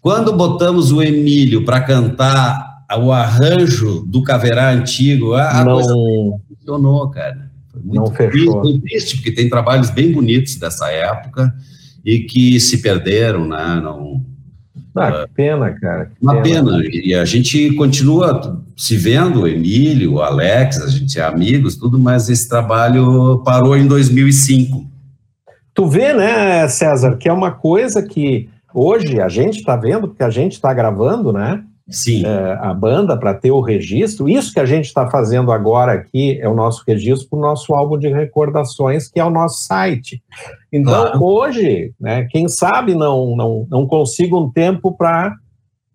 Quando 0.00 0.32
botamos 0.32 0.92
o 0.92 1.02
Emílio 1.02 1.64
para 1.64 1.80
cantar 1.80 2.84
o 2.96 3.10
arranjo 3.10 4.04
do 4.06 4.22
Caverá 4.22 4.70
antigo, 4.70 5.34
a, 5.34 5.64
não, 5.64 5.74
coisa 5.74 5.90
não 5.90 6.40
funcionou, 6.48 7.10
cara. 7.10 7.50
Foi 7.72 7.82
muito 7.82 8.00
não 8.00 8.14
fechou. 8.14 8.62
Triste, 8.62 8.80
triste, 8.80 9.16
porque 9.16 9.32
tem 9.32 9.48
trabalhos 9.48 9.90
bem 9.90 10.12
bonitos 10.12 10.54
dessa 10.54 10.88
época 10.88 11.52
e 12.04 12.20
que 12.20 12.60
se 12.60 12.80
perderam, 12.80 13.46
né? 13.46 13.80
Não, 13.82 14.24
ah, 15.02 15.26
que 15.26 15.34
pena, 15.34 15.72
cara. 15.72 16.06
Que 16.06 16.12
uma 16.20 16.42
pena. 16.42 16.78
pena. 16.78 16.84
E 16.92 17.14
a 17.14 17.24
gente 17.24 17.74
continua 17.74 18.62
se 18.76 18.96
vendo, 18.96 19.42
o 19.42 19.48
Emílio, 19.48 20.14
o 20.14 20.22
Alex, 20.22 20.80
a 20.80 20.88
gente 20.88 21.18
é 21.18 21.22
amigos, 21.22 21.76
tudo, 21.76 21.98
mas 21.98 22.28
esse 22.28 22.48
trabalho 22.48 23.38
parou 23.44 23.76
em 23.76 23.86
2005. 23.86 24.86
Tu 25.74 25.86
vê, 25.86 26.12
né, 26.12 26.66
César, 26.68 27.16
que 27.16 27.28
é 27.28 27.32
uma 27.32 27.52
coisa 27.52 28.02
que 28.02 28.48
Hoje 28.72 29.20
a 29.20 29.28
gente 29.28 29.58
está 29.58 29.76
vendo, 29.76 30.08
porque 30.08 30.22
a 30.22 30.30
gente 30.30 30.52
está 30.52 30.72
gravando, 30.74 31.32
né? 31.32 31.64
Sim. 31.90 32.24
É, 32.24 32.58
a 32.60 32.74
banda 32.74 33.16
para 33.16 33.32
ter 33.32 33.50
o 33.50 33.62
registro. 33.62 34.28
Isso 34.28 34.52
que 34.52 34.60
a 34.60 34.66
gente 34.66 34.86
está 34.86 35.08
fazendo 35.08 35.50
agora 35.50 35.92
aqui 35.92 36.38
é 36.38 36.48
o 36.48 36.54
nosso 36.54 36.84
registro 36.86 37.28
para 37.30 37.38
o 37.38 37.42
nosso 37.42 37.74
álbum 37.74 37.98
de 37.98 38.08
recordações, 38.08 39.08
que 39.08 39.18
é 39.18 39.24
o 39.24 39.30
nosso 39.30 39.64
site. 39.64 40.22
Então, 40.70 40.92
claro. 40.92 41.24
hoje, 41.24 41.94
né, 41.98 42.24
quem 42.30 42.46
sabe 42.46 42.94
não, 42.94 43.34
não, 43.34 43.66
não 43.70 43.86
consigo 43.86 44.38
um 44.38 44.50
tempo 44.50 44.94
para 44.96 45.34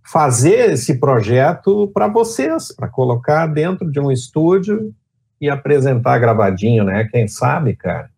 fazer 0.05 0.71
esse 0.71 0.99
projeto 0.99 1.89
para 1.93 2.07
vocês, 2.07 2.73
para 2.75 2.87
colocar 2.87 3.45
dentro 3.47 3.89
de 3.89 3.99
um 3.99 4.11
estúdio 4.11 4.93
e 5.39 5.49
apresentar 5.49 6.17
gravadinho, 6.19 6.83
né? 6.83 7.07
Quem 7.11 7.27
sabe, 7.27 7.75
cara? 7.75 8.09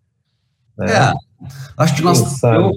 Né? 0.77 0.87
É, 0.91 1.13
acho 1.77 1.95
que 1.95 2.01
nós, 2.01 2.41
eu, 2.43 2.71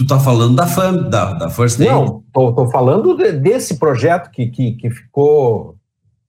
Tu 0.00 0.06
tá 0.06 0.18
falando 0.18 0.56
da 0.56 0.66
FAM, 0.66 1.10
da, 1.10 1.34
da 1.34 1.50
First 1.50 1.78
Aid? 1.78 1.90
Não, 1.90 2.22
tô, 2.32 2.54
tô 2.54 2.70
falando 2.70 3.14
de, 3.14 3.32
desse 3.32 3.78
projeto 3.78 4.30
que, 4.30 4.46
que, 4.46 4.72
que 4.72 4.88
ficou. 4.88 5.76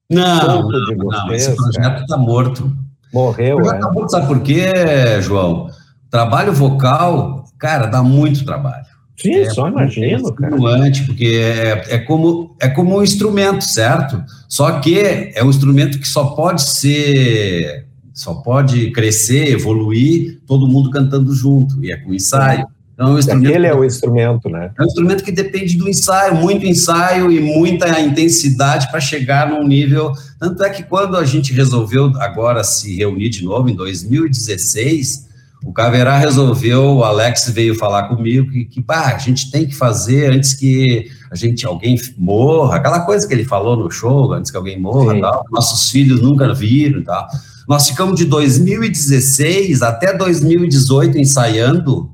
Não, 0.10 0.68
não, 0.68 0.98
não 0.98 1.34
esse 1.34 1.56
projeto 1.56 2.02
está 2.02 2.18
morto. 2.18 2.70
Morreu, 3.14 3.60
o 3.60 3.72
é. 3.72 3.80
Tá 3.80 3.90
morto, 3.90 4.12
sabe 4.12 4.28
por 4.28 4.42
quê, 4.42 5.22
João? 5.22 5.70
Trabalho 6.10 6.52
vocal, 6.52 7.46
cara, 7.58 7.86
dá 7.86 8.04
muito 8.04 8.44
trabalho. 8.44 8.84
Sim, 9.16 9.36
é, 9.36 9.50
só 9.50 9.70
imagino, 9.70 10.34
cara. 10.34 10.58
Porque 11.06 11.42
é, 11.42 11.96
é, 11.96 11.98
como, 12.00 12.58
é 12.60 12.68
como 12.68 12.98
um 12.98 13.02
instrumento, 13.02 13.64
certo? 13.64 14.22
Só 14.50 14.82
que 14.82 15.00
é 15.00 15.42
um 15.42 15.50
instrumento 15.50 15.98
que 15.98 16.08
só 16.10 16.26
pode 16.36 16.70
ser, 16.70 17.88
só 18.14 18.34
pode 18.34 18.92
crescer, 18.92 19.48
evoluir, 19.48 20.42
todo 20.46 20.68
mundo 20.68 20.92
cantando 20.92 21.34
junto, 21.34 21.82
e 21.82 21.90
é 21.90 21.96
com 21.96 22.14
ensaio. 22.14 22.68
Então, 23.02 23.16
Aquele 23.38 23.66
é 23.66 23.74
o 23.74 23.84
instrumento, 23.84 24.48
né? 24.48 24.72
É 24.78 24.84
um 24.84 24.86
instrumento 24.86 25.24
que 25.24 25.32
depende 25.32 25.76
do 25.76 25.90
ensaio, 25.90 26.36
muito 26.36 26.66
ensaio 26.66 27.32
e 27.32 27.40
muita 27.40 28.00
intensidade 28.00 28.90
para 28.92 29.00
chegar 29.00 29.50
num 29.50 29.68
nível. 29.68 30.12
Tanto 30.40 30.64
é 30.64 30.70
que 30.70 30.84
quando 30.84 31.18
a 31.18 31.26
gente 31.26 31.52
resolveu 31.52 32.12
agora 32.18 32.64
se 32.64 32.96
reunir 32.96 33.30
de 33.30 33.44
novo, 33.44 33.70
em 33.70 33.76
2016, 33.76 35.32
o 35.66 35.74
Caverá 35.74 36.18
resolveu, 36.18 36.98
o 36.98 37.04
Alex 37.04 37.50
veio 37.50 37.76
falar 37.76 38.04
comigo 38.04 38.52
que, 38.52 38.66
que 38.66 38.82
bah, 38.82 39.16
a 39.16 39.18
gente 39.18 39.50
tem 39.50 39.66
que 39.66 39.76
fazer 39.76 40.32
antes 40.32 40.54
que 40.54 41.10
a 41.32 41.36
gente 41.36 41.66
alguém 41.66 42.00
morra, 42.18 42.76
aquela 42.76 43.00
coisa 43.00 43.28
que 43.28 43.34
ele 43.34 43.46
falou 43.46 43.76
no 43.76 43.90
show, 43.90 44.32
antes 44.34 44.52
que 44.52 44.58
alguém 44.58 44.80
morra, 44.80 45.20
tal, 45.20 45.46
nossos 45.52 45.90
filhos 45.90 46.22
nunca 46.22 46.54
viram 46.54 47.00
e 47.00 47.04
tal. 47.04 47.28
Nós 47.68 47.88
ficamos 47.88 48.16
de 48.16 48.26
2016 48.26 49.82
até 49.82 50.16
2018 50.16 51.18
ensaiando 51.18 52.12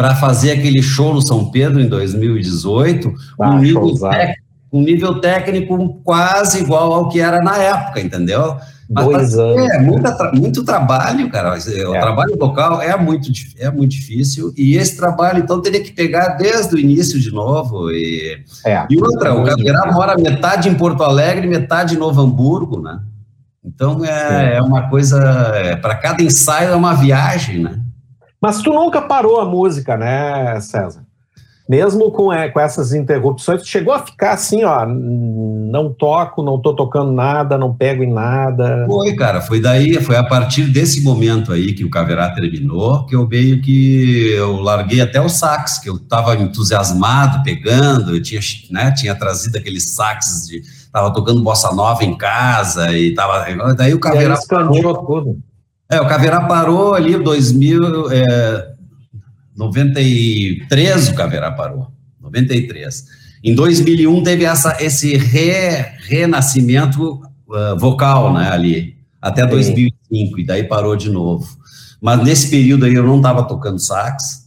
para 0.00 0.14
fazer 0.14 0.52
aquele 0.52 0.80
show 0.82 1.12
no 1.12 1.20
São 1.20 1.50
Pedro 1.50 1.78
em 1.78 1.86
2018, 1.86 3.12
ah, 3.38 3.50
um, 3.50 3.58
nível 3.58 3.94
técnico, 3.98 4.42
um 4.72 4.80
nível 4.80 5.20
técnico 5.20 6.00
quase 6.02 6.60
igual 6.60 6.94
ao 6.94 7.10
que 7.10 7.20
era 7.20 7.40
na 7.40 7.58
época, 7.58 8.00
entendeu? 8.00 8.56
Dois 8.88 9.38
anos. 9.38 9.70
É, 9.70 9.78
muita, 9.78 10.32
muito 10.32 10.64
trabalho, 10.64 11.28
cara. 11.28 11.52
O 11.52 11.94
é. 11.94 12.00
trabalho 12.00 12.34
local 12.40 12.80
é 12.80 12.96
muito, 12.96 13.30
é 13.58 13.70
muito 13.70 13.90
difícil. 13.90 14.54
E 14.56 14.74
esse 14.74 14.96
trabalho, 14.96 15.40
então, 15.40 15.60
teria 15.60 15.82
que 15.82 15.92
pegar 15.92 16.28
desde 16.28 16.74
o 16.74 16.78
início 16.78 17.20
de 17.20 17.30
novo. 17.30 17.90
E, 17.90 18.42
é. 18.64 18.86
e 18.88 18.96
outra, 18.96 19.34
o 19.34 19.44
Caverá 19.44 19.92
mora 19.92 20.16
metade 20.16 20.70
em 20.70 20.74
Porto 20.74 21.02
Alegre, 21.02 21.46
metade 21.46 21.94
em 21.94 21.98
Novo 21.98 22.22
Hamburgo, 22.22 22.80
né? 22.80 23.00
Então, 23.62 24.02
é, 24.02 24.56
é 24.56 24.62
uma 24.62 24.88
coisa. 24.88 25.20
É, 25.56 25.76
Para 25.76 25.94
cada 25.96 26.22
ensaio 26.22 26.70
é 26.70 26.74
uma 26.74 26.94
viagem, 26.94 27.58
né? 27.58 27.80
Mas 28.40 28.62
tu 28.62 28.72
nunca 28.72 29.02
parou 29.02 29.40
a 29.40 29.44
música, 29.44 29.96
né, 29.96 30.60
César? 30.60 31.04
mesmo 31.70 32.10
com, 32.10 32.32
é, 32.32 32.48
com 32.48 32.58
essas 32.58 32.92
interrupções, 32.92 33.64
chegou 33.64 33.94
a 33.94 34.04
ficar 34.04 34.32
assim, 34.32 34.64
ó, 34.64 34.84
não 34.84 35.94
toco, 35.94 36.42
não 36.42 36.60
tô 36.60 36.74
tocando 36.74 37.12
nada, 37.12 37.56
não 37.56 37.72
pego 37.72 38.02
em 38.02 38.12
nada. 38.12 38.84
Foi, 38.88 39.14
cara, 39.14 39.40
foi 39.40 39.60
daí, 39.60 39.94
foi 40.02 40.16
a 40.16 40.24
partir 40.24 40.64
desse 40.64 41.00
momento 41.00 41.52
aí 41.52 41.72
que 41.72 41.84
o 41.84 41.88
Caverá 41.88 42.28
terminou, 42.30 43.06
que 43.06 43.14
eu 43.14 43.24
meio 43.24 43.62
que 43.62 44.32
eu 44.32 44.56
larguei 44.56 45.00
até 45.00 45.20
o 45.20 45.28
sax, 45.28 45.78
que 45.78 45.88
eu 45.88 45.96
tava 45.96 46.34
entusiasmado 46.34 47.44
pegando, 47.44 48.16
eu 48.16 48.20
tinha, 48.20 48.40
né, 48.68 48.90
tinha 48.90 49.14
trazido 49.14 49.56
aqueles 49.56 49.94
sax 49.94 50.48
de 50.48 50.62
tava 50.92 51.12
tocando 51.12 51.40
bossa 51.40 51.72
nova 51.72 52.02
em 52.02 52.18
casa 52.18 52.92
e 52.98 53.14
tava, 53.14 53.46
daí 53.74 53.94
o 53.94 54.00
Caverá 54.00 54.36
parou. 54.48 55.06
Tudo. 55.06 55.38
É, 55.90 56.00
o 56.00 56.06
Caverá 56.06 56.42
parou 56.42 56.94
ali 56.94 57.16
2000, 57.16 58.12
é, 58.12 58.74
93 59.56 61.08
o 61.08 61.14
Caveira 61.14 61.50
parou, 61.50 61.88
93. 62.20 63.06
Em 63.42 63.54
2001 63.54 64.22
teve 64.22 64.44
essa, 64.44 64.76
esse 64.80 65.16
re, 65.16 65.80
renascimento 66.06 67.20
uh, 67.48 67.78
vocal, 67.78 68.32
né, 68.32 68.50
ali, 68.50 68.96
até 69.20 69.46
2005, 69.46 70.38
e 70.38 70.46
daí 70.46 70.64
parou 70.64 70.94
de 70.94 71.10
novo. 71.10 71.48
Mas 72.00 72.22
nesse 72.22 72.50
período 72.50 72.84
aí 72.84 72.94
eu 72.94 73.02
não 73.02 73.16
estava 73.16 73.42
tocando 73.42 73.78
sax, 73.78 74.46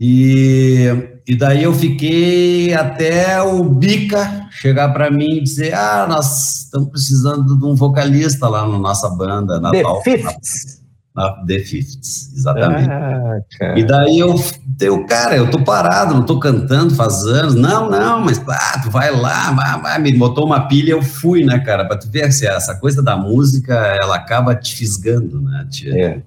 e, 0.00 0.86
e 1.28 1.36
daí 1.36 1.62
eu 1.62 1.74
fiquei 1.74 2.72
até 2.72 3.42
o 3.42 3.62
Bica 3.62 4.48
chegar 4.50 4.88
para 4.94 5.10
mim 5.10 5.36
e 5.36 5.42
dizer, 5.42 5.74
ah, 5.74 6.06
nós 6.08 6.64
estamos 6.64 6.88
precisando 6.88 7.58
de 7.58 7.64
um 7.66 7.74
vocalista 7.74 8.48
lá 8.48 8.66
na 8.66 8.78
nossa 8.78 9.10
banda, 9.10 9.60
na 9.60 9.70
The 9.70 9.82
tal, 9.82 10.02
Fifths 10.02 10.78
na 11.18 11.32
The 11.44 11.58
Fifths, 11.58 12.32
exatamente. 12.36 12.88
Ah, 12.88 13.76
e 13.76 13.82
daí 13.82 14.20
eu, 14.20 14.36
eu, 14.80 15.04
cara, 15.04 15.36
eu 15.36 15.50
tô 15.50 15.60
parado, 15.64 16.14
não 16.14 16.24
tô 16.24 16.38
cantando 16.38 16.94
faz 16.94 17.24
anos. 17.24 17.56
Não, 17.56 17.90
não, 17.90 18.20
mas 18.20 18.40
ah, 18.48 18.80
tu 18.84 18.90
vai 18.90 19.10
lá, 19.10 19.50
vai, 19.50 19.82
vai, 19.82 19.98
me 19.98 20.12
botou 20.12 20.46
uma 20.46 20.68
pilha, 20.68 20.92
eu 20.92 21.02
fui, 21.02 21.44
né, 21.44 21.58
cara? 21.58 21.84
Pra 21.84 21.96
tu 21.96 22.08
ver 22.08 22.30
se 22.32 22.46
essa 22.46 22.76
coisa 22.76 23.02
da 23.02 23.16
música, 23.16 23.74
ela 24.00 24.14
acaba 24.14 24.54
te 24.54 24.76
fisgando, 24.76 25.42
né? 25.42 25.66
Te, 25.68 25.90
é. 25.90 26.22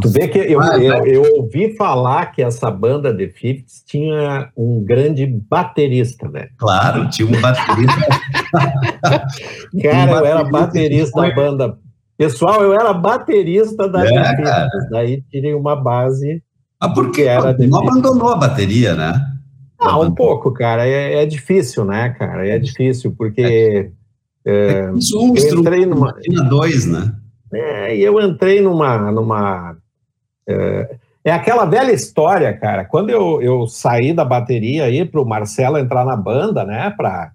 Tu 0.00 0.08
vê 0.10 0.28
que 0.28 0.38
eu, 0.38 0.62
eu, 0.62 1.06
eu, 1.06 1.22
ouvi 1.36 1.76
falar 1.76 2.26
que 2.26 2.42
essa 2.42 2.70
banda 2.70 3.16
The 3.16 3.28
Fifths 3.28 3.82
tinha 3.86 4.50
um 4.56 4.82
grande 4.84 5.26
baterista, 5.26 6.28
né? 6.28 6.48
Claro, 6.56 7.08
tinha 7.08 7.26
um 7.26 7.40
baterista. 7.40 8.06
cara, 9.82 10.10
eu 10.10 10.26
era 10.26 10.44
baterista 10.44 11.20
da 11.20 11.34
banda 11.34 11.78
Pessoal, 12.18 12.64
eu 12.64 12.74
era 12.74 12.92
baterista 12.92 13.88
da 13.88 14.04
é, 14.04 14.66
daí 14.90 15.22
tirei 15.30 15.54
uma 15.54 15.76
base. 15.76 16.42
Ah, 16.80 16.88
por 16.88 17.12
quê? 17.12 17.22
Era 17.22 17.56
não 17.56 17.78
abandonou 17.78 18.30
a 18.30 18.36
bateria, 18.36 18.96
né? 18.96 19.14
Ah, 19.78 20.00
um 20.00 20.12
pouco, 20.12 20.50
cara. 20.50 20.84
É, 20.84 21.22
é, 21.22 21.26
difícil, 21.26 21.84
né, 21.84 22.08
cara? 22.08 22.44
É 22.44 22.58
difícil, 22.58 23.14
porque. 23.16 23.92
É, 24.44 24.50
é, 24.50 24.90
um 24.90 24.98
eu 25.36 25.60
entrei 25.60 25.86
numa. 25.86 26.12
dois, 26.48 26.86
né? 26.86 27.14
É, 27.54 27.96
e 27.96 28.02
eu 28.02 28.20
entrei 28.20 28.60
numa. 28.60 29.12
numa 29.12 29.76
é, 30.48 30.96
é, 31.24 31.32
aquela 31.32 31.64
velha 31.64 31.92
história, 31.92 32.56
cara. 32.56 32.84
Quando 32.84 33.10
eu, 33.10 33.42
eu 33.42 33.66
saí 33.66 34.12
da 34.12 34.24
bateria 34.24 34.84
aí 34.84 35.04
para 35.04 35.20
o 35.20 35.26
Marcelo 35.26 35.78
entrar 35.78 36.04
na 36.04 36.16
banda, 36.16 36.64
né, 36.64 36.92
para 36.96 37.32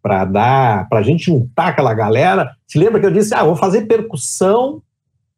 para 0.00 0.24
dar, 0.24 0.88
para 0.88 1.00
a 1.00 1.02
gente 1.02 1.24
juntar 1.24 1.68
aquela 1.68 1.92
galera. 1.92 2.52
Se 2.66 2.78
lembra 2.78 3.00
que 3.00 3.04
eu 3.04 3.10
disse, 3.10 3.34
ah, 3.34 3.42
vou 3.42 3.56
fazer 3.56 3.86
percussão, 3.86 4.80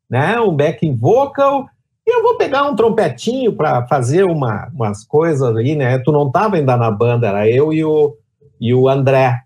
né, 0.08 0.38
um 0.38 0.54
backing 0.54 0.94
vocal, 0.94 1.66
e 2.06 2.14
eu 2.14 2.22
vou 2.22 2.36
pegar 2.36 2.64
um 2.64 2.76
trompetinho 2.76 3.52
para 3.52 3.86
fazer 3.86 4.24
uma, 4.24 4.68
umas 4.74 5.04
coisas 5.04 5.56
aí, 5.56 5.74
né? 5.74 5.98
Tu 5.98 6.10
não 6.12 6.26
estava 6.26 6.56
ainda 6.56 6.76
na 6.76 6.90
banda, 6.90 7.28
era 7.28 7.48
eu 7.48 7.72
e 7.72 7.84
o, 7.84 8.16
e 8.60 8.74
o 8.74 8.88
André. 8.88 9.40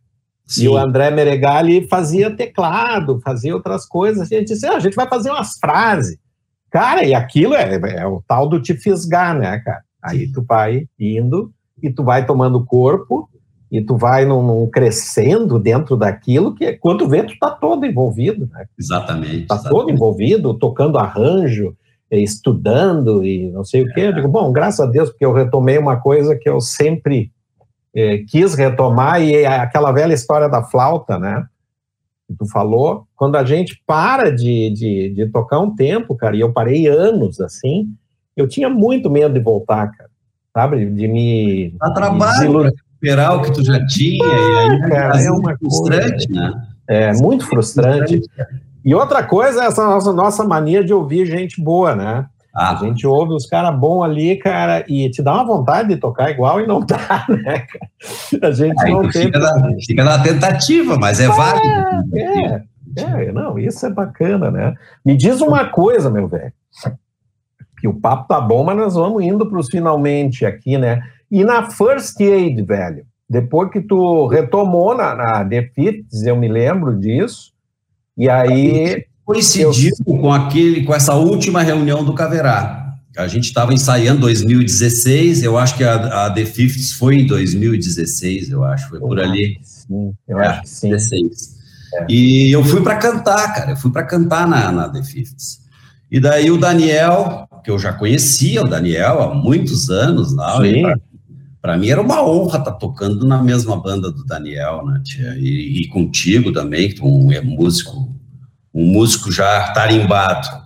Sim. 0.47 0.65
E 0.65 0.69
o 0.69 0.77
André 0.77 1.11
Meregali 1.11 1.87
fazia 1.89 2.35
teclado, 2.35 3.21
fazia 3.25 3.55
outras 3.55 3.87
coisas. 3.87 4.31
E 4.31 4.35
a 4.35 4.39
gente 4.39 4.49
disse, 4.49 4.67
ah, 4.67 4.77
a 4.77 4.81
gente 4.81 4.95
vai 4.95 5.09
fazer 5.09 5.31
umas 5.31 5.59
frases. 5.59 6.17
Cara, 6.75 7.05
e 7.05 7.15
aquilo 7.15 7.55
é, 7.55 7.77
é 7.77 8.05
o 8.05 8.21
tal 8.27 8.49
do 8.49 8.61
te 8.61 8.75
fisgar, 8.75 9.39
né, 9.39 9.61
cara? 9.61 9.85
Aí 10.03 10.27
tu 10.27 10.43
vai 10.43 10.89
indo 10.99 11.53
e 11.81 11.89
tu 11.89 12.03
vai 12.03 12.27
tomando 12.27 12.65
corpo 12.65 13.29
e 13.71 13.81
tu 13.81 13.97
vai 13.97 14.25
num, 14.25 14.45
num, 14.45 14.69
crescendo 14.69 15.61
dentro 15.61 15.97
daquilo 15.97 16.53
que 16.53 16.73
quando 16.73 17.09
vê 17.09 17.23
tu 17.23 17.39
tá 17.39 17.49
todo 17.53 17.87
envolvido, 17.87 18.49
né? 18.53 18.67
Exatamente. 18.77 19.47
Tá 19.47 19.57
todo 19.57 19.89
envolvido, 19.89 20.53
tocando 20.53 20.99
arranjo, 20.99 21.77
eh, 22.11 22.19
estudando 22.19 23.25
e 23.25 23.53
não 23.53 23.63
sei 23.63 23.83
o 23.83 23.93
quê. 23.95 24.01
Eu 24.01 24.13
digo, 24.13 24.27
bom, 24.27 24.51
graças 24.51 24.81
a 24.81 24.91
Deus, 24.91 25.11
porque 25.11 25.25
eu 25.25 25.33
retomei 25.33 25.79
uma 25.79 26.01
coisa 26.01 26.35
que 26.35 26.51
eu 26.51 26.61
sempre 26.61 27.31
eh, 27.95 28.25
quis 28.29 28.57
retomar 28.57 29.23
e 29.23 29.33
é 29.33 29.47
aquela 29.47 29.93
velha 29.93 30.13
história 30.13 30.49
da 30.49 30.65
flauta, 30.65 31.21
né? 31.21 31.47
Que 32.35 32.45
tu 32.45 32.51
falou, 32.51 33.07
quando 33.17 33.37
a 33.37 33.45
gente 33.45 33.81
para 33.87 34.31
de, 34.31 34.71
de, 34.71 35.11
de 35.11 35.27
tocar 35.27 35.61
um 35.61 35.75
tempo, 35.75 36.15
cara, 36.15 36.37
e 36.37 36.41
eu 36.41 36.53
parei 36.53 36.87
anos 36.87 37.41
assim, 37.41 37.89
eu 38.37 38.49
tinha 38.49 38.69
muito 38.69 39.09
medo 39.09 39.35
de 39.35 39.41
voltar, 39.41 39.91
cara 39.93 40.11
sabe? 40.55 40.87
De 40.87 41.09
me. 41.09 41.75
Dá 41.81 41.91
trabalho 41.91 42.63
recuperar 42.63 43.37
o 43.37 43.43
que 43.43 43.53
tu 43.53 43.65
já 43.65 43.85
tinha, 43.87 44.25
e 44.25 44.57
aí 44.57 44.81
cara, 44.89 45.21
é 45.21 45.31
uma 45.31 45.59
frustrante, 45.59 46.27
coisa, 46.29 46.41
né? 46.41 46.69
É 46.87 47.13
muito 47.15 47.47
frustrante. 47.47 48.23
E 48.85 48.95
outra 48.95 49.23
coisa 49.23 49.65
é 49.65 49.67
essa 49.67 49.85
nossa, 49.85 50.13
nossa 50.13 50.45
mania 50.45 50.85
de 50.85 50.93
ouvir 50.93 51.27
gente 51.27 51.61
boa, 51.61 51.97
né? 51.97 52.27
Ah. 52.55 52.71
A 52.71 52.77
gente 52.77 53.05
ouve 53.05 53.35
os 53.35 53.47
caras 53.47 53.77
bons 53.77 54.05
ali, 54.05 54.37
cara, 54.37 54.85
e 54.89 55.11
te 55.11 55.21
dá 55.21 55.35
uma 55.35 55.45
vontade 55.45 55.89
de 55.89 55.97
tocar 55.97 56.31
igual 56.31 56.61
e 56.61 56.67
não 56.67 56.79
dá, 56.87 57.27
né, 57.29 57.67
cara? 57.67 58.49
A 58.49 58.51
gente 58.53 58.91
não 58.91 59.11
tem. 59.11 59.25
Fica 59.25 59.39
na, 59.41 59.77
fica 59.85 60.05
na, 60.05 60.23
tentativa, 60.23 60.97
mas 60.97 61.19
é, 61.19 61.25
é 61.25 61.29
válido. 61.29 62.17
É, 62.17 62.65
é, 62.97 63.33
não, 63.33 63.59
isso 63.59 63.85
é 63.85 63.91
bacana, 63.91 64.53
né? 64.53 64.75
Me 65.05 65.17
diz 65.17 65.41
uma 65.41 65.65
coisa, 65.65 66.09
meu 66.09 66.29
velho. 66.29 66.53
Que 67.81 67.89
o 67.89 68.01
papo 68.01 68.29
tá 68.29 68.41
bom, 68.41 68.63
mas 68.63 68.77
nós 68.77 68.95
vamos 68.95 69.25
indo 69.25 69.51
para 69.51 69.59
os 69.59 69.69
finalmente 69.69 70.47
aqui, 70.47 70.79
né? 70.79 71.03
E 71.29 71.43
na 71.43 71.69
First 71.69 72.21
Aid, 72.21 72.63
velho, 72.63 73.05
depois 73.29 73.69
que 73.71 73.81
tu 73.81 74.29
retomou 74.29 74.97
na, 74.97 75.15
na 75.15 75.45
The 75.45 75.71
Fits, 75.75 76.23
eu 76.25 76.37
me 76.37 76.47
lembro 76.47 76.97
disso, 76.99 77.53
e 78.17 78.31
aí... 78.31 79.05
Coincidiu 79.25 79.93
eu... 80.07 80.19
com, 80.19 80.33
aquele, 80.33 80.85
com 80.85 80.95
essa 80.95 81.15
última 81.15 81.63
reunião 81.63 82.05
do 82.05 82.15
Caverá. 82.15 82.85
A 83.17 83.29
gente 83.29 83.45
estava 83.45 83.73
ensaiando 83.73 84.23
2016, 84.23 85.45
eu 85.45 85.57
acho 85.57 85.77
que 85.77 85.85
a, 85.85 86.27
a 86.27 86.31
The 86.31 86.45
Fifths 86.45 86.93
foi 86.93 87.17
em 87.17 87.27
2016, 87.27 88.51
eu 88.51 88.65
acho, 88.65 88.89
foi 88.89 88.99
por 88.99 89.21
ali. 89.21 89.59
Sim, 89.63 90.13
eu 90.27 90.41
é, 90.41 90.49
acho 90.49 90.63
que 90.63 90.69
sim. 90.69 90.89
16. 90.91 91.55
É. 91.95 92.07
E 92.09 92.51
eu 92.51 92.65
fui 92.65 92.83
para 92.83 92.97
cantar, 92.97 93.55
cara, 93.55 93.71
eu 93.71 93.77
fui 93.77 93.93
para 93.93 94.03
cantar 94.03 94.49
na, 94.49 94.73
na 94.73 94.89
The 94.89 95.03
Fifths. 95.05 95.61
E 96.11 96.19
daí 96.19 96.51
o 96.51 96.59
Daniel, 96.59 97.49
que 97.63 97.71
eu 97.71 97.79
já 97.79 97.93
conhecia 97.93 98.63
o 98.63 98.69
Daniel 98.69 99.23
há 99.23 99.35
muitos 99.35 99.91
anos 99.91 100.35
lá, 100.35 100.59
para 101.63 101.79
mim 101.79 101.89
era 101.89 102.01
uma 102.01 102.23
honra 102.23 102.59
estar 102.59 102.73
tá 102.73 102.79
tocando 102.79 103.27
na 103.27 103.43
mesma 103.43 103.81
banda 103.81 104.11
do 104.11 104.25
Daniel, 104.25 104.85
né, 104.85 105.01
tia? 105.05 105.35
E, 105.39 105.83
e 105.83 105.89
contigo 105.89 106.53
também, 106.53 106.91
que 106.91 107.03
um 107.03 107.31
é 107.31 107.41
músico, 107.41 108.13
um 108.75 108.85
músico 108.87 109.31
já 109.31 109.69
tarimbado. 109.73 110.65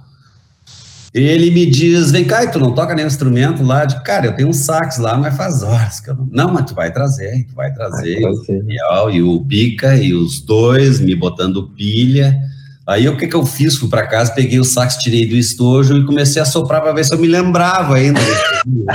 Ele 1.13 1.51
me 1.51 1.67
diz, 1.67 2.11
vem 2.11 2.25
cá, 2.25 2.45
e 2.45 2.51
tu 2.51 2.59
não 2.59 2.73
toca 2.73 2.95
nenhum 2.95 3.09
instrumento 3.09 3.63
lá? 3.63 3.85
De, 3.85 4.03
cara, 4.03 4.27
eu 4.27 4.37
tenho 4.37 4.49
um 4.49 4.53
sax 4.53 4.99
lá, 4.99 5.17
mas 5.17 5.37
faz 5.37 5.63
horas 5.63 6.01
que 6.01 6.11
eu 6.11 6.15
não... 6.15 6.29
Não, 6.31 6.53
mas 6.53 6.67
tu 6.67 6.75
vai 6.75 6.93
trazer, 6.93 7.45
tu 7.49 7.55
vai 7.55 7.73
trazer. 7.73 8.21
Vai 8.21 8.33
trazer. 8.33 8.59
Daniel, 8.59 9.11
e 9.11 9.23
o 9.23 9.41
Bica, 9.41 9.97
e 9.97 10.15
os 10.15 10.41
dois 10.41 11.01
me 11.01 11.15
botando 11.15 11.71
pilha. 11.71 12.39
Aí 12.87 13.09
o 13.09 13.17
que 13.17 13.27
que 13.27 13.37
eu 13.37 13.45
fiz? 13.45 13.77
Fui 13.77 13.89
para 13.89 14.07
casa, 14.07 14.33
peguei 14.33 14.59
o 14.61 14.65
sax, 14.65 14.97
tirei 14.97 15.27
do 15.27 15.35
estojo 15.35 15.97
e 15.97 16.07
comecei 16.07 16.41
a 16.41 16.45
soprar 16.45 16.81
para 16.81 16.93
ver 16.93 17.05
se 17.05 17.15
eu 17.15 17.19
me 17.19 17.27
lembrava 17.27 17.97
ainda. 17.97 18.21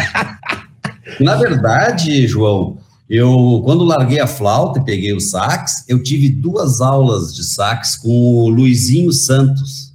Na 1.20 1.36
verdade, 1.36 2.26
João, 2.26 2.78
eu 3.10 3.62
quando 3.64 3.84
larguei 3.84 4.20
a 4.20 4.28
flauta 4.28 4.80
e 4.80 4.86
peguei 4.86 5.14
o 5.14 5.20
sax, 5.20 5.86
eu 5.88 6.02
tive 6.02 6.30
duas 6.30 6.82
aulas 6.82 7.34
de 7.36 7.44
sax 7.44 7.96
com 7.96 8.10
o 8.10 8.50
Luizinho 8.50 9.12
Santos. 9.12 9.94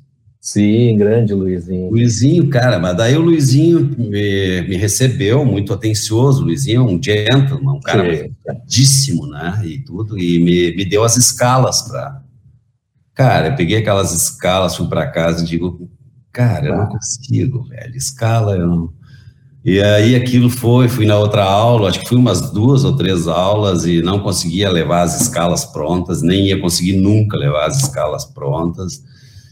Sim, 0.49 0.97
grande 0.97 1.35
Luizinho. 1.35 1.91
Luizinho, 1.91 2.49
cara, 2.49 2.79
mas 2.79 2.97
daí 2.97 3.15
o 3.15 3.21
Luizinho 3.21 3.81
me, 3.99 4.63
me 4.63 4.77
recebeu 4.79 5.45
muito 5.45 5.75
atencioso. 5.75 6.41
O 6.41 6.47
Luizinho 6.47 6.81
é 6.81 6.85
um 6.85 7.03
gentleman, 7.03 7.75
um 7.75 7.81
cara 7.81 8.15
educadíssimo, 8.15 9.27
né? 9.27 9.61
E 9.63 9.79
tudo, 9.81 10.19
e 10.19 10.39
me, 10.39 10.75
me 10.75 10.87
deu 10.87 11.05
as 11.05 11.19
escalas 11.19 11.83
para. 11.83 12.23
Cara, 13.13 13.49
eu 13.49 13.57
peguei 13.57 13.77
aquelas 13.77 14.11
escalas, 14.11 14.75
fui 14.75 14.89
para 14.89 15.11
casa 15.11 15.45
e 15.45 15.47
digo, 15.47 15.87
cara, 16.33 16.69
eu 16.69 16.77
não 16.79 16.87
consigo, 16.87 17.65
velho. 17.65 17.95
Escala, 17.95 18.57
eu 18.57 18.67
não. 18.67 18.93
E 19.69 19.83
aí 19.83 20.17
aquilo 20.17 20.49
foi, 20.49 20.89
fui 20.89 21.05
na 21.05 21.19
outra 21.19 21.45
aula, 21.45 21.91
acho 21.91 22.01
que 22.01 22.09
fui 22.09 22.17
umas 22.17 22.51
duas 22.53 22.85
ou 22.85 22.97
três 22.97 23.29
aulas 23.29 23.85
e 23.85 24.01
não 24.01 24.19
conseguia 24.19 24.71
levar 24.71 25.03
as 25.03 25.21
escalas 25.21 25.63
prontas, 25.67 26.23
nem 26.23 26.47
ia 26.47 26.59
conseguir 26.59 26.95
nunca 26.95 27.37
levar 27.37 27.67
as 27.67 27.83
escalas 27.83 28.25
prontas. 28.25 29.03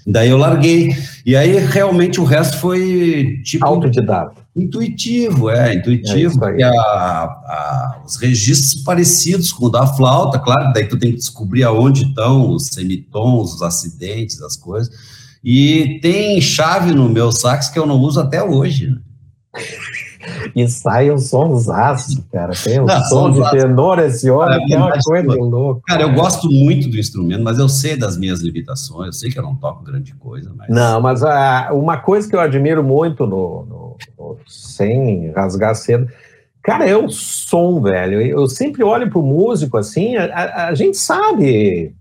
Daí 0.07 0.31
eu 0.31 0.39
larguei. 0.39 0.97
E 1.27 1.37
aí 1.37 1.59
realmente 1.59 2.19
o 2.19 2.25
resto 2.25 2.57
foi 2.57 3.43
tipo. 3.45 3.67
Autodidata. 3.67 4.41
Intuitivo, 4.57 5.51
é, 5.51 5.75
intuitivo. 5.75 6.43
É 6.47 6.62
a, 6.62 6.71
a, 6.71 8.03
os 8.07 8.17
registros 8.17 8.83
parecidos 8.83 9.53
com 9.53 9.67
o 9.67 9.71
da 9.71 9.87
flauta, 9.87 10.39
claro, 10.39 10.73
daí 10.73 10.87
tu 10.89 10.99
tem 10.99 11.11
que 11.11 11.19
descobrir 11.19 11.62
aonde 11.64 12.05
estão 12.05 12.53
os 12.53 12.69
semitons, 12.69 13.57
os 13.57 13.61
acidentes, 13.61 14.41
as 14.41 14.57
coisas. 14.57 14.91
E 15.45 16.01
tem 16.01 16.41
chave 16.41 16.93
no 16.93 17.07
meu 17.07 17.31
sax 17.31 17.69
que 17.69 17.79
eu 17.79 17.85
não 17.85 18.01
uso 18.01 18.19
até 18.19 18.43
hoje. 18.43 18.89
Né? 18.89 18.97
E 20.55 20.68
sai 20.68 21.11
um 21.11 21.18
sonsaço, 21.18 22.24
cara. 22.33 22.53
Tem 22.62 22.81
um 22.81 22.87
não, 22.87 23.05
som 23.05 23.31
de 23.31 23.51
tenor 23.51 23.99
esse 23.99 24.31
homem 24.31 24.64
que 24.66 24.74
é 24.74 24.79
uma 24.79 24.99
coisa 25.03 25.29
de 25.29 25.37
louco. 25.37 25.83
Cara, 25.87 26.03
eu 26.03 26.12
gosto 26.12 26.51
muito 26.51 26.89
do 26.89 26.99
instrumento, 26.99 27.43
mas 27.43 27.59
eu 27.59 27.68
sei 27.68 27.97
das 27.97 28.16
minhas 28.16 28.41
limitações, 28.41 29.07
eu 29.07 29.12
sei 29.12 29.31
que 29.31 29.39
eu 29.39 29.43
não 29.43 29.55
toco 29.55 29.85
grande 29.85 30.14
coisa, 30.14 30.53
mas... 30.57 30.68
Não, 30.68 31.01
mas 31.01 31.22
uh, 31.22 31.74
uma 31.74 31.99
coisa 31.99 32.29
que 32.29 32.35
eu 32.35 32.41
admiro 32.41 32.83
muito 32.83 33.27
no, 33.27 33.64
no, 33.66 33.97
no 34.18 34.37
sem 34.47 35.31
rasgar 35.33 35.74
cedo, 35.74 36.09
cara, 36.62 36.89
é 36.89 36.97
o 36.97 37.09
som, 37.09 37.81
velho. 37.81 38.20
Eu 38.20 38.47
sempre 38.49 38.83
olho 38.83 39.11
pro 39.11 39.22
músico 39.22 39.77
assim, 39.77 40.16
a, 40.16 40.24
a, 40.24 40.68
a 40.68 40.74
gente 40.74 40.97
sabe 40.97 41.95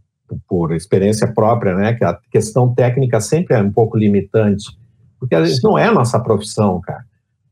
por 0.48 0.74
experiência 0.74 1.28
própria, 1.28 1.76
né, 1.76 1.94
que 1.94 2.04
a 2.04 2.18
questão 2.32 2.74
técnica 2.74 3.22
sempre 3.22 3.56
é 3.56 3.62
um 3.62 3.72
pouco 3.72 3.96
limitante, 3.96 4.66
porque 5.20 5.36
não 5.64 5.78
é 5.78 5.88
a 5.88 5.94
nossa 5.94 6.20
profissão, 6.20 6.82
cara 6.82 7.06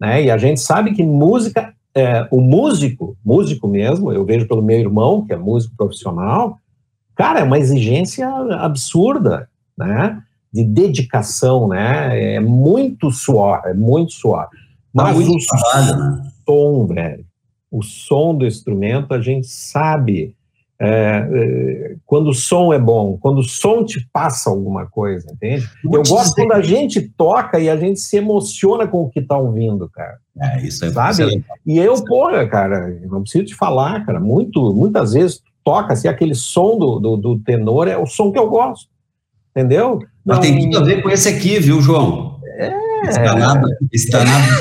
né? 0.04 0.22
E 0.22 0.30
a 0.30 0.38
gente 0.38 0.60
sabe 0.60 0.94
que 0.94 1.02
música, 1.02 1.74
é, 1.96 2.28
o 2.30 2.42
músico, 2.42 3.16
músico 3.24 3.70
mesmo, 3.70 4.12
eu 4.12 4.26
vejo 4.26 4.46
pelo 4.46 4.62
meu 4.62 4.78
irmão, 4.78 5.26
que 5.26 5.32
é 5.32 5.38
músico 5.38 5.78
profissional, 5.78 6.60
cara, 7.16 7.40
é 7.40 7.44
uma 7.44 7.58
exigência 7.58 8.28
absurda, 8.60 9.48
né? 9.78 10.22
De 10.52 10.62
dedicação, 10.62 11.70
né? 11.70 12.36
É 12.36 12.40
muito 12.42 13.12
suor, 13.12 13.62
é 13.64 13.74
muito 13.74 14.12
suor. 14.12 14.50
Mas 14.94 15.16
muito 15.16 15.32
o 15.32 15.46
trabalho, 15.46 15.98
né? 15.98 16.32
som, 16.46 16.86
velho, 16.86 17.26
o 17.72 17.82
som 17.82 18.36
do 18.36 18.46
instrumento, 18.46 19.14
a 19.14 19.22
gente 19.22 19.48
sabe 19.48 20.36
é, 20.84 21.30
é, 21.32 21.96
quando 22.06 22.30
o 22.30 22.34
som 22.34 22.74
é 22.74 22.80
bom, 22.80 23.18
quando 23.18 23.40
o 23.40 23.44
som 23.44 23.86
te 23.86 24.06
passa 24.12 24.50
alguma 24.50 24.86
coisa, 24.86 25.32
entende? 25.32 25.66
Eu 25.84 26.04
gosto 26.04 26.36
quando 26.36 26.52
a 26.52 26.62
gente 26.62 27.02
toca 27.02 27.58
e 27.58 27.70
a 27.70 27.78
gente 27.78 28.02
se 28.02 28.18
emociona 28.18 28.86
com 28.86 29.04
o 29.04 29.10
que 29.10 29.22
está 29.22 29.38
ouvindo, 29.38 29.90
cara. 29.90 30.18
É, 30.38 30.62
isso 30.62 30.84
é 30.84 30.90
Sabe? 30.92 31.44
E 31.66 31.78
eu, 31.78 32.04
porra, 32.04 32.46
cara, 32.48 32.90
não 33.10 33.22
preciso 33.22 33.46
te 33.46 33.56
falar, 33.56 34.06
cara, 34.06 34.20
muito, 34.20 34.74
muitas 34.74 35.14
vezes 35.14 35.42
toca 35.64 35.94
assim, 35.94 36.10
aquele 36.10 36.36
som 36.36 36.78
do, 36.78 37.00
do, 37.00 37.16
do 37.16 37.40
tenor 37.40 37.88
é 37.88 37.98
o 37.98 38.06
som 38.06 38.32
que 38.32 38.38
eu 38.38 38.50
gosto, 38.50 38.90
entendeu? 39.56 40.00
Mas 40.26 40.38
não, 40.38 40.42
tem 40.42 40.70
tudo 40.70 40.80
a 40.80 40.84
ver 40.84 41.02
com 41.02 41.10
esse 41.10 41.30
aqui, 41.30 41.60
viu, 41.60 41.82
João? 41.82 42.33
É, 43.06 43.10
Está 43.10 43.36
nada, 43.36 43.78
está 43.92 44.20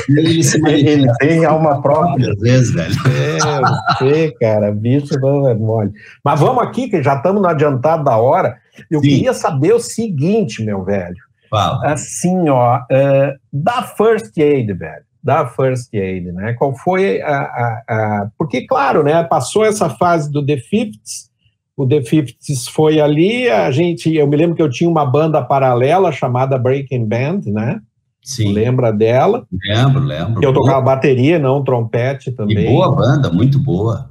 ele 0.09 0.43
se 0.43 0.57
Ele 0.67 1.07
tem 1.19 1.45
alma 1.45 1.81
própria. 1.81 2.31
Às 2.31 2.39
vezes, 2.39 2.73
velho. 2.73 2.95
É, 3.07 3.37
eu 3.37 3.97
sei, 3.97 4.31
cara, 4.33 4.71
bicho 4.71 5.17
não 5.19 5.47
é 5.47 5.53
mole. 5.53 5.91
Mas 6.23 6.39
vamos 6.39 6.63
aqui, 6.63 6.89
que 6.89 7.01
já 7.01 7.15
estamos 7.15 7.41
no 7.41 7.47
adiantado 7.47 8.03
da 8.03 8.17
hora. 8.17 8.57
Eu 8.91 8.99
Sim. 8.99 9.07
queria 9.07 9.33
saber 9.33 9.73
o 9.73 9.79
seguinte, 9.79 10.63
meu 10.63 10.83
velho. 10.83 11.15
Fala. 11.49 11.93
Assim, 11.93 12.49
ó, 12.49 12.77
uh, 12.79 13.33
da 13.51 13.83
First 13.83 14.37
Aid, 14.37 14.73
velho. 14.73 15.03
Da 15.23 15.47
First 15.47 15.93
Aid, 15.93 16.31
né? 16.33 16.53
Qual 16.53 16.75
foi 16.75 17.21
a, 17.21 17.37
a, 17.37 17.83
a, 17.87 18.27
Porque, 18.37 18.67
claro, 18.67 19.03
né? 19.03 19.23
Passou 19.23 19.63
essa 19.63 19.89
fase 19.89 20.29
do 20.29 20.45
The 20.45 20.57
Fifths, 20.57 21.31
o 21.77 21.87
The 21.87 22.01
Fifths 22.01 22.67
foi 22.67 22.99
ali, 22.99 23.49
a 23.49 23.71
gente, 23.71 24.13
eu 24.13 24.27
me 24.27 24.35
lembro 24.35 24.55
que 24.55 24.61
eu 24.61 24.69
tinha 24.69 24.89
uma 24.89 25.05
banda 25.05 25.41
paralela 25.41 26.11
chamada 26.11 26.57
Breaking 26.57 27.05
Band, 27.05 27.41
né? 27.47 27.79
Sim. 28.23 28.53
Lembra 28.53 28.91
dela? 28.91 29.45
Lembro, 29.67 30.03
lembro. 30.03 30.43
Eu 30.43 30.53
tocava 30.53 30.81
boa. 30.81 30.95
bateria, 30.95 31.37
não 31.37 31.63
trompete 31.63 32.31
também. 32.31 32.65
E 32.65 32.67
boa 32.69 32.95
banda, 32.95 33.29
muito 33.29 33.59
boa. 33.59 34.09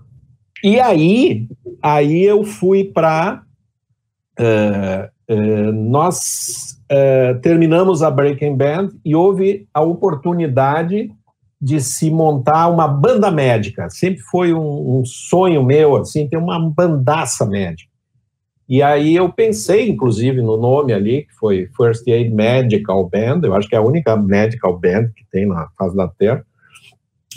E 0.62 0.78
aí, 0.78 1.48
aí 1.82 2.22
eu 2.22 2.44
fui 2.44 2.84
para 2.84 3.42
uh, 4.38 4.42
eh, 4.42 5.10
uh, 5.28 5.32
eh, 5.32 5.72
nós 5.72 6.78
uh, 6.84 7.40
terminamos 7.40 8.02
a 8.02 8.10
Breaking 8.10 8.56
Band 8.56 8.90
e 9.04 9.16
houve 9.16 9.66
a 9.72 9.80
oportunidade 9.80 11.10
de 11.60 11.80
se 11.80 12.10
montar 12.10 12.68
uma 12.68 12.86
banda 12.86 13.30
médica. 13.30 13.88
Sempre 13.88 14.20
foi 14.20 14.52
um, 14.52 14.98
um 14.98 15.04
sonho 15.04 15.64
meu, 15.64 15.96
assim, 15.96 16.28
ter 16.28 16.36
uma 16.36 16.58
bandaça 16.58 17.46
médica. 17.46 17.91
E 18.72 18.82
aí 18.82 19.14
eu 19.14 19.30
pensei, 19.30 19.90
inclusive, 19.90 20.40
no 20.40 20.56
nome 20.56 20.94
ali, 20.94 21.26
que 21.26 21.34
foi 21.34 21.68
First 21.76 22.08
Aid 22.08 22.30
Medical 22.30 23.06
Band, 23.06 23.42
eu 23.42 23.54
acho 23.54 23.68
que 23.68 23.74
é 23.74 23.78
a 23.78 23.82
única 23.82 24.16
medical 24.16 24.78
band 24.78 25.10
que 25.14 25.26
tem 25.30 25.46
na 25.46 25.68
face 25.76 25.94
da 25.94 26.08
Terra. 26.08 26.42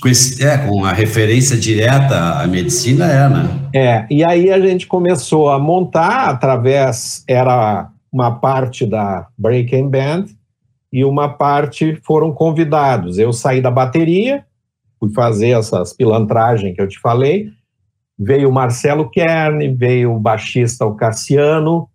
Com, 0.01 0.07
esse, 0.07 0.41
é, 0.41 0.57
com 0.59 0.85
a 0.85 0.93
referência 0.93 1.57
direta 1.57 2.39
à 2.39 2.47
medicina, 2.47 3.05
é, 3.11 3.27
né? 3.27 3.49
É, 3.75 4.07
e 4.09 4.23
aí 4.23 4.49
a 4.49 4.61
gente 4.61 4.87
começou 4.87 5.49
a 5.49 5.59
montar, 5.59 6.29
através, 6.29 7.25
era 7.27 7.89
uma 8.09 8.39
parte 8.39 8.85
da 8.85 9.27
Breaking 9.37 9.89
Band, 9.89 10.27
e 10.89 11.03
uma 11.03 11.27
parte 11.27 11.99
foram 12.05 12.31
convidados. 12.31 13.17
Eu 13.17 13.33
saí 13.33 13.59
da 13.59 13.69
bateria, 13.69 14.45
fui 14.97 15.11
fazer 15.11 15.49
essas 15.49 15.91
pilantragens 15.91 16.73
que 16.73 16.81
eu 16.81 16.87
te 16.87 16.97
falei, 16.97 17.49
veio 18.17 18.49
o 18.49 18.53
Marcelo 18.53 19.09
Kern, 19.09 19.75
veio 19.75 20.13
o 20.13 20.19
baixista 20.19 20.85
o 20.85 20.95
Cassiano, 20.95 21.89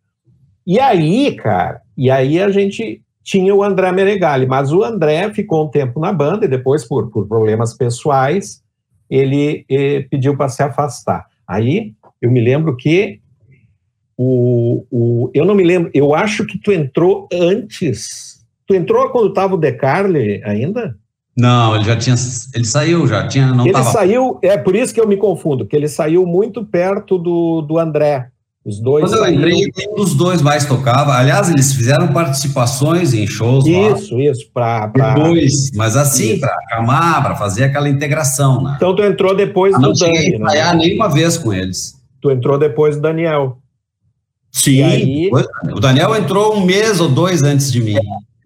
e 0.67 0.79
aí, 0.79 1.35
cara, 1.35 1.81
e 1.97 2.11
aí 2.11 2.41
a 2.41 2.51
gente 2.51 3.03
tinha 3.25 3.55
o 3.55 3.63
André 3.63 3.91
Meregali, 3.93 4.47
mas 4.47 4.73
o 4.73 4.85
André 4.85 5.33
ficou 5.33 5.65
um 5.65 5.69
tempo 5.69 5.99
na 6.01 6.13
banda 6.13 6.45
e 6.45 6.49
depois, 6.49 6.87
por, 6.87 7.11
por 7.11 7.27
problemas 7.27 7.75
pessoais, 7.75 8.63
ele 9.09 9.65
eh, 9.69 10.07
pediu 10.11 10.37
para 10.37 10.49
se 10.49 10.63
afastar. 10.63 11.27
Aí 11.47 11.95
eu 12.21 12.31
me 12.31 12.41
lembro 12.41 12.77
que 12.77 13.21
o, 14.17 14.85
o, 14.91 15.31
eu 15.33 15.45
não 15.45 15.55
me 15.55 15.65
lembro, 15.65 15.91
eu 15.95 16.15
acho 16.15 16.45
que 16.47 16.59
tu 16.59 16.71
entrou 16.71 17.27
antes. 17.33 18.45
Tu 18.67 18.75
entrou 18.75 19.09
quando 19.11 19.31
estava 19.31 19.55
o 19.55 19.59
Decarle 19.59 20.43
ainda? 20.45 20.97
Não, 21.37 21.75
ele 21.75 21.85
já 21.85 21.97
tinha. 21.97 22.17
Ele 22.55 22.65
saiu, 22.65 23.07
já 23.07 23.27
tinha. 23.27 23.47
Não 23.49 23.65
ele 23.65 23.73
tava... 23.73 23.91
saiu, 23.91 24.39
é 24.43 24.57
por 24.57 24.75
isso 24.75 24.93
que 24.93 25.01
eu 25.01 25.07
me 25.07 25.17
confundo, 25.17 25.65
que 25.65 25.75
ele 25.75 25.89
saiu 25.89 26.27
muito 26.27 26.65
perto 26.65 27.19
do, 27.19 27.63
do 27.63 27.79
André. 27.79 28.29
Os 28.63 28.79
dois. 28.79 29.09
Quando 29.09 29.25
eu 29.25 29.33
entrei, 29.33 29.73
nenhum 29.75 29.95
dos 29.95 30.15
dois 30.15 30.43
mais 30.43 30.67
tocava. 30.67 31.15
Aliás, 31.15 31.49
eles 31.49 31.73
fizeram 31.73 32.09
participações 32.09 33.15
em 33.15 33.27
shows 33.27 33.65
isso, 33.67 34.15
lá. 34.15 34.23
Isso, 34.23 34.51
para. 34.53 35.15
Dois, 35.15 35.71
mas 35.75 35.97
assim, 35.97 36.39
para 36.39 36.53
acalmar, 36.55 37.23
para 37.23 37.37
fazer 37.37 37.65
aquela 37.65 37.89
integração, 37.89 38.63
né? 38.63 38.75
Então 38.77 38.95
tu 38.95 39.03
entrou 39.03 39.35
depois 39.35 39.75
do 39.75 39.81
não 39.81 39.93
Dani, 39.95 40.39
não 40.39 40.47
né? 40.47 40.75
nenhuma 40.75 41.09
vez 41.09 41.39
com 41.39 41.55
eles. 41.55 41.95
Tu 42.21 42.31
entrou 42.31 42.59
depois 42.59 42.97
do 42.97 43.03
Daniel. 43.03 43.57
Sim, 44.53 44.83
aí... 44.83 45.31
o 45.73 45.81
Daniel 45.81 46.15
entrou 46.15 46.55
um 46.55 46.65
mês 46.65 47.01
ou 47.01 47.09
dois 47.09 47.43
antes 47.43 47.73
de 47.73 47.81
mim. 47.81 47.97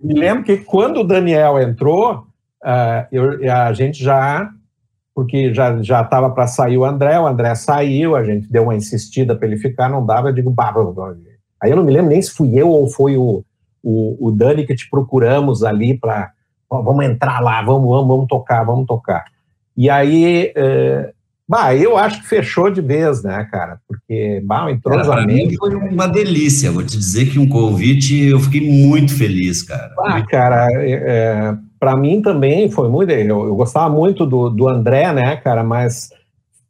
Me 0.01 0.14
lembro 0.14 0.45
que 0.45 0.59
quando 0.59 1.01
o 1.01 1.05
Daniel 1.05 1.59
entrou, 1.61 2.24
uh, 2.65 3.07
eu, 3.12 3.53
a 3.53 3.73
gente 3.73 4.03
já, 4.03 4.51
porque 5.15 5.53
já 5.53 5.81
já 5.83 6.01
estava 6.03 6.31
para 6.31 6.47
sair 6.47 6.79
o 6.79 6.85
André, 6.85 7.19
o 7.19 7.27
André 7.27 7.55
saiu, 7.55 8.17
a 8.17 8.25
gente 8.25 8.51
deu 8.51 8.65
uma 8.65 8.75
insistida 8.75 9.37
para 9.37 9.47
ele 9.47 9.57
ficar, 9.57 9.89
não 9.89 10.05
dava, 10.05 10.29
eu 10.29 10.33
digo, 10.33 10.51
bah, 10.51 10.75
aí 11.62 11.71
eu 11.71 11.77
não 11.77 11.85
me 11.85 11.93
lembro 11.93 12.11
nem 12.11 12.23
se 12.23 12.33
fui 12.33 12.59
eu 12.59 12.69
ou 12.69 12.89
foi 12.89 13.17
o, 13.17 13.45
o, 13.83 14.29
o 14.29 14.31
Dani 14.31 14.67
que 14.67 14.75
te 14.75 14.89
procuramos 14.89 15.62
ali 15.62 15.99
para, 15.99 16.33
vamos 16.69 17.05
entrar 17.05 17.41
lá, 17.41 17.62
vamos, 17.62 17.89
vamos, 17.89 18.09
vamos 18.09 18.27
tocar, 18.27 18.65
vamos 18.65 18.87
tocar. 18.87 19.25
E 19.77 19.91
aí, 19.91 20.53
uh, 20.57 21.15
Bah, 21.47 21.77
eu 21.77 21.99
acho 21.99 22.23
que 22.23 22.29
fechou 22.29 22.71
de 22.71 22.81
vez, 22.81 23.23
né, 23.23 23.47
cara? 23.51 23.79
Porque, 23.87 24.43
bah, 24.47 24.65
o 24.65 24.71
entrosamento... 24.71 25.57
foi 25.59 25.75
uma 25.75 26.07
delícia, 26.07 26.73
vou 26.73 26.83
te 26.83 26.97
dizer 26.97 27.27
que 27.27 27.39
um 27.39 27.47
convite, 27.47 28.17
eu 28.25 28.41
fiquei 28.41 28.67
muito 28.67 29.15
feliz, 29.15 29.62
cara. 29.62 29.93
Ah, 29.99 30.23
cara, 30.23 30.67
é, 30.73 30.93
é 30.93 31.55
para 31.85 31.95
mim 31.99 32.22
também 32.22 32.70
foi 32.70 32.89
muito. 32.89 33.11
Eu, 33.11 33.47
eu, 33.47 33.55
gostava 33.55 33.95
muito 33.95 34.24
do, 34.24 34.49
do 34.49 34.66
André, 34.66 35.12
né, 35.12 35.37
cara, 35.37 35.62
mas 35.62 36.09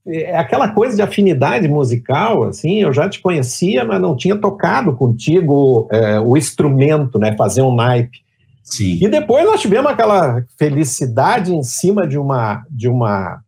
é 0.05 0.37
aquela 0.37 0.67
coisa 0.71 0.97
de 0.97 1.03
afinidade 1.03 1.69
musical, 1.69 2.43
assim, 2.43 2.83
eu 2.83 2.93
já 2.93 3.09
te 3.09 3.21
conhecia, 3.21 3.85
mas 3.85 4.01
não 4.01 4.17
tinha 4.17 4.35
tocado 4.35 4.93
contigo 4.97 5.87
é, 5.93 6.19
o 6.19 6.37
instrumento, 6.37 7.17
né, 7.17 7.37
fazer 7.37 7.63
um 7.63 7.73
naipe. 7.73 8.25
Sim. 8.65 8.99
E 9.01 9.07
depois 9.07 9.45
nós 9.47 9.61
tivemos 9.61 9.89
aquela 9.89 10.43
felicidade 10.59 11.55
em 11.55 11.63
cima 11.63 12.09
de 12.09 12.19
uma, 12.19 12.65
de 12.69 12.89
uma 12.89 13.39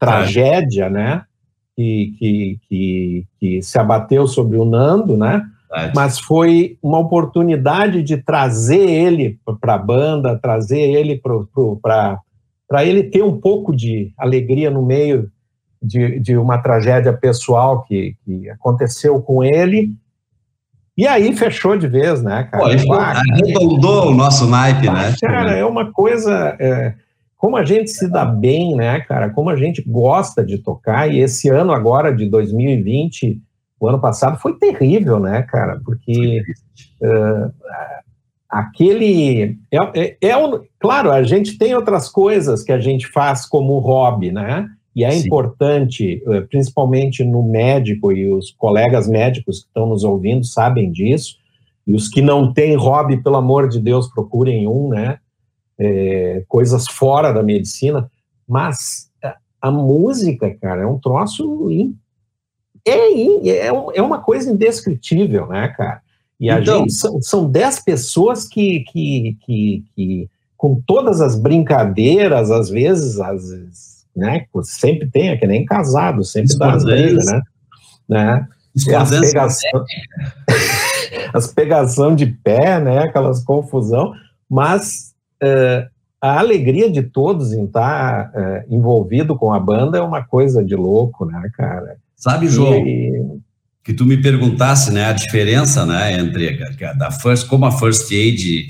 tragédia, 0.00 0.90
né, 0.90 1.22
que, 1.76 2.16
que, 2.18 2.58
que, 2.68 3.26
que 3.38 3.62
se 3.62 3.78
abateu 3.78 4.26
sobre 4.26 4.56
o 4.56 4.64
Nando, 4.64 5.16
né, 5.16 5.40
Verdade. 5.72 5.92
mas 5.94 6.18
foi 6.18 6.76
uma 6.82 6.98
oportunidade 6.98 8.02
de 8.02 8.18
trazer 8.18 8.88
ele 8.90 9.38
para 9.58 9.74
a 9.74 9.78
banda, 9.78 10.38
trazer 10.38 10.80
ele 10.80 11.18
para 12.68 12.84
ele 12.84 13.04
ter 13.04 13.22
um 13.22 13.40
pouco 13.40 13.74
de 13.74 14.12
alegria 14.18 14.70
no 14.70 14.82
meio 14.84 15.30
de, 15.82 16.20
de 16.20 16.36
uma 16.36 16.58
tragédia 16.58 17.12
pessoal 17.12 17.82
que, 17.84 18.14
que 18.24 18.50
aconteceu 18.50 19.20
com 19.22 19.42
ele. 19.42 19.94
E 20.96 21.06
aí 21.06 21.34
fechou 21.34 21.76
de 21.76 21.88
vez, 21.88 22.22
né, 22.22 22.46
cara? 22.50 22.76
Pô, 22.84 22.92
arredondou 22.92 24.10
o 24.10 24.14
nosso 24.14 24.46
naipe, 24.46 24.90
né? 24.90 25.14
Cara, 25.20 25.52
é 25.52 25.64
uma 25.64 25.90
coisa. 25.90 26.54
É, 26.60 26.94
como 27.34 27.56
a 27.56 27.64
gente 27.64 27.90
se 27.90 28.08
dá 28.10 28.26
bem, 28.26 28.76
né, 28.76 29.00
cara? 29.00 29.30
Como 29.30 29.48
a 29.48 29.56
gente 29.56 29.82
gosta 29.82 30.44
de 30.44 30.58
tocar. 30.58 31.10
E 31.10 31.18
esse 31.18 31.48
ano 31.48 31.72
agora, 31.72 32.14
de 32.14 32.28
2020, 32.28 33.40
o 33.82 33.88
ano 33.88 34.00
passado, 34.00 34.38
foi 34.38 34.56
terrível, 34.58 35.18
né, 35.18 35.42
cara? 35.42 35.80
Porque. 35.84 36.42
Uh, 37.00 37.52
aquele 38.48 39.58
é, 39.70 39.78
é, 39.94 40.16
é 40.20 40.36
um, 40.36 40.60
claro 40.78 41.10
a 41.10 41.22
gente 41.22 41.56
tem 41.56 41.74
outras 41.74 42.06
coisas 42.06 42.62
que 42.62 42.70
a 42.70 42.78
gente 42.78 43.06
faz 43.06 43.46
como 43.46 43.78
hobby 43.78 44.30
né 44.30 44.68
e 44.94 45.04
é 45.04 45.10
Sim. 45.10 45.26
importante, 45.26 46.22
eh, 46.26 46.40
principalmente 46.42 47.24
no 47.24 47.42
médico, 47.42 48.12
e 48.12 48.30
os 48.30 48.50
colegas 48.50 49.08
médicos 49.08 49.60
que 49.60 49.66
estão 49.66 49.86
nos 49.86 50.04
ouvindo 50.04 50.44
sabem 50.44 50.92
disso, 50.92 51.36
e 51.86 51.94
os 51.94 52.08
que 52.08 52.20
não 52.20 52.52
têm 52.52 52.76
hobby, 52.76 53.22
pelo 53.22 53.36
amor 53.36 53.68
de 53.68 53.80
Deus, 53.80 54.06
procurem 54.08 54.68
um, 54.68 54.90
né? 54.90 55.18
É, 55.78 56.44
coisas 56.46 56.86
fora 56.86 57.32
da 57.32 57.42
medicina, 57.42 58.08
mas 58.46 59.10
a 59.60 59.70
música, 59.70 60.54
cara, 60.60 60.82
é 60.82 60.86
um 60.86 60.98
troço. 60.98 61.70
É, 62.86 63.48
é, 63.48 63.66
é 63.66 64.02
uma 64.02 64.20
coisa 64.20 64.50
indescritível, 64.50 65.46
né, 65.46 65.68
cara? 65.68 66.00
E 66.40 66.50
a 66.50 66.60
então, 66.60 66.80
gente 66.80 66.94
são, 66.94 67.22
são 67.22 67.50
dez 67.50 67.78
pessoas 67.78 68.48
que, 68.48 68.80
que, 68.90 69.38
que, 69.44 69.84
que, 69.94 70.30
com 70.56 70.82
todas 70.84 71.20
as 71.20 71.38
brincadeiras, 71.38 72.50
às 72.50 72.68
vezes, 72.68 73.20
às 73.20 73.48
vezes 73.48 73.92
né? 74.14 74.46
Sempre 74.62 75.10
tem, 75.10 75.30
é 75.30 75.36
que 75.36 75.46
nem 75.46 75.64
casado, 75.64 76.22
sempre 76.24 76.56
dá 76.56 76.74
as 76.74 76.84
brigas, 76.84 77.26
né? 77.26 77.42
né? 78.08 78.48
As 78.96 79.10
pegação, 79.10 79.84
as 81.32 81.46
pegação 81.46 82.14
de 82.14 82.26
pé, 82.26 82.80
né? 82.80 83.00
Aquelas 83.00 83.42
confusão, 83.42 84.12
mas 84.48 85.14
é, 85.42 85.88
a 86.20 86.38
alegria 86.38 86.90
de 86.90 87.02
todos 87.02 87.52
em 87.52 87.64
estar 87.64 88.30
é, 88.34 88.66
envolvido 88.68 89.36
com 89.36 89.52
a 89.52 89.58
banda 89.58 89.98
é 89.98 90.02
uma 90.02 90.22
coisa 90.22 90.64
de 90.64 90.76
louco, 90.76 91.24
né, 91.24 91.50
cara? 91.54 91.96
Sabe, 92.22 92.46
João? 92.46 92.84
Que 93.82 93.92
tu 93.92 94.06
me 94.06 94.16
perguntasse, 94.16 94.92
né, 94.92 95.06
a 95.06 95.12
diferença, 95.12 95.84
né, 95.84 96.16
entre 96.20 96.56
da 96.96 97.10
first, 97.10 97.48
como 97.48 97.64
a 97.64 97.72
first 97.72 98.12
aid, 98.12 98.68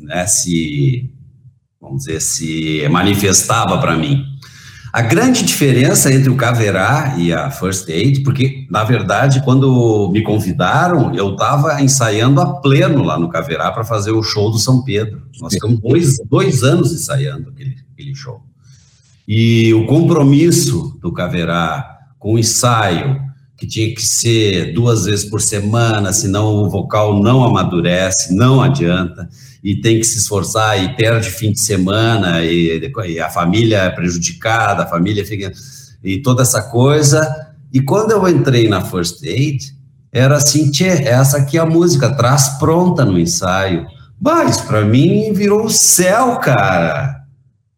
né, 0.00 0.24
se, 0.28 1.10
vamos 1.80 2.04
dizer, 2.04 2.20
se 2.20 2.88
manifestava 2.88 3.76
para 3.78 3.96
mim. 3.96 4.24
A 4.92 5.02
grande 5.02 5.42
diferença 5.42 6.14
entre 6.14 6.30
o 6.30 6.36
Caverá 6.36 7.16
e 7.18 7.32
a 7.32 7.50
First 7.50 7.88
Aid, 7.88 8.20
porque, 8.20 8.66
na 8.70 8.84
verdade, 8.84 9.42
quando 9.42 10.10
me 10.12 10.22
convidaram, 10.22 11.12
eu 11.14 11.32
estava 11.32 11.82
ensaiando 11.82 12.40
a 12.40 12.60
pleno 12.60 13.02
lá 13.02 13.18
no 13.18 13.30
Caverá 13.30 13.72
para 13.72 13.84
fazer 13.84 14.12
o 14.12 14.22
show 14.22 14.50
do 14.50 14.58
São 14.58 14.84
Pedro. 14.84 15.22
Nós 15.40 15.54
ficamos 15.54 15.80
dois, 15.80 16.18
dois 16.28 16.62
anos 16.62 16.92
ensaiando 16.92 17.48
aquele, 17.48 17.74
aquele 17.92 18.14
show. 18.14 18.42
E 19.26 19.72
o 19.72 19.86
compromisso 19.86 20.98
do 21.00 21.10
Caverá 21.10 21.91
com 22.22 22.34
o 22.34 22.38
ensaio, 22.38 23.20
que 23.56 23.66
tinha 23.66 23.92
que 23.92 24.00
ser 24.00 24.72
duas 24.72 25.04
vezes 25.04 25.24
por 25.24 25.40
semana, 25.40 26.12
senão 26.12 26.54
o 26.54 26.70
vocal 26.70 27.20
não 27.20 27.42
amadurece, 27.42 28.32
não 28.32 28.62
adianta 28.62 29.28
e 29.62 29.80
tem 29.80 29.98
que 29.98 30.04
se 30.04 30.18
esforçar 30.18 30.82
e 30.82 30.96
perde 30.96 31.30
fim 31.30 31.52
de 31.52 31.60
semana 31.60 32.44
e, 32.44 32.90
e 33.06 33.20
a 33.20 33.28
família 33.28 33.78
é 33.78 33.90
prejudicada, 33.90 34.82
a 34.82 34.86
família 34.86 35.24
fica 35.24 35.52
e 36.02 36.20
toda 36.20 36.42
essa 36.42 36.62
coisa. 36.62 37.52
E 37.72 37.80
quando 37.80 38.10
eu 38.10 38.28
entrei 38.28 38.68
na 38.68 38.80
First 38.80 39.22
Aid, 39.24 39.72
era 40.10 40.36
assim, 40.36 40.70
tchê, 40.70 40.88
essa 40.88 41.38
aqui 41.38 41.56
é 41.56 41.60
a 41.60 41.66
música, 41.66 42.14
traz 42.14 42.58
pronta 42.58 43.04
no 43.04 43.18
ensaio. 43.18 43.86
Mas 44.20 44.60
para 44.60 44.84
mim 44.84 45.32
virou 45.32 45.64
o 45.64 45.70
céu, 45.70 46.36
cara. 46.36 47.21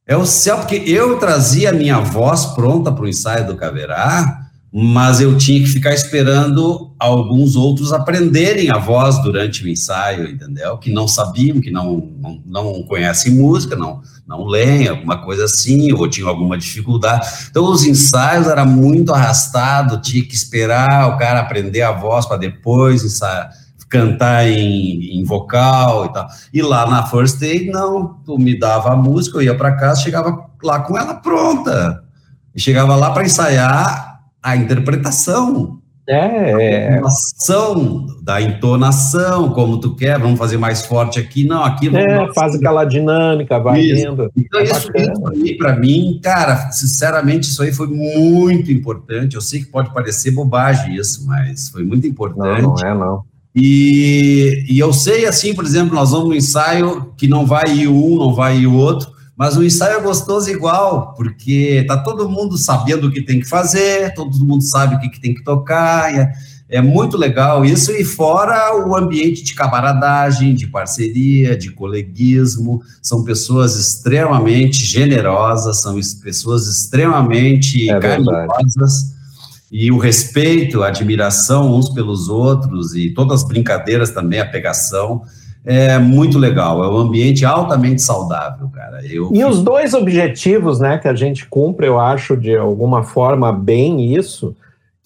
É 0.06 0.14
o 0.14 0.26
céu, 0.26 0.58
porque 0.58 0.82
eu 0.86 1.18
trazia 1.18 1.70
a 1.70 1.72
minha 1.72 1.98
voz 1.98 2.44
pronta 2.46 2.92
para 2.92 3.04
o 3.04 3.08
ensaio 3.08 3.46
do 3.46 3.56
Caverá, 3.56 4.44
mas 4.70 5.18
eu 5.18 5.38
tinha 5.38 5.60
que 5.60 5.68
ficar 5.68 5.94
esperando 5.94 6.94
alguns 6.98 7.56
outros 7.56 7.90
aprenderem 7.90 8.70
a 8.70 8.76
voz 8.76 9.22
durante 9.22 9.64
o 9.64 9.68
ensaio, 9.68 10.28
entendeu? 10.28 10.76
Que 10.76 10.92
não 10.92 11.08
sabiam, 11.08 11.58
que 11.58 11.70
não, 11.70 12.10
não, 12.20 12.42
não 12.44 12.82
conhecem 12.82 13.32
música, 13.32 13.76
não, 13.76 14.02
não 14.26 14.44
leem, 14.44 14.88
alguma 14.88 15.22
coisa 15.22 15.44
assim, 15.44 15.90
ou 15.92 16.06
tinham 16.06 16.28
alguma 16.28 16.58
dificuldade. 16.58 17.26
Então, 17.48 17.64
os 17.64 17.84
ensaios 17.84 18.46
era 18.46 18.66
muito 18.66 19.14
arrastado, 19.14 20.02
tinha 20.02 20.22
que 20.22 20.34
esperar 20.34 21.08
o 21.14 21.16
cara 21.16 21.40
aprender 21.40 21.80
a 21.80 21.92
voz 21.92 22.26
para 22.26 22.36
depois 22.36 23.02
ensaiar, 23.04 23.52
cantar 23.94 24.48
em, 24.48 25.20
em, 25.20 25.24
vocal 25.24 26.06
e 26.06 26.12
tal. 26.12 26.26
E 26.52 26.60
lá 26.60 26.84
na 26.90 27.06
First 27.06 27.40
Aid, 27.40 27.70
não, 27.70 28.16
tu 28.24 28.36
me 28.36 28.58
dava 28.58 28.92
a 28.92 28.96
música, 28.96 29.38
eu 29.38 29.42
ia 29.42 29.54
para 29.54 29.76
casa, 29.76 30.00
chegava 30.00 30.50
lá 30.60 30.80
com 30.80 30.98
ela 30.98 31.14
pronta. 31.14 32.02
E 32.52 32.60
chegava 32.60 32.96
lá 32.96 33.12
para 33.12 33.24
ensaiar 33.24 34.20
a 34.42 34.56
interpretação. 34.56 35.78
É, 36.06 36.96
é. 36.96 36.98
A 36.98 37.08
da 38.22 38.40
entonação, 38.42 39.50
como 39.52 39.80
tu 39.80 39.94
quer, 39.94 40.18
vamos 40.18 40.38
fazer 40.38 40.58
mais 40.58 40.84
forte 40.84 41.18
aqui, 41.18 41.46
não, 41.46 41.64
aqui 41.64 41.88
não. 41.88 41.98
É, 41.98 42.34
faz 42.34 42.54
aquela 42.54 42.84
dinâmica, 42.84 43.58
vai 43.58 43.80
isso. 43.80 44.08
indo. 44.08 44.30
Então, 44.36 44.60
é 44.60 44.64
isso, 44.64 44.90
isso 44.94 45.28
aí, 45.28 45.56
para 45.56 45.76
mim, 45.76 46.20
cara, 46.22 46.70
sinceramente, 46.72 47.48
isso 47.48 47.62
aí 47.62 47.72
foi 47.72 47.86
muito 47.86 48.70
importante. 48.70 49.36
Eu 49.36 49.40
sei 49.40 49.60
que 49.60 49.66
pode 49.66 49.94
parecer 49.94 50.32
bobagem 50.32 50.94
isso, 50.96 51.26
mas 51.26 51.70
foi 51.70 51.84
muito 51.84 52.06
importante. 52.06 52.62
Não, 52.62 52.74
não 52.74 52.86
é, 52.86 52.94
não. 52.94 53.33
E, 53.54 54.64
e 54.68 54.78
eu 54.78 54.92
sei, 54.92 55.26
assim, 55.26 55.54
por 55.54 55.64
exemplo, 55.64 55.94
nós 55.94 56.10
vamos 56.10 56.28
no 56.28 56.34
ensaio 56.34 57.12
que 57.16 57.28
não 57.28 57.46
vai 57.46 57.64
ir 57.68 57.88
um, 57.88 58.16
não 58.16 58.34
vai 58.34 58.58
ir 58.58 58.66
o 58.66 58.74
outro, 58.74 59.12
mas 59.36 59.56
o 59.56 59.62
ensaio 59.62 59.98
é 59.98 60.02
gostoso 60.02 60.50
igual, 60.50 61.14
porque 61.14 61.84
tá 61.86 61.96
todo 61.96 62.28
mundo 62.28 62.58
sabendo 62.58 63.06
o 63.06 63.12
que 63.12 63.22
tem 63.22 63.40
que 63.40 63.48
fazer, 63.48 64.12
todo 64.14 64.44
mundo 64.44 64.62
sabe 64.62 64.96
o 64.96 65.00
que, 65.00 65.08
que 65.08 65.20
tem 65.20 65.34
que 65.34 65.44
tocar, 65.44 66.12
é, 66.12 66.32
é 66.68 66.80
muito 66.80 67.16
legal 67.16 67.64
isso, 67.64 67.92
e 67.92 68.04
fora 68.04 68.76
o 68.86 68.96
ambiente 68.96 69.44
de 69.44 69.54
camaradagem, 69.54 70.54
de 70.54 70.66
parceria, 70.66 71.56
de 71.56 71.70
coleguismo, 71.70 72.82
são 73.00 73.22
pessoas 73.22 73.76
extremamente 73.76 74.84
generosas, 74.84 75.80
são 75.80 75.98
pessoas 76.22 76.66
extremamente 76.66 77.88
é 77.88 77.98
carinhosas, 78.00 79.13
e 79.76 79.90
o 79.90 79.98
respeito, 79.98 80.84
a 80.84 80.86
admiração 80.86 81.74
uns 81.74 81.88
pelos 81.88 82.28
outros, 82.28 82.94
e 82.94 83.10
todas 83.10 83.42
as 83.42 83.48
brincadeiras 83.48 84.12
também, 84.12 84.38
a 84.38 84.46
pegação, 84.46 85.22
é 85.64 85.98
muito 85.98 86.38
legal, 86.38 86.84
é 86.84 86.88
um 86.88 86.96
ambiente 86.96 87.44
altamente 87.44 88.00
saudável, 88.00 88.68
cara. 88.68 89.04
Eu... 89.04 89.30
E 89.32 89.44
os 89.44 89.64
dois 89.64 89.92
objetivos, 89.92 90.78
né, 90.78 90.96
que 90.96 91.08
a 91.08 91.14
gente 91.14 91.44
cumpre, 91.46 91.88
eu 91.88 91.98
acho, 91.98 92.36
de 92.36 92.54
alguma 92.54 93.02
forma, 93.02 93.52
bem 93.52 94.14
isso, 94.14 94.54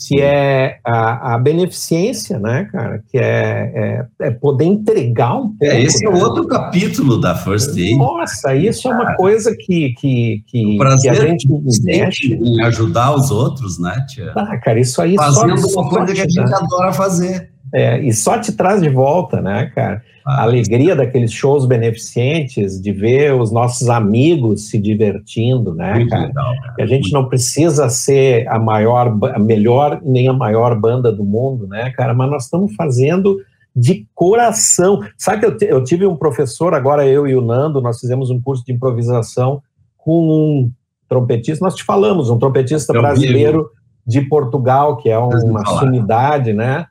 que 0.06 0.20
é 0.20 0.78
a, 0.84 1.34
a, 1.34 1.38
beneficência, 1.38 2.38
né, 2.38 2.68
cara, 2.70 3.02
que 3.10 3.18
é, 3.18 4.04
é, 4.20 4.26
é, 4.26 4.30
poder 4.30 4.64
entregar 4.64 5.34
um 5.36 5.48
pouco. 5.48 5.64
É, 5.64 5.82
esse 5.82 6.06
é 6.06 6.08
outro 6.08 6.46
capítulo 6.46 7.20
da 7.20 7.34
First 7.34 7.70
Aid. 7.70 7.96
Nossa, 7.96 8.54
isso 8.54 8.88
cara, 8.88 8.94
é 8.94 8.98
uma 9.00 9.16
coisa 9.16 9.56
que, 9.56 9.92
que, 9.94 10.44
que, 10.46 10.78
que 10.78 11.08
a 11.08 11.14
gente 11.14 11.48
mexe. 11.82 12.34
Em 12.34 12.62
ajudar 12.62 13.16
os 13.16 13.32
outros, 13.32 13.80
né, 13.80 14.06
tia? 14.08 14.32
Ah, 14.36 14.56
cara, 14.58 14.78
isso 14.78 15.02
aí 15.02 15.16
Fazendo 15.16 15.58
só, 15.58 15.80
uma 15.80 15.90
coisa 15.90 16.14
que 16.14 16.20
a 16.20 16.28
gente 16.28 16.36
né? 16.36 16.56
adora 16.56 16.92
fazer. 16.92 17.50
É, 17.72 18.00
e 18.00 18.12
só 18.12 18.38
te 18.38 18.52
traz 18.52 18.82
de 18.82 18.88
volta, 18.88 19.40
né, 19.40 19.70
cara? 19.74 20.02
A 20.24 20.42
alegria 20.42 20.94
daqueles 20.94 21.32
shows 21.32 21.66
beneficentes, 21.66 22.80
de 22.80 22.92
ver 22.92 23.34
os 23.34 23.50
nossos 23.50 23.88
amigos 23.88 24.68
se 24.68 24.78
divertindo, 24.78 25.74
né, 25.74 25.94
Muito 25.94 26.10
cara? 26.10 26.26
Legal, 26.26 26.54
cara. 26.60 26.74
a 26.78 26.86
gente 26.86 27.12
não 27.12 27.28
precisa 27.28 27.88
ser 27.88 28.46
a 28.48 28.58
maior, 28.58 29.16
a 29.34 29.38
melhor 29.38 30.00
nem 30.04 30.28
a 30.28 30.32
maior 30.32 30.78
banda 30.78 31.10
do 31.10 31.24
mundo, 31.24 31.66
né, 31.66 31.90
cara? 31.90 32.12
Mas 32.12 32.30
nós 32.30 32.44
estamos 32.44 32.74
fazendo 32.74 33.38
de 33.74 34.06
coração. 34.14 35.00
Sabe 35.16 35.40
que 35.40 35.64
eu, 35.64 35.68
eu 35.68 35.84
tive 35.84 36.06
um 36.06 36.16
professor, 36.16 36.74
agora 36.74 37.06
eu 37.06 37.26
e 37.26 37.34
o 37.34 37.40
Nando, 37.40 37.80
nós 37.80 38.00
fizemos 38.00 38.30
um 38.30 38.40
curso 38.40 38.64
de 38.64 38.72
improvisação 38.72 39.62
com 39.96 40.28
um 40.28 40.70
trompetista, 41.08 41.64
nós 41.64 41.74
te 41.74 41.84
falamos, 41.84 42.28
um 42.28 42.38
trompetista 42.38 42.92
brasileiro 42.92 43.70
de 44.06 44.22
Portugal, 44.22 44.96
que 44.96 45.08
é 45.08 45.18
uma 45.18 45.64
sumidade, 45.64 46.52
né, 46.52 46.86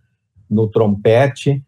no 0.49 0.67
trompete, 0.67 1.63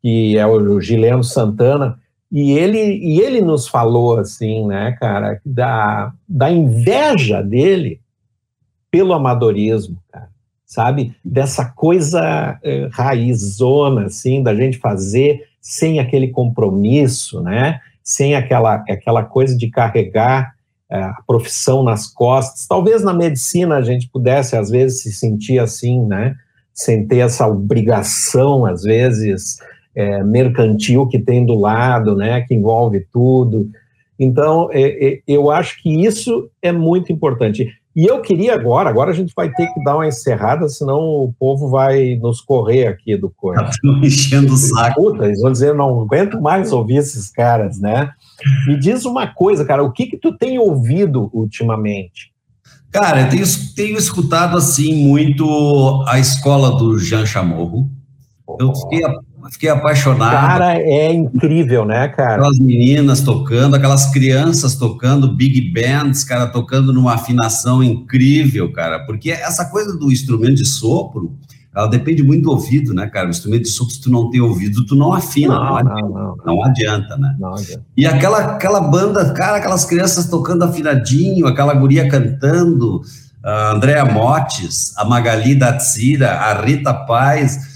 que 0.00 0.36
é 0.36 0.46
o 0.46 0.80
Gileno 0.80 1.22
Santana, 1.22 1.98
e 2.30 2.52
ele, 2.52 2.78
e 2.78 3.20
ele 3.20 3.42
nos 3.42 3.68
falou 3.68 4.18
assim, 4.18 4.66
né, 4.66 4.96
cara, 4.98 5.38
da, 5.44 6.12
da 6.26 6.50
inveja 6.50 7.42
dele 7.42 8.00
pelo 8.90 9.12
amadorismo, 9.12 9.98
cara, 10.10 10.28
sabe? 10.64 11.14
Dessa 11.22 11.66
coisa 11.66 12.58
eh, 12.62 12.88
raizona, 12.90 14.06
assim, 14.06 14.42
da 14.42 14.54
gente 14.54 14.78
fazer 14.78 15.46
sem 15.60 15.98
aquele 15.98 16.28
compromisso, 16.28 17.42
né? 17.42 17.80
Sem 18.02 18.34
aquela, 18.34 18.76
aquela 18.88 19.22
coisa 19.22 19.56
de 19.56 19.68
carregar 19.68 20.54
eh, 20.90 20.96
a 20.98 21.22
profissão 21.26 21.82
nas 21.82 22.06
costas. 22.06 22.66
Talvez 22.66 23.02
na 23.02 23.12
medicina 23.12 23.76
a 23.76 23.82
gente 23.82 24.08
pudesse, 24.08 24.56
às 24.56 24.70
vezes, 24.70 25.02
se 25.02 25.12
sentir 25.12 25.58
assim, 25.58 26.04
né? 26.04 26.34
Sem 26.74 27.06
ter 27.06 27.18
essa 27.18 27.46
obrigação, 27.46 28.64
às 28.64 28.82
vezes, 28.82 29.58
é, 29.94 30.22
mercantil 30.22 31.06
que 31.06 31.18
tem 31.18 31.44
do 31.44 31.54
lado, 31.54 32.16
né, 32.16 32.40
que 32.42 32.54
envolve 32.54 33.06
tudo. 33.12 33.70
Então, 34.18 34.68
é, 34.72 35.06
é, 35.06 35.22
eu 35.26 35.50
acho 35.50 35.82
que 35.82 36.04
isso 36.04 36.48
é 36.60 36.72
muito 36.72 37.12
importante. 37.12 37.68
E 37.94 38.06
eu 38.06 38.22
queria 38.22 38.54
agora, 38.54 38.88
agora 38.88 39.10
a 39.10 39.14
gente 39.14 39.34
vai 39.36 39.50
ter 39.50 39.66
que 39.66 39.84
dar 39.84 39.96
uma 39.96 40.06
encerrada, 40.06 40.66
senão 40.66 40.98
o 40.98 41.34
povo 41.38 41.68
vai 41.68 42.16
nos 42.16 42.40
correr 42.40 42.86
aqui 42.86 43.16
do 43.16 43.28
corpo. 43.28 43.68
Estão 43.68 43.98
enchendo 43.98 44.54
o 44.54 44.56
saco. 44.56 45.02
Puta, 45.02 45.26
eles 45.26 45.42
vão 45.42 45.52
dizer, 45.52 45.74
não 45.74 46.00
aguento 46.00 46.40
mais 46.40 46.72
ouvir 46.72 46.96
esses 46.96 47.30
caras, 47.30 47.78
né? 47.78 48.10
Me 48.66 48.78
diz 48.78 49.04
uma 49.04 49.26
coisa, 49.26 49.64
cara, 49.64 49.84
o 49.84 49.92
que 49.92 50.06
que 50.06 50.16
tu 50.16 50.32
tem 50.32 50.58
ouvido 50.58 51.28
ultimamente? 51.34 52.31
Cara, 52.92 53.22
eu 53.22 53.28
tenho, 53.30 53.46
tenho 53.74 53.96
escutado, 53.96 54.56
assim, 54.56 55.06
muito 55.06 56.04
a 56.06 56.18
escola 56.18 56.76
do 56.76 56.98
Jean 56.98 57.24
Chamorro. 57.24 57.90
Eu 58.60 58.74
fiquei 58.74 59.02
fiquei 59.50 59.68
apaixonado. 59.68 60.30
Cara, 60.30 60.78
é 60.78 61.12
incrível, 61.12 61.84
né, 61.84 62.08
cara? 62.08 62.34
Aquelas 62.34 62.58
meninas 62.58 63.20
tocando, 63.20 63.74
aquelas 63.74 64.10
crianças 64.12 64.76
tocando, 64.76 65.34
big 65.34 65.60
bands, 65.72 66.24
cara, 66.24 66.46
tocando 66.46 66.92
numa 66.92 67.14
afinação 67.14 67.82
incrível, 67.82 68.72
cara, 68.72 69.00
porque 69.00 69.30
essa 69.30 69.64
coisa 69.66 69.96
do 69.96 70.10
instrumento 70.10 70.54
de 70.54 70.64
sopro, 70.64 71.36
ela 71.74 71.86
depende 71.86 72.22
muito 72.22 72.42
do 72.42 72.50
ouvido, 72.50 72.92
né, 72.92 73.06
cara? 73.06 73.26
O 73.26 73.30
instrumento 73.30 73.62
de 73.62 73.70
sopro, 73.70 73.94
se 73.94 74.00
tu 74.00 74.10
não 74.10 74.30
tem 74.30 74.40
ouvido, 74.40 74.84
tu 74.84 74.94
não 74.94 75.12
afina, 75.12 75.54
não, 75.54 75.64
não, 75.64 75.76
adianta, 75.76 76.02
não, 76.02 76.36
não, 76.44 76.64
adianta, 76.64 77.16
né? 77.16 77.36
Não 77.38 77.54
adianta. 77.54 77.82
E 77.96 78.06
aquela, 78.06 78.38
aquela 78.38 78.80
banda, 78.80 79.32
cara, 79.32 79.56
aquelas 79.56 79.84
crianças 79.84 80.26
tocando 80.26 80.64
afinadinho, 80.64 81.46
aquela 81.46 81.72
guria 81.72 82.08
cantando, 82.08 83.00
a 83.42 83.72
Andrea 83.72 84.04
Motes, 84.04 84.96
a 84.98 85.04
Magali 85.04 85.54
Datsira, 85.54 86.32
a 86.32 86.60
Rita 86.62 86.92
Paz, 86.92 87.72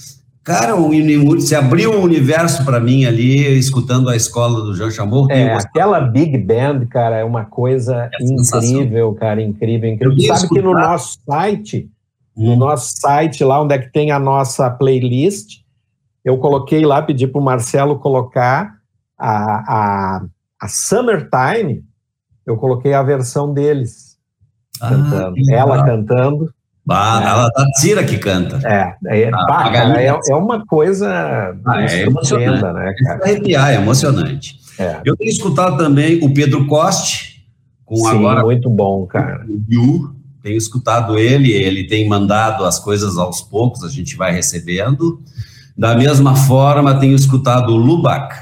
Cara, 0.46 0.76
o, 0.76 1.40
se 1.40 1.56
abriu 1.56 1.90
um 1.90 2.02
universo 2.02 2.64
para 2.64 2.78
mim 2.78 3.04
ali, 3.04 3.58
escutando 3.58 4.08
a 4.08 4.14
escola 4.14 4.62
do 4.62 4.76
Jean 4.76 4.92
Chamor. 4.92 5.28
É, 5.28 5.52
aquela 5.54 6.00
Big 6.00 6.38
Band, 6.38 6.86
cara, 6.88 7.16
é 7.16 7.24
uma 7.24 7.44
coisa 7.44 8.08
é 8.14 8.24
incrível, 8.24 9.12
cara, 9.14 9.42
incrível, 9.42 9.90
incrível. 9.90 10.16
Sabe 10.20 10.42
escutar... 10.42 10.54
que 10.54 10.62
no 10.64 10.72
nosso 10.72 11.18
site, 11.28 11.90
hum. 12.36 12.50
no 12.50 12.56
nosso 12.56 12.92
site, 12.96 13.44
lá 13.44 13.60
onde 13.60 13.74
é 13.74 13.78
que 13.78 13.92
tem 13.92 14.10
a 14.10 14.18
nossa 14.18 14.70
playlist, 14.70 15.60
eu 16.24 16.38
coloquei 16.38 16.84
lá, 16.84 17.00
pedi 17.02 17.26
para 17.26 17.40
o 17.40 17.44
Marcelo 17.44 17.98
colocar 17.98 18.74
a, 19.18 20.18
a, 20.18 20.24
a 20.60 20.68
Summertime, 20.68 21.84
eu 22.44 22.56
coloquei 22.56 22.94
a 22.94 23.02
versão 23.02 23.52
deles 23.52 24.18
ah, 24.80 24.88
cantando. 24.88 25.36
Ela 25.50 25.84
cantando 25.84 26.54
Bah, 26.86 27.20
é. 27.20 27.26
Ela 27.26 27.50
tá 27.50 27.66
Cira 27.74 28.04
que 28.04 28.16
canta. 28.16 28.60
É, 28.64 28.94
é, 29.06 29.28
ah, 29.28 29.46
bah, 29.48 29.70
cara, 29.72 30.00
é, 30.00 30.06
é, 30.06 30.34
uma 30.36 30.64
coisa 30.64 31.58
ah, 31.66 31.82
é 31.82 32.02
emocionante, 32.02 32.62
né, 32.62 32.94
cara? 33.04 33.20
É 33.24 33.30
arrepiar, 33.30 33.72
é 33.72 33.74
emocionante. 33.74 34.60
É. 34.78 35.00
Eu 35.04 35.16
tenho 35.16 35.30
escutado 35.30 35.76
também 35.76 36.24
o 36.24 36.32
Pedro 36.32 36.64
Coste, 36.66 37.44
com 37.84 37.96
Sim, 37.96 38.08
agora. 38.08 38.44
muito 38.44 38.70
bom, 38.70 39.04
cara. 39.04 39.44
O 39.48 39.64
Yu, 39.68 40.15
tenho 40.46 40.58
escutado 40.58 41.18
ele, 41.18 41.52
ele 41.52 41.84
tem 41.84 42.08
mandado 42.08 42.64
as 42.64 42.78
coisas 42.78 43.18
aos 43.18 43.40
poucos, 43.40 43.82
a 43.82 43.88
gente 43.88 44.16
vai 44.16 44.32
recebendo. 44.32 45.20
Da 45.76 45.94
mesma 45.94 46.36
forma, 46.36 46.98
tenho 46.98 47.14
escutado 47.14 47.72
o 47.72 47.76
Lubac. 47.76 48.34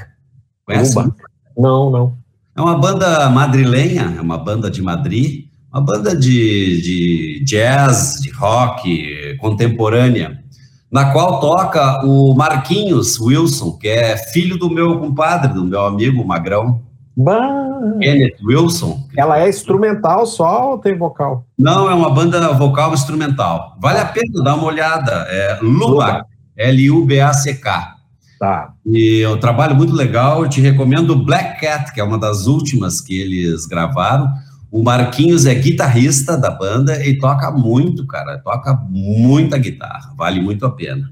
Conhece? 0.65 0.95
Lubac? 0.95 1.15
Não, 1.57 1.89
não. 1.89 2.17
É 2.55 2.61
uma 2.61 2.77
banda 2.77 3.29
madrilenha, 3.29 4.13
é 4.17 4.21
uma 4.21 4.37
banda 4.37 4.69
de 4.69 4.81
Madrid 4.81 5.45
uma 5.75 5.81
banda 5.81 6.15
de, 6.15 6.81
de 6.81 7.43
jazz, 7.43 8.21
de 8.21 8.29
rock 8.31 9.35
contemporânea, 9.39 10.41
na 10.89 11.11
qual 11.11 11.41
toca 11.41 12.01
o 12.05 12.33
Marquinhos 12.33 13.19
Wilson, 13.19 13.73
que 13.73 13.89
é 13.89 14.15
filho 14.15 14.57
do 14.57 14.69
meu 14.69 14.97
compadre, 14.97 15.53
do 15.53 15.65
meu 15.65 15.85
amigo 15.85 16.25
Magrão. 16.25 16.81
Bah. 17.15 17.65
Kenneth 17.99 18.37
Wilson. 18.43 19.07
Ela 19.17 19.39
é 19.39 19.49
instrumental 19.49 20.25
só 20.25 20.71
ou 20.71 20.77
tem 20.77 20.97
vocal? 20.97 21.45
Não, 21.57 21.89
é 21.89 21.93
uma 21.93 22.09
banda 22.09 22.51
vocal 22.53 22.93
instrumental. 22.93 23.77
Vale 23.79 23.99
a 23.99 24.05
pena 24.05 24.43
dar 24.43 24.55
uma 24.55 24.65
olhada. 24.65 25.11
É 25.29 25.59
Lubac, 25.61 26.27
L-U-B-A-C-K. 26.57 27.95
Tá. 28.39 28.73
E 28.85 29.21
é 29.21 29.29
um 29.29 29.39
trabalho 29.39 29.75
muito 29.75 29.93
legal. 29.93 30.43
Eu 30.43 30.49
te 30.49 30.59
recomendo 30.59 31.15
Black 31.15 31.61
Cat, 31.61 31.93
que 31.93 32.01
é 32.01 32.03
uma 32.03 32.17
das 32.17 32.47
últimas 32.47 32.99
que 32.99 33.19
eles 33.19 33.65
gravaram. 33.65 34.29
O 34.69 34.83
Marquinhos 34.83 35.45
é 35.45 35.55
guitarrista 35.55 36.37
da 36.37 36.51
banda 36.51 37.01
e 37.05 37.17
toca 37.17 37.49
muito, 37.49 38.05
cara, 38.05 38.39
toca 38.39 38.73
muita 38.89 39.57
guitarra, 39.57 40.13
vale 40.17 40.41
muito 40.41 40.65
a 40.65 40.69
pena. 40.69 41.09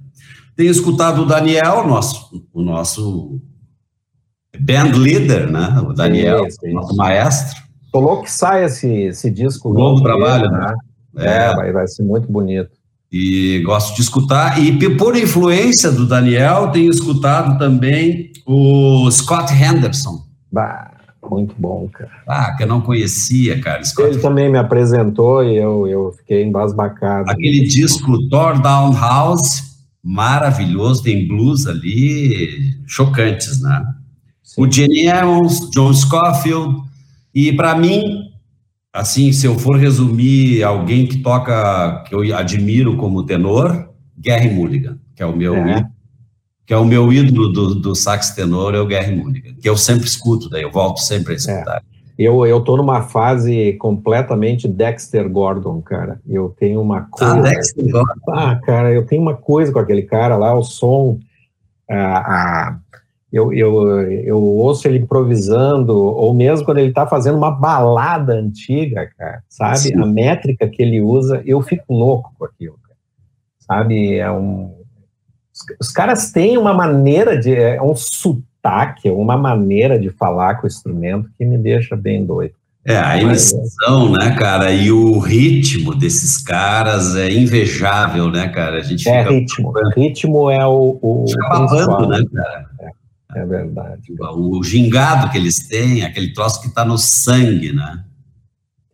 Tenho 0.54 0.70
escutado 0.70 1.22
o 1.22 1.26
Daniel, 1.26 1.88
nosso, 1.88 2.46
o 2.54 2.62
nosso 2.62 3.40
band 4.60 4.92
leader, 4.98 5.52
né? 5.52 5.82
O 5.86 5.94
Daniel, 5.94 6.48
nosso 6.72 6.96
maestro. 6.96 7.62
Tô 7.92 8.00
louco 8.00 8.24
que 8.24 8.32
sai 8.32 8.66
esse, 8.66 8.88
esse 8.88 9.30
disco. 9.30 9.74
Novo 9.74 10.02
trabalho, 10.02 10.50
né? 10.50 10.74
né? 11.14 11.50
É, 11.50 11.56
vai, 11.56 11.72
vai 11.72 11.88
ser 11.88 12.04
muito 12.04 12.32
bonito. 12.32 12.72
E 13.12 13.62
gosto 13.64 13.96
de 13.96 14.02
escutar. 14.02 14.60
E 14.60 14.90
por 14.98 15.16
influência 15.16 15.92
do 15.92 16.08
Daniel, 16.08 16.72
tenho 16.72 16.90
escutado 16.90 17.60
também 17.60 18.32
o 18.46 19.10
Scott 19.12 19.54
Henderson. 19.54 20.24
Bah. 20.52 20.94
Muito 21.30 21.56
bom, 21.58 21.88
cara. 21.92 22.12
Ah, 22.28 22.56
que 22.56 22.64
eu 22.64 22.68
não 22.68 22.82
conhecia, 22.82 23.60
cara. 23.62 23.84
Scott 23.84 24.10
Ele 24.10 24.20
também 24.20 24.52
me 24.52 24.58
apresentou 24.58 25.44
e 25.44 25.56
eu, 25.56 25.88
eu 25.88 26.12
fiquei 26.18 26.44
embasbacado. 26.44 27.32
Aquele 27.32 27.62
disco 27.62 28.28
Tore 28.28 28.62
Down 28.62 28.94
House, 28.94 29.64
maravilhoso, 30.04 31.02
tem 31.02 31.28
blues 31.28 31.66
ali, 31.66 32.76
chocantes, 32.86 33.62
né? 33.62 33.86
Sim. 34.44 34.62
O 34.62 34.72
Jenny 34.72 35.08
Evans, 35.08 35.70
John 35.72 35.94
Scofield, 35.94 36.84
e 37.34 37.52
para 37.54 37.76
mim, 37.76 38.30
assim, 38.92 39.32
se 39.32 39.48
eu 39.48 39.58
for 39.58 39.78
resumir 39.78 40.64
alguém 40.64 41.08
que 41.08 41.20
toca, 41.20 42.04
que 42.08 42.14
eu 42.14 42.36
admiro 42.36 42.98
como 42.98 43.24
tenor, 43.24 43.90
Gary 44.18 44.50
Mulligan, 44.50 45.00
que 45.16 45.24
é 45.24 45.26
o 45.26 45.36
meu 45.36 45.56
é 45.56 45.90
que 46.66 46.74
é 46.74 46.78
o 46.78 46.86
meu 46.86 47.12
ídolo 47.12 47.52
do, 47.52 47.76
do 47.76 47.96
sax 47.96 48.32
tenor, 48.32 48.74
é 48.74 48.80
o 48.80 48.88
Gary 48.88 49.14
Mulligan, 49.14 49.54
que 49.56 49.68
eu 49.68 49.76
sempre 49.76 50.08
escuto, 50.08 50.50
daí 50.50 50.62
eu 50.62 50.72
volto 50.72 51.00
sempre 51.00 51.34
a 51.34 51.36
escutar. 51.36 51.78
É. 51.78 51.94
Eu, 52.18 52.46
eu 52.46 52.62
tô 52.62 52.78
numa 52.78 53.02
fase 53.02 53.74
completamente 53.74 54.68
Dexter 54.68 55.28
Gordon, 55.28 55.82
cara. 55.82 56.22
Eu 56.28 56.56
tenho 56.60 56.80
uma 56.80 57.00
ah, 57.00 57.08
coisa. 57.10 57.38
Ah, 57.38 57.42
Dexter 57.42 57.90
Gordon. 57.90 58.22
Ah, 58.30 58.56
cara, 58.64 58.92
eu 58.92 59.06
tenho 59.06 59.22
uma 59.22 59.36
coisa 59.36 59.72
com 59.72 59.80
aquele 59.80 60.04
cara 60.04 60.38
lá, 60.38 60.54
o 60.54 60.64
som. 60.64 61.20
Ah, 61.90 62.78
eu, 63.34 63.52
eu, 63.52 64.02
eu 64.12 64.38
ouço 64.40 64.88
ele 64.88 65.00
improvisando, 65.00 65.98
ou 65.98 66.32
mesmo 66.36 66.64
quando 66.64 66.78
ele 66.78 66.90
está 66.90 67.08
fazendo 67.08 67.36
uma 67.36 67.50
balada 67.50 68.34
antiga, 68.34 69.10
cara, 69.18 69.42
sabe? 69.50 69.80
Sim. 69.80 70.00
A 70.00 70.06
métrica 70.06 70.70
que 70.70 70.84
ele 70.84 71.02
usa, 71.02 71.42
eu 71.44 71.60
fico 71.64 71.92
louco 71.92 72.32
com 72.38 72.46
aquilo, 72.46 72.78
cara. 72.84 72.96
sabe? 73.60 74.18
É 74.18 74.32
um, 74.32 74.76
os 75.82 75.90
caras 75.90 76.32
têm 76.32 76.60
uma 76.60 76.76
maneira 76.76 77.36
de. 77.36 77.56
É 77.56 77.82
um 77.82 77.96
sotaque, 77.96 79.10
uma 79.10 79.36
maneira 79.36 79.98
de 79.98 80.12
falar 80.12 80.56
com 80.56 80.66
o 80.66 80.68
instrumento 80.68 81.28
que 81.36 81.44
me 81.44 81.58
deixa 81.58 81.96
bem 81.96 82.24
doido. 82.24 82.54
É, 82.86 82.98
a 82.98 83.20
emissão, 83.20 84.12
né, 84.12 84.36
cara, 84.38 84.70
e 84.70 84.92
o 84.92 85.18
ritmo 85.18 85.96
desses 85.96 86.38
caras 86.38 87.16
é 87.16 87.32
invejável, 87.32 88.30
né, 88.30 88.50
cara? 88.50 88.78
A 88.78 88.84
gente 88.84 89.08
é 89.10 89.24
ritmo. 89.24 89.70
O 89.70 89.90
ritmo 90.00 90.52
é 90.52 90.68
o. 90.68 91.00
o 91.02 91.26
fica 91.28 91.48
babando, 91.48 92.10
né, 92.10 92.24
cara? 92.32 92.66
É, 92.82 93.03
é 93.36 93.46
verdade. 93.46 94.14
O, 94.20 94.60
o 94.60 94.64
gingado 94.64 95.30
que 95.30 95.38
eles 95.38 95.68
têm, 95.68 96.04
aquele 96.04 96.34
troço 96.34 96.62
que 96.62 96.68
está 96.68 96.84
no 96.86 96.98
sangue, 96.98 97.72
né? 97.74 98.04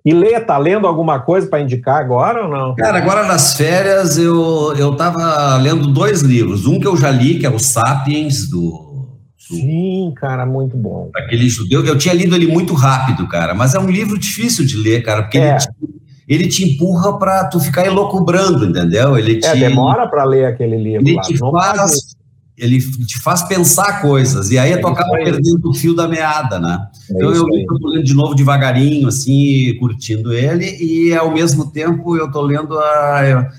E 0.05 0.13
Lê, 0.13 0.39
tá 0.39 0.57
lendo 0.57 0.87
alguma 0.87 1.19
coisa 1.19 1.47
para 1.47 1.61
indicar 1.61 1.97
agora 1.99 2.43
ou 2.43 2.49
não? 2.49 2.73
Cara, 2.75 2.97
agora 2.97 3.27
nas 3.27 3.55
férias 3.55 4.17
eu, 4.17 4.73
eu 4.77 4.95
tava 4.95 5.57
lendo 5.57 5.87
dois 5.87 6.21
livros. 6.21 6.65
Um 6.65 6.79
que 6.79 6.87
eu 6.87 6.95
já 6.95 7.11
li, 7.11 7.37
que 7.37 7.45
é 7.45 7.49
o 7.49 7.59
Sapiens, 7.59 8.49
do. 8.49 9.17
do 9.49 9.55
Sim, 9.55 10.13
cara, 10.15 10.45
muito 10.45 10.77
bom. 10.77 11.11
Aquele 11.15 11.49
judeu. 11.49 11.85
Eu 11.85 11.97
tinha 11.97 12.13
lido 12.13 12.33
ele 12.33 12.47
muito 12.47 12.73
rápido, 12.73 13.27
cara, 13.27 13.53
mas 13.53 13.75
é 13.75 13.79
um 13.79 13.89
livro 13.89 14.17
difícil 14.17 14.65
de 14.65 14.77
ler, 14.77 15.03
cara, 15.03 15.23
porque 15.23 15.37
é. 15.37 15.57
ele, 15.57 15.99
ele 16.27 16.47
te 16.47 16.63
empurra 16.63 17.19
para 17.19 17.43
tu 17.45 17.59
ficar 17.59 17.85
elocubrando, 17.85 18.65
entendeu? 18.65 19.17
Ele 19.17 19.37
é, 19.37 19.39
te, 19.39 19.47
é, 19.47 19.55
demora 19.57 20.07
para 20.07 20.23
ler 20.23 20.45
aquele 20.45 20.77
livro. 20.77 21.05
Ele 21.05 21.15
lá. 21.15 21.21
te 21.21 21.37
faz, 21.37 22.15
ele 22.59 22.79
te 22.79 23.17
faz 23.19 23.41
pensar 23.43 24.01
coisas, 24.01 24.51
e 24.51 24.57
aí 24.57 24.73
é 24.73 24.77
tu 24.77 24.87
acaba 24.87 25.11
perdendo 25.11 25.69
o 25.69 25.73
fio 25.73 25.95
da 25.95 26.07
meada, 26.07 26.59
né? 26.59 26.87
É 27.09 27.13
então 27.13 27.33
eu 27.33 27.47
estou 27.47 27.89
lendo 27.89 28.03
de 28.03 28.13
novo 28.13 28.35
devagarinho, 28.35 29.07
assim, 29.07 29.75
curtindo 29.79 30.33
ele, 30.33 30.77
e 30.79 31.15
ao 31.15 31.33
mesmo 31.33 31.71
tempo 31.71 32.17
eu 32.17 32.27
estou 32.27 32.43
lendo 32.43 32.77
a, 32.77 33.49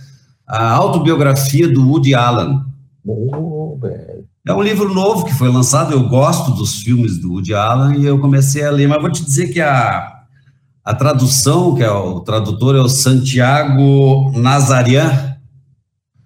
a 0.47 0.71
autobiografia 0.73 1.67
do 1.67 1.89
Woody 1.89 2.15
Allen. 2.15 2.61
Oh, 3.07 3.79
é 4.47 4.55
um 4.55 4.63
livro 4.63 4.93
novo 4.93 5.25
que 5.25 5.35
foi 5.35 5.51
lançado, 5.51 5.93
eu 5.93 6.09
gosto 6.09 6.53
dos 6.53 6.83
filmes 6.83 7.19
do 7.19 7.33
Woody 7.33 7.55
Allen, 7.55 8.01
e 8.01 8.07
eu 8.07 8.19
comecei 8.19 8.65
a 8.65 8.71
ler, 8.71 8.87
mas 8.87 9.01
vou 9.01 9.11
te 9.11 9.25
dizer 9.25 9.49
que 9.49 9.61
a, 9.61 10.13
a 10.85 10.95
tradução, 10.95 11.75
que 11.75 11.83
é 11.83 11.91
o 11.91 12.21
tradutor 12.21 12.77
é 12.77 12.81
o 12.81 12.89
Santiago 12.89 14.33
Nazarian, 14.39 15.30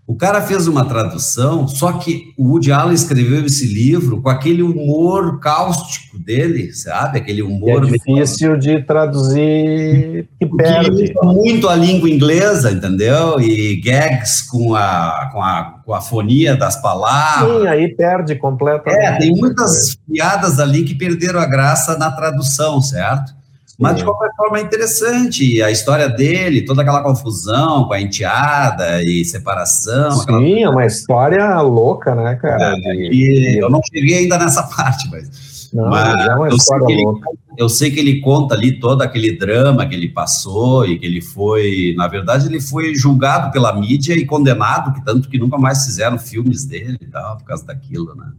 o 0.07 0.15
cara 0.15 0.43
fez 0.43 0.69
uma 0.69 0.85
tradução, 0.85 1.67
só 1.67 1.93
que 1.93 2.35
o 2.37 2.51
Woody 2.51 2.71
Allen 2.71 2.95
escreveu 2.95 3.47
esse 3.47 3.67
livro 3.67 4.21
com 4.21 4.29
aquele 4.29 4.63
humor 4.63 5.41
cáustico 5.41 6.19
dele, 6.19 6.75
sabe? 6.75 7.19
Aquele 7.19 7.41
humor. 7.41 7.85
é 7.85 7.93
difícil 7.93 8.51
meio... 8.51 8.61
de 8.61 8.83
traduzir, 8.83 10.29
que 10.39 10.47
perde. 10.47 11.15
muito 11.23 11.71
a 11.71 11.75
língua 11.75 12.11
inglesa, 12.11 12.71
entendeu? 12.71 13.41
E 13.41 13.81
gags 13.81 14.43
com 14.43 14.75
a, 14.75 15.31
com 15.33 15.43
a, 15.43 15.81
com 15.87 15.95
a 15.95 16.03
fonia 16.03 16.55
das 16.55 16.81
palavras. 16.83 17.63
Sim, 17.63 17.69
aí 17.69 17.89
perde 17.89 18.35
completamente. 18.37 19.07
É, 19.07 19.19
tem 19.19 19.35
muitas 19.35 19.97
piadas 20.07 20.61
ali 20.61 20.85
que 20.85 20.95
perderam 20.95 21.41
a 21.41 21.47
graça 21.47 21.97
na 21.97 22.11
tradução, 22.11 22.83
certo? 22.83 23.33
Mas, 23.79 23.97
de 23.97 24.05
qualquer 24.05 24.31
forma, 24.37 24.59
é 24.59 24.63
interessante 24.63 25.61
a 25.61 25.71
história 25.71 26.09
dele, 26.09 26.65
toda 26.65 26.83
aquela 26.83 27.03
confusão 27.03 27.85
com 27.87 27.93
a 27.93 28.01
enteada 28.01 29.03
e 29.03 29.25
separação. 29.25 30.13
Sim, 30.13 30.63
é 30.63 30.69
uma 30.69 30.87
história 30.87 31.61
louca, 31.61 32.15
né, 32.15 32.37
cara? 32.37 32.77
É, 32.77 32.95
de... 33.09 33.59
Eu 33.59 33.69
não 33.69 33.81
cheguei 33.93 34.19
ainda 34.19 34.39
nessa 34.39 34.63
parte, 34.75 35.11
mas. 35.11 35.65
Não, 35.73 35.89
mas 35.89 36.27
é 36.27 36.35
uma 36.37 36.49
história 36.51 36.85
eu 36.85 37.01
louca. 37.01 37.29
Ele, 37.29 37.39
eu 37.59 37.69
sei 37.69 37.91
que 37.91 37.99
ele 37.99 38.21
conta 38.21 38.55
ali 38.55 38.79
todo 38.79 39.03
aquele 39.03 39.37
drama 39.37 39.85
que 39.85 39.95
ele 39.95 40.09
passou 40.09 40.87
e 40.87 40.97
que 40.97 41.05
ele 41.05 41.21
foi. 41.21 41.95
Na 41.97 42.07
verdade, 42.07 42.47
ele 42.47 42.61
foi 42.61 42.95
julgado 42.95 43.51
pela 43.51 43.73
mídia 43.75 44.15
e 44.15 44.25
condenado, 44.25 44.93
que 44.93 45.05
tanto 45.05 45.29
que 45.29 45.37
nunca 45.37 45.59
mais 45.59 45.85
fizeram 45.85 46.17
filmes 46.17 46.65
dele 46.65 46.99
e 47.01 47.07
tal, 47.07 47.39
por 47.39 47.45
causa 47.45 47.67
daquilo, 47.67 48.15
né? 48.15 48.31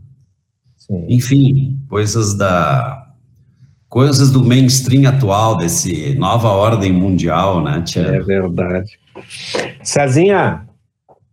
Sim. 0.77 1.05
Enfim, 1.09 1.77
coisas 1.89 2.35
da 2.35 3.04
coisas 3.95 4.29
do 4.29 4.43
mainstream 4.43 5.09
atual, 5.09 5.55
desse 5.55 6.15
nova 6.15 6.49
ordem 6.49 6.91
mundial, 6.91 7.63
né, 7.63 7.81
Tia? 7.81 8.01
É 8.01 8.19
verdade. 8.19 8.99
Cezinha, 9.81 10.67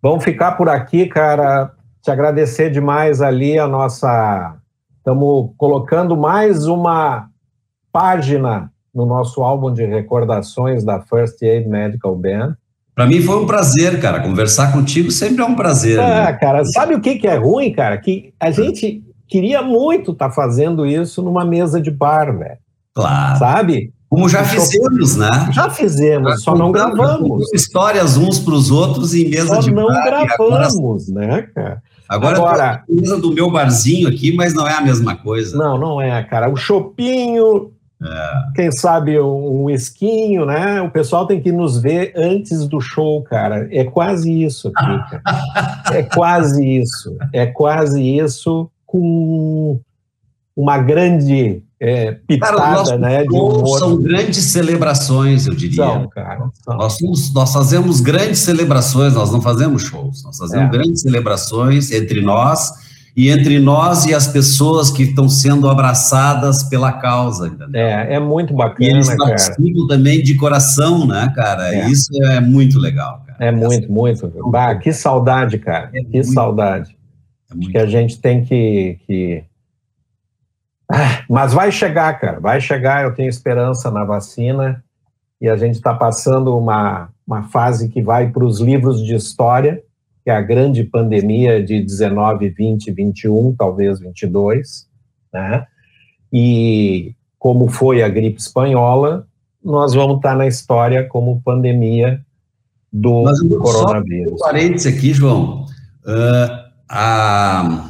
vamos 0.00 0.22
ficar 0.22 0.52
por 0.52 0.68
aqui, 0.68 1.06
cara. 1.06 1.72
Te 2.00 2.12
agradecer 2.12 2.70
demais 2.70 3.20
ali 3.20 3.58
a 3.58 3.66
nossa. 3.66 4.54
Estamos 4.96 5.50
colocando 5.58 6.16
mais 6.16 6.68
uma 6.68 7.26
página 7.90 8.70
no 8.94 9.06
nosso 9.06 9.42
álbum 9.42 9.74
de 9.74 9.84
recordações 9.84 10.84
da 10.84 11.00
First 11.00 11.42
Aid 11.42 11.68
Medical 11.68 12.14
Band. 12.14 12.56
Para 12.94 13.08
mim 13.08 13.20
foi 13.22 13.42
um 13.42 13.46
prazer, 13.46 14.00
cara. 14.00 14.20
Conversar 14.20 14.70
contigo 14.70 15.10
sempre 15.10 15.42
é 15.42 15.44
um 15.44 15.56
prazer. 15.56 15.98
Ah, 15.98 16.26
né? 16.26 16.32
cara, 16.34 16.64
sabe 16.66 16.94
o 16.94 17.00
que, 17.00 17.16
que 17.16 17.26
é 17.26 17.34
ruim, 17.34 17.72
cara? 17.72 17.98
Que 17.98 18.32
a 18.38 18.52
gente 18.52 19.02
queria 19.28 19.62
muito 19.62 20.12
estar 20.12 20.28
tá 20.28 20.34
fazendo 20.34 20.86
isso 20.86 21.22
numa 21.22 21.44
mesa 21.44 21.80
de 21.80 21.90
bar, 21.90 22.36
velho. 22.36 22.58
Claro. 22.94 23.38
Sabe? 23.38 23.92
Como 24.08 24.28
já 24.28 24.44
fizemos, 24.44 25.16
né? 25.16 25.30
Já 25.52 25.70
fizemos, 25.70 26.42
só 26.42 26.54
não 26.54 26.70
gravamos. 26.70 27.50
Histórias 27.54 28.18
uns 28.18 28.38
para 28.38 28.52
os 28.52 28.70
outros 28.70 29.14
em 29.14 29.30
mesa 29.30 29.54
só 29.54 29.60
de 29.60 29.70
bar. 29.70 29.84
não 29.84 30.04
gravamos, 30.04 31.08
agora, 31.08 31.26
né, 31.26 31.42
cara? 31.54 31.82
Agora, 32.06 32.36
agora 32.36 32.84
eu 32.86 32.96
mesa 32.96 33.18
do 33.18 33.32
meu 33.32 33.50
barzinho 33.50 34.06
aqui, 34.06 34.36
mas 34.36 34.52
não 34.52 34.68
é 34.68 34.74
a 34.74 34.82
mesma 34.82 35.16
coisa. 35.16 35.56
Não, 35.56 35.78
não 35.78 35.98
é, 35.98 36.22
cara. 36.24 36.50
O 36.50 36.56
chopinho, 36.56 37.72
é. 38.02 38.32
quem 38.54 38.70
sabe 38.70 39.18
um 39.18 39.70
esquinho, 39.70 40.44
né? 40.44 40.82
O 40.82 40.90
pessoal 40.90 41.26
tem 41.26 41.40
que 41.40 41.50
nos 41.50 41.80
ver 41.80 42.12
antes 42.14 42.68
do 42.68 42.82
show, 42.82 43.22
cara. 43.22 43.66
É 43.70 43.84
quase 43.84 44.44
isso 44.44 44.68
aqui, 44.68 45.10
cara. 45.10 45.22
é 45.90 46.02
quase 46.02 46.62
isso. 46.62 47.16
É 47.32 47.46
quase 47.46 48.02
isso 48.02 48.70
com 48.92 49.80
uma 50.54 50.76
grande 50.76 51.62
é, 51.80 52.12
pitada, 52.12 52.84
cara, 52.84 52.98
né, 52.98 53.22
de 53.22 53.34
humor. 53.34 53.78
São 53.78 53.96
grandes 53.96 54.44
celebrações, 54.44 55.46
eu 55.46 55.54
diria. 55.54 55.84
São, 55.84 56.08
cara. 56.08 56.50
São. 56.62 56.76
Nós, 56.76 56.98
somos, 56.98 57.32
nós 57.32 57.52
fazemos 57.52 58.00
grandes 58.02 58.40
celebrações, 58.40 59.14
nós 59.14 59.32
não 59.32 59.40
fazemos 59.40 59.82
shows, 59.82 60.22
nós 60.22 60.36
fazemos 60.36 60.66
é. 60.66 60.70
grandes 60.70 61.00
celebrações 61.00 61.90
entre 61.90 62.20
nós 62.20 62.70
e 63.16 63.30
entre 63.30 63.58
nós 63.58 64.04
e 64.04 64.14
as 64.14 64.26
pessoas 64.26 64.90
que 64.90 65.04
estão 65.04 65.28
sendo 65.28 65.68
abraçadas 65.68 66.62
pela 66.64 66.92
causa, 66.92 67.46
entendeu? 67.46 67.80
É, 67.80 68.14
é 68.14 68.20
muito 68.20 68.52
bacana, 68.54 68.86
e 68.86 68.90
eles 68.90 69.16
participam 69.16 69.86
também 69.88 70.22
de 70.22 70.34
coração, 70.34 71.06
né, 71.06 71.32
cara? 71.34 71.74
É. 71.74 71.88
Isso 71.88 72.10
é 72.24 72.40
muito 72.40 72.78
legal, 72.78 73.22
cara. 73.26 73.38
É 73.40 73.50
muito, 73.50 73.90
muito. 73.90 74.30
Bah, 74.50 74.74
que 74.74 74.92
saudade, 74.92 75.58
cara. 75.58 75.90
É 75.94 76.04
que 76.04 76.22
saudade. 76.22 76.94
É 77.54 77.58
Acho 77.58 77.70
que 77.70 77.78
a 77.78 77.86
gente 77.86 78.20
tem 78.20 78.44
que, 78.44 78.98
que 79.06 79.44
ah, 80.90 81.24
mas 81.28 81.54
vai 81.54 81.72
chegar, 81.72 82.12
cara, 82.20 82.38
vai 82.38 82.60
chegar. 82.60 83.04
Eu 83.04 83.14
tenho 83.14 83.28
esperança 83.28 83.90
na 83.90 84.04
vacina 84.04 84.84
e 85.40 85.48
a 85.48 85.56
gente 85.56 85.76
está 85.76 85.94
passando 85.94 86.56
uma, 86.56 87.08
uma 87.26 87.44
fase 87.44 87.88
que 87.88 88.02
vai 88.02 88.30
para 88.30 88.44
os 88.44 88.60
livros 88.60 89.02
de 89.02 89.14
história, 89.14 89.82
que 90.22 90.30
é 90.30 90.34
a 90.34 90.42
grande 90.42 90.84
pandemia 90.84 91.64
de 91.64 91.82
19, 91.82 92.50
20, 92.50 92.92
21, 92.92 93.54
talvez 93.56 94.00
22, 94.00 94.86
né? 95.32 95.66
E 96.30 97.14
como 97.38 97.68
foi 97.68 98.02
a 98.02 98.08
gripe 98.08 98.38
espanhola, 98.38 99.26
nós 99.64 99.94
vamos 99.94 100.16
estar 100.16 100.32
tá 100.32 100.36
na 100.36 100.46
história 100.46 101.08
como 101.08 101.40
pandemia 101.42 102.20
do 102.92 103.22
Mas, 103.22 103.40
coronavírus. 103.40 104.28
Só 104.28 104.34
um 104.34 104.38
parênteses 104.38 104.94
aqui, 104.94 105.14
João. 105.14 105.64
Uh, 106.04 106.61
a 106.92 107.88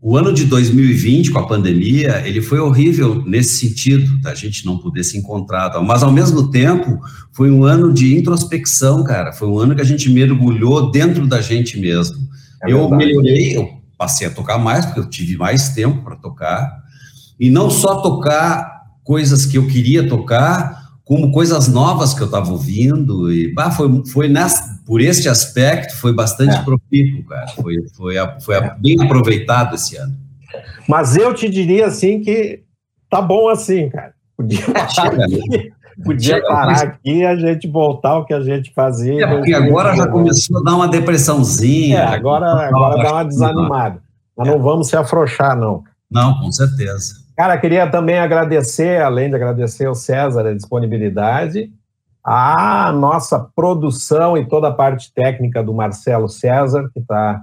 o 0.00 0.16
ano 0.16 0.32
de 0.32 0.44
2020, 0.44 1.32
com 1.32 1.40
a 1.40 1.46
pandemia, 1.46 2.22
ele 2.24 2.40
foi 2.40 2.60
horrível 2.60 3.24
nesse 3.26 3.58
sentido, 3.58 4.16
da 4.20 4.32
gente 4.32 4.64
não 4.64 4.78
poder 4.78 5.02
se 5.02 5.18
encontrar, 5.18 5.72
mas 5.82 6.04
ao 6.04 6.12
mesmo 6.12 6.52
tempo 6.52 7.00
foi 7.32 7.50
um 7.50 7.64
ano 7.64 7.92
de 7.92 8.16
introspecção, 8.16 9.02
cara. 9.02 9.32
Foi 9.32 9.48
um 9.48 9.58
ano 9.58 9.74
que 9.74 9.80
a 9.80 9.84
gente 9.84 10.08
mergulhou 10.08 10.92
dentro 10.92 11.26
da 11.26 11.40
gente 11.40 11.78
mesmo. 11.80 12.16
É 12.62 12.72
eu 12.72 12.88
melhorei, 12.88 13.56
eu 13.56 13.68
passei 13.98 14.28
a 14.28 14.30
tocar 14.30 14.56
mais, 14.56 14.86
porque 14.86 15.00
eu 15.00 15.10
tive 15.10 15.36
mais 15.36 15.70
tempo 15.70 16.04
para 16.04 16.14
tocar, 16.14 16.78
e 17.38 17.50
não 17.50 17.68
só 17.68 18.00
tocar 18.00 18.84
coisas 19.02 19.46
que 19.46 19.58
eu 19.58 19.66
queria 19.66 20.08
tocar, 20.08 20.90
como 21.04 21.32
coisas 21.32 21.66
novas 21.66 22.14
que 22.14 22.20
eu 22.20 22.26
estava 22.26 22.52
ouvindo, 22.52 23.32
e 23.32 23.52
bah, 23.52 23.72
foi, 23.72 24.02
foi 24.06 24.28
nessa, 24.28 24.77
por 24.88 25.02
este 25.02 25.28
aspecto, 25.28 25.94
foi 25.98 26.14
bastante 26.14 26.56
é. 26.56 26.62
profícuo, 26.62 27.22
cara. 27.28 27.46
Foi, 27.48 27.74
foi, 27.94 28.14
foi 28.40 28.54
é. 28.54 28.74
bem 28.78 28.96
aproveitado 28.98 29.74
esse 29.74 29.98
ano. 29.98 30.16
Mas 30.88 31.14
eu 31.14 31.34
te 31.34 31.46
diria 31.46 31.86
assim 31.86 32.22
que 32.22 32.62
tá 33.10 33.20
bom 33.20 33.50
assim, 33.50 33.90
cara. 33.90 34.14
Podia 34.34 34.60
é, 34.60 34.70
parar 34.70 35.24
aqui, 35.24 35.72
podia 36.02 36.34
Chega, 36.36 36.48
parar 36.48 36.82
aqui 36.82 37.18
e 37.18 37.26
a 37.26 37.36
gente 37.36 37.68
voltar 37.68 38.10
ao 38.12 38.24
que 38.24 38.32
a 38.32 38.40
gente 38.40 38.72
fazia. 38.72 39.26
É, 39.26 39.26
porque 39.26 39.52
agora 39.52 39.94
já 39.94 40.06
começou 40.06 40.58
a 40.58 40.62
dar 40.62 40.76
uma 40.76 40.88
depressãozinha. 40.88 41.98
É, 41.98 42.06
agora, 42.06 42.46
agora 42.46 43.02
dá 43.02 43.12
uma 43.12 43.24
desanimada. 43.24 44.00
Mas 44.34 44.48
não 44.48 44.58
vamos 44.58 44.88
se 44.88 44.96
afrouxar, 44.96 45.54
não. 45.54 45.84
Não, 46.10 46.40
com 46.40 46.50
certeza. 46.50 47.16
Cara, 47.36 47.58
queria 47.58 47.86
também 47.90 48.18
agradecer, 48.18 49.02
além 49.02 49.28
de 49.28 49.36
agradecer 49.36 49.84
ao 49.84 49.94
César 49.94 50.46
a 50.46 50.54
disponibilidade, 50.54 51.70
a 52.22 52.92
nossa 52.92 53.38
produção 53.38 54.36
e 54.36 54.46
toda 54.46 54.68
a 54.68 54.74
parte 54.74 55.12
técnica 55.12 55.62
do 55.62 55.72
Marcelo 55.72 56.28
César, 56.28 56.90
que 56.92 57.00
está 57.00 57.42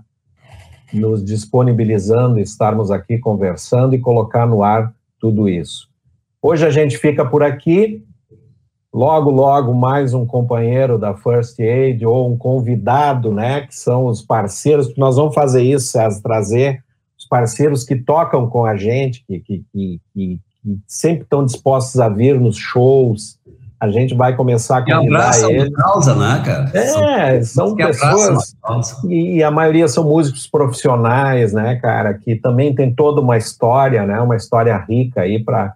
nos 0.93 1.23
disponibilizando 1.23 2.39
estarmos 2.39 2.91
aqui 2.91 3.17
conversando 3.17 3.95
e 3.95 3.99
colocar 3.99 4.45
no 4.45 4.63
ar 4.63 4.93
tudo 5.19 5.49
isso. 5.49 5.89
Hoje 6.41 6.65
a 6.65 6.69
gente 6.69 6.97
fica 6.97 7.25
por 7.25 7.43
aqui. 7.43 8.03
Logo, 8.93 9.29
logo, 9.29 9.73
mais 9.73 10.13
um 10.13 10.25
companheiro 10.25 10.97
da 10.97 11.13
First 11.13 11.59
Aid 11.59 12.05
ou 12.05 12.31
um 12.31 12.37
convidado, 12.37 13.29
né? 13.33 13.61
Que 13.61 13.75
são 13.75 14.05
os 14.05 14.21
parceiros. 14.21 14.95
Nós 14.95 15.17
vamos 15.17 15.35
fazer 15.35 15.63
isso, 15.63 15.87
César, 15.87 16.21
trazer 16.21 16.83
os 17.17 17.27
parceiros 17.27 17.83
que 17.83 17.95
tocam 17.95 18.47
com 18.47 18.65
a 18.65 18.77
gente, 18.77 19.25
que, 19.25 19.39
que, 19.39 19.65
que, 19.73 20.01
que 20.13 20.39
sempre 20.87 21.23
estão 21.23 21.43
dispostos 21.43 21.99
a 21.99 22.07
vir 22.07 22.39
nos 22.39 22.55
shows. 22.55 23.37
A 23.79 23.89
gente 23.89 24.15
vai 24.15 24.35
começar 24.35 24.77
a 24.77 24.81
convidar 24.81 25.37
e 25.49 25.53
eles. 25.53 25.73
causa, 25.73 26.15
né, 26.15 26.41
cara? 26.45 26.71
É, 26.73 27.43
são, 27.43 27.67
são 27.67 27.75
pessoas 27.75 28.55
e, 29.07 29.37
e 29.37 29.43
a 29.43 29.51
maioria 29.51 29.87
são 29.87 30.03
músicos 30.05 30.47
profissionais, 30.47 31.53
né, 31.53 31.75
cara, 31.75 32.13
que 32.13 32.35
também 32.35 32.73
tem 32.73 32.93
toda 32.93 33.21
uma 33.21 33.37
história, 33.37 34.05
né, 34.05 34.19
uma 34.21 34.35
história 34.35 34.77
rica 34.77 35.21
aí 35.21 35.43
para 35.43 35.75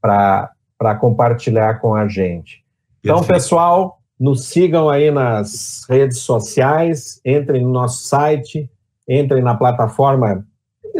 para 0.00 0.94
compartilhar 0.94 1.78
com 1.80 1.94
a 1.94 2.08
gente. 2.08 2.64
Então, 3.04 3.22
pessoal, 3.22 4.00
Nos 4.18 4.44
sigam 4.44 4.90
aí 4.90 5.10
nas 5.10 5.86
redes 5.88 6.18
sociais, 6.18 7.20
entrem 7.24 7.62
no 7.62 7.70
nosso 7.70 8.04
site, 8.04 8.70
entrem 9.08 9.42
na 9.42 9.54
plataforma 9.54 10.44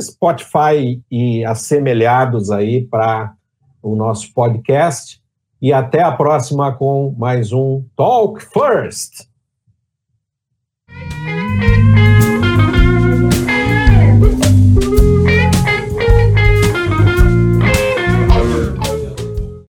Spotify 0.00 1.02
e 1.10 1.44
assemelhados 1.44 2.50
aí 2.50 2.82
para 2.82 3.34
o 3.82 3.94
nosso 3.94 4.32
podcast. 4.32 5.19
E 5.60 5.72
até 5.72 6.02
a 6.02 6.12
próxima 6.12 6.72
com 6.72 7.14
mais 7.18 7.52
um 7.52 7.84
Talk 7.94 8.42
First. 8.42 9.28